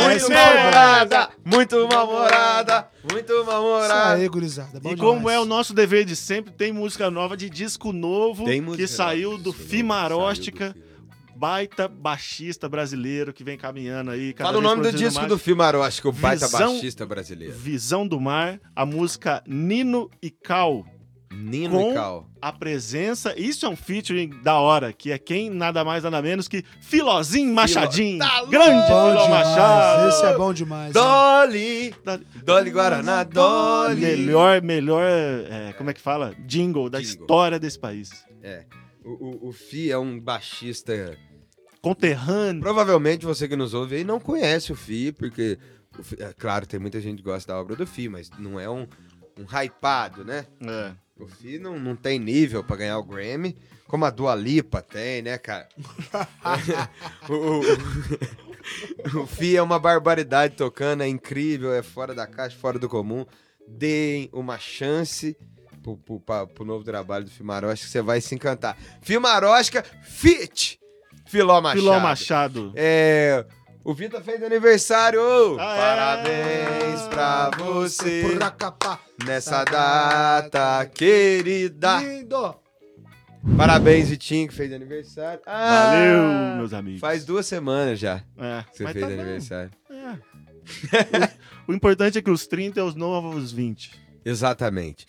[0.00, 1.30] Muito mal-humorada!
[1.44, 2.88] Muito mal-humorada!
[3.12, 4.14] Muito Isso mal-humorada!
[4.14, 4.80] aí, gurizada.
[4.80, 8.44] bom E como é o nosso dever de sempre, tem música nova de disco novo
[8.44, 10.74] música que saiu do Fimaróstica,
[11.36, 14.32] baita baixista brasileiro que vem caminhando aí.
[14.32, 15.28] cada Fala o nome do disco mais.
[15.28, 17.52] do Fimaróstica, o baita baixista brasileiro.
[17.52, 20.86] Visão do Mar, a música Nino e Cal.
[21.32, 22.28] Nino Com- e Cal.
[22.42, 26.48] A presença, isso é um featuring da hora, que é quem nada mais nada menos
[26.48, 28.18] que Filozinho Machadinho.
[28.18, 29.28] Tá Grande Bom Filó.
[29.28, 30.08] Machado.
[30.08, 30.92] Esse é bom demais.
[30.92, 31.94] Dolly!
[32.04, 32.26] Dolly.
[32.44, 34.00] Dolly Guaraná, Dolly!
[34.00, 36.34] Melhor, melhor, é, como é que fala?
[36.46, 37.20] Jingle da Jingle.
[37.22, 38.10] história desse país.
[38.42, 38.64] É.
[39.04, 41.16] O, o, o Fi é um baixista.
[41.80, 42.60] Conterrâneo.
[42.60, 45.58] Provavelmente você que nos ouve aí não conhece o Fi, porque.
[46.18, 48.86] é, claro, tem muita gente que gosta da obra do Fi, mas não é um,
[49.38, 50.44] um hypado, né?
[50.62, 50.92] É.
[51.20, 53.56] O Fi não, não tem nível pra ganhar o Grammy,
[53.86, 55.68] como a Dua Lipa tem, né, cara?
[57.28, 57.60] o,
[59.18, 62.88] o, o Fi é uma barbaridade tocando, é incrível, é fora da caixa, fora do
[62.88, 63.24] comum.
[63.68, 65.36] Deem uma chance
[65.82, 68.76] pro, pro, pra- pro novo trabalho do Fimaróstica, que você vai se encantar.
[69.02, 70.78] Fimaróstica Fit!
[71.26, 71.80] Filó Machado.
[71.80, 72.72] Filó Machado.
[72.74, 73.46] É...
[73.82, 75.20] O Vitor fez aniversário!
[75.58, 75.86] Ah, é?
[75.96, 78.38] Parabéns pra você!
[79.24, 81.98] Nessa data querida.
[82.00, 82.54] Lindo.
[83.56, 85.40] Parabéns, Vitinho, que fez aniversário.
[85.46, 87.00] Ah, Valeu, meus amigos.
[87.00, 89.70] Faz duas semanas já É, que você fez tá aniversário.
[89.88, 90.12] É.
[91.66, 93.98] o, o importante é que os 30 é os novos 20.
[94.24, 95.06] Exatamente.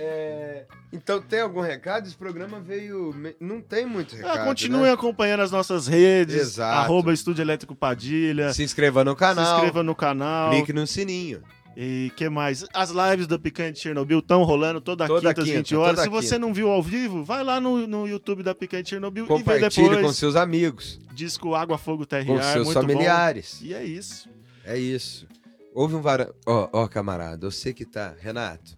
[0.00, 2.06] É, Então, tem algum recado?
[2.06, 3.14] Esse programa veio.
[3.40, 4.38] Não tem muito recado.
[4.40, 4.92] Ah, continuem né?
[4.92, 6.36] acompanhando as nossas redes.
[6.36, 6.78] Exato.
[6.84, 8.52] Arroba Estúdio Elétrico Padilha.
[8.52, 9.56] Se inscreva no Se canal.
[9.56, 10.50] inscreva no canal.
[10.50, 11.42] Clique no sininho.
[11.76, 12.64] E que mais?
[12.74, 16.00] As lives do Picante Chernobyl estão rolando toda, Toda quinta às quinta, 20 horas.
[16.00, 16.38] Se você quinta.
[16.40, 19.88] não viu ao vivo, vai lá no, no YouTube da Picante Chernobyl e vê Compartilhe
[19.88, 20.06] depois.
[20.06, 23.58] com seus amigos, Disco Água Fogo TRA, com seus muito familiares.
[23.60, 23.66] bom.
[23.68, 24.28] E é isso.
[24.64, 25.28] É isso.
[25.72, 26.32] Houve um varão.
[26.44, 28.12] Ó, ó, camarada, você que tá.
[28.18, 28.76] Renato,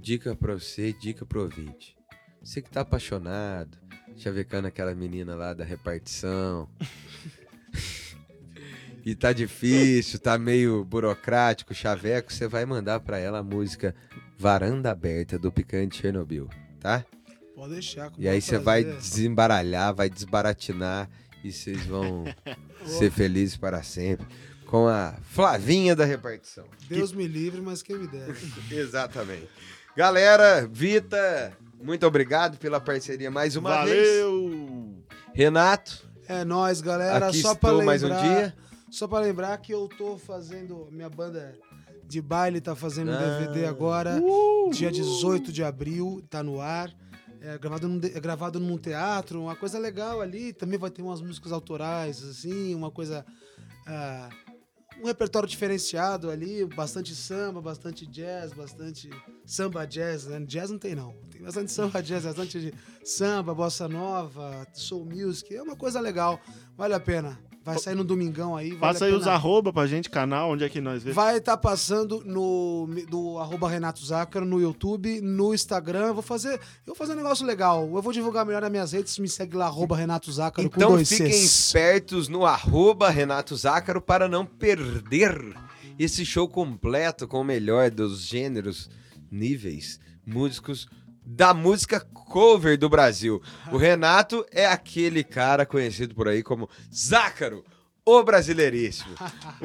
[0.00, 1.96] dica pra você, dica pro ouvinte.
[2.42, 3.78] Você que tá apaixonado,
[4.16, 6.68] chavecando aquela menina lá da repartição.
[9.04, 13.94] e tá difícil, tá meio burocrático, chaveco, você vai mandar pra ela a música
[14.38, 16.48] Varanda Aberta do Picante Chernobyl,
[16.80, 17.04] tá?
[17.54, 18.10] Pode deixar.
[18.10, 21.10] com E aí você vai desembaralhar, vai desbaratinar
[21.44, 22.24] e vocês vão
[22.86, 24.26] ser felizes para sempre
[24.70, 26.64] com a Flavinha da repartição.
[26.88, 28.32] Deus me livre, mas quem me dera.
[28.70, 29.48] Exatamente.
[29.96, 31.52] Galera, Vita,
[31.82, 34.20] muito obrigado pela parceria mais uma vez.
[34.22, 35.04] Valeu!
[35.32, 37.28] Renato, É nóis, galera.
[37.28, 38.56] aqui só pra estou lembrar, mais um dia.
[38.90, 40.88] Só pra lembrar que eu tô fazendo.
[40.90, 41.54] Minha banda
[42.04, 43.18] de baile tá fazendo um Ah.
[43.18, 44.20] DVD agora.
[44.72, 46.90] Dia 18 de abril, tá no ar.
[47.42, 50.52] É gravado, num, é gravado num teatro, uma coisa legal ali.
[50.52, 53.24] Também vai ter umas músicas autorais, assim, uma coisa.
[53.86, 54.28] ah,
[55.00, 59.10] um repertório diferenciado ali, bastante samba, bastante jazz, bastante
[59.44, 60.40] samba jazz, né?
[60.40, 61.12] Jazz não tem não.
[61.30, 62.74] Tem bastante samba jazz, bastante
[63.04, 66.40] samba, bossa nova, soul music, é uma coisa legal,
[66.76, 67.49] vale a pena.
[67.62, 70.68] Vai sair no domingão aí, vale Passa aí os arroba pra gente, canal, onde é
[70.68, 71.12] que nós vê.
[71.12, 76.06] Vai estar passando no do arroba Renato Zácaro no YouTube, no Instagram.
[76.06, 77.82] Eu vou fazer, eu vou fazer um negócio legal.
[77.94, 79.18] Eu vou divulgar melhor nas minhas redes.
[79.18, 81.44] Me segue lá arroba Renato Zácaro com Então dois fiquem Cs.
[81.44, 85.54] espertos no arroba Renato Zácaro para não perder
[85.98, 88.88] esse show completo com o melhor dos gêneros,
[89.30, 90.88] níveis, músicos
[91.32, 93.40] da música cover do Brasil.
[93.70, 97.64] O Renato é aquele cara conhecido por aí como Zácaro,
[98.04, 99.14] o Brasileiríssimo.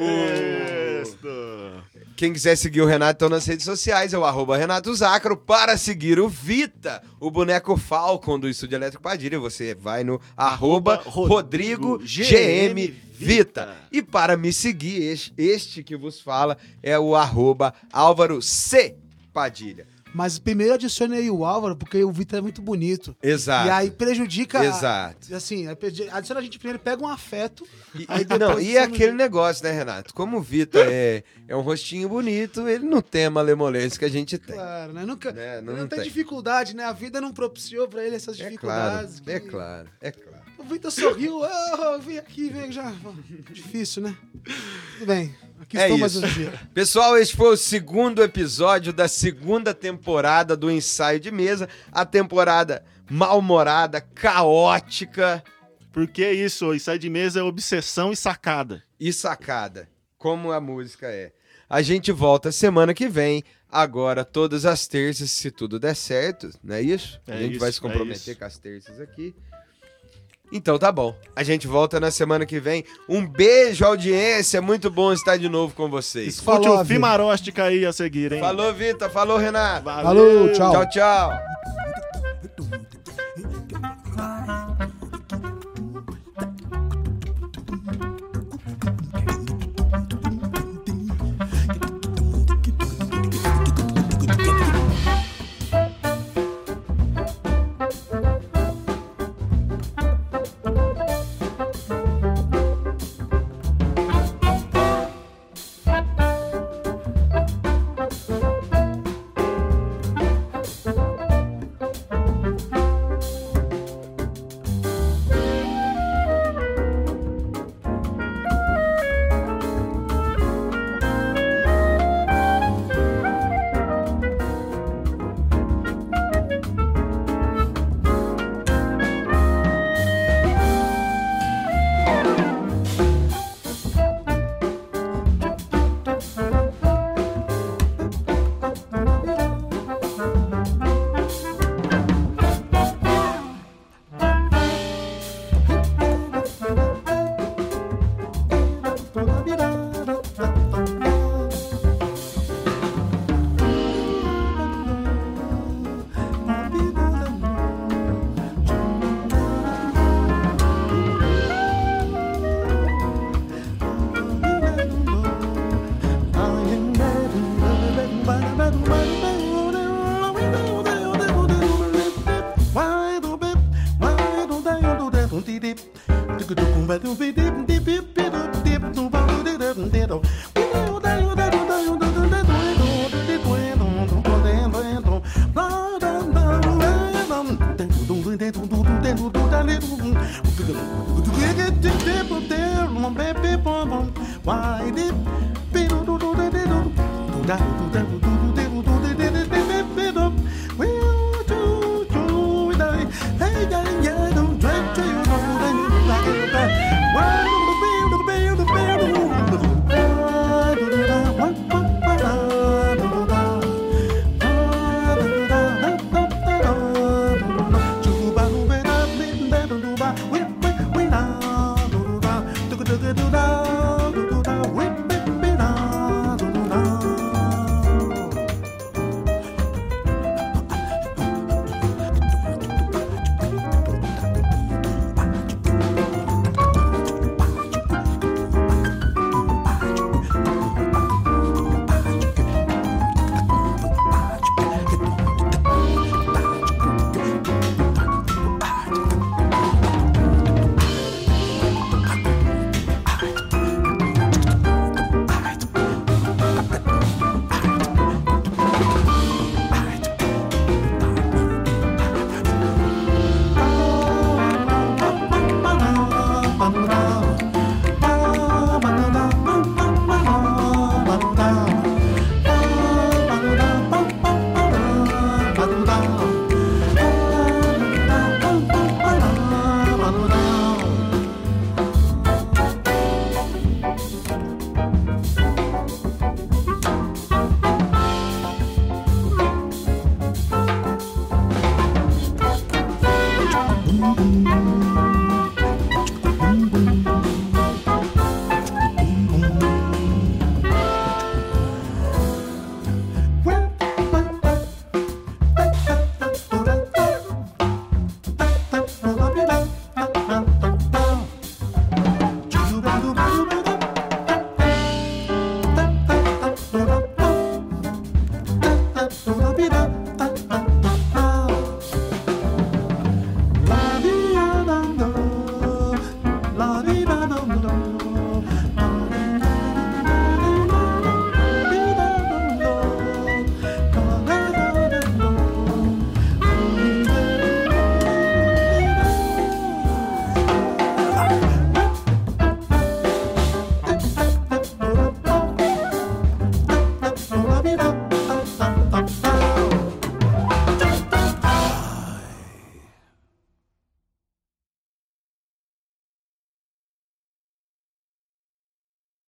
[1.01, 1.83] Isto.
[2.15, 5.35] Quem quiser seguir o Renato então, nas redes sociais é o arroba Renato Zacro.
[5.35, 11.01] Para seguir o Vita, o boneco Falcon do Estúdio Elétrico Padilha, você vai no arroba
[11.03, 13.75] Rodrigo GM Vita.
[13.91, 18.95] E para me seguir, este, este que vos fala é o arroba Álvaro C.
[19.33, 19.94] Padilha.
[20.15, 23.13] Mas primeiro adicione aí o Álvaro, porque o Vitor é muito bonito.
[23.21, 23.67] Exato.
[23.67, 24.63] E aí prejudica.
[24.63, 25.35] Exato.
[25.35, 27.67] Assim, adiciona a gente primeiro, pega um afeto.
[27.93, 28.07] E,
[28.39, 30.13] não, e é aquele negócio, né, Renato?
[30.13, 34.09] Como o Vitor é, é um rostinho bonito, ele não tem a malemolência que a
[34.09, 34.55] gente tem.
[34.55, 35.05] Claro, né?
[35.05, 35.33] Nunca.
[35.33, 35.59] Né?
[35.59, 36.07] Não, Não tem, tem.
[36.07, 36.85] dificuldade, né?
[36.85, 38.51] A vida não propiciou pra ele essas É claro,
[39.07, 39.21] dificuldades.
[39.27, 40.34] é que- claro, é claro.
[40.65, 42.91] O Vitor sorriu, ah, vem aqui, vem já.
[43.51, 44.17] Difícil, né?
[44.97, 45.35] Tudo bem.
[45.61, 46.25] Aqui É estou mais isso.
[46.25, 46.51] um dia.
[46.73, 51.69] Pessoal, este foi o segundo episódio da segunda temporada do Ensaio de Mesa.
[51.91, 55.43] A temporada mal-humorada, caótica
[55.93, 58.83] Porque isso, e sai de mesa é obsessão e sacada.
[58.99, 59.87] e sacada,
[60.17, 61.31] como a música é.
[61.69, 66.75] A gente volta semana que vem, agora todas as terças, se tudo der certo, não
[66.75, 67.19] é isso?
[67.27, 68.37] a É gente isso, vai se é comprometer isso.
[68.39, 69.33] com as terças aqui.
[70.51, 71.15] Então tá bom.
[71.35, 72.83] A gente volta na semana que vem.
[73.09, 74.61] Um beijo, audiência.
[74.61, 76.35] Muito bom estar de novo com vocês.
[76.35, 76.85] Escute Falou, o Vitor.
[76.85, 78.39] Fimaróstica aí a seguir, hein?
[78.39, 79.09] Falou, Vitor.
[79.09, 79.85] Falou, Renato.
[79.85, 80.71] Falou, tchau.
[80.71, 81.84] Tchau, tchau.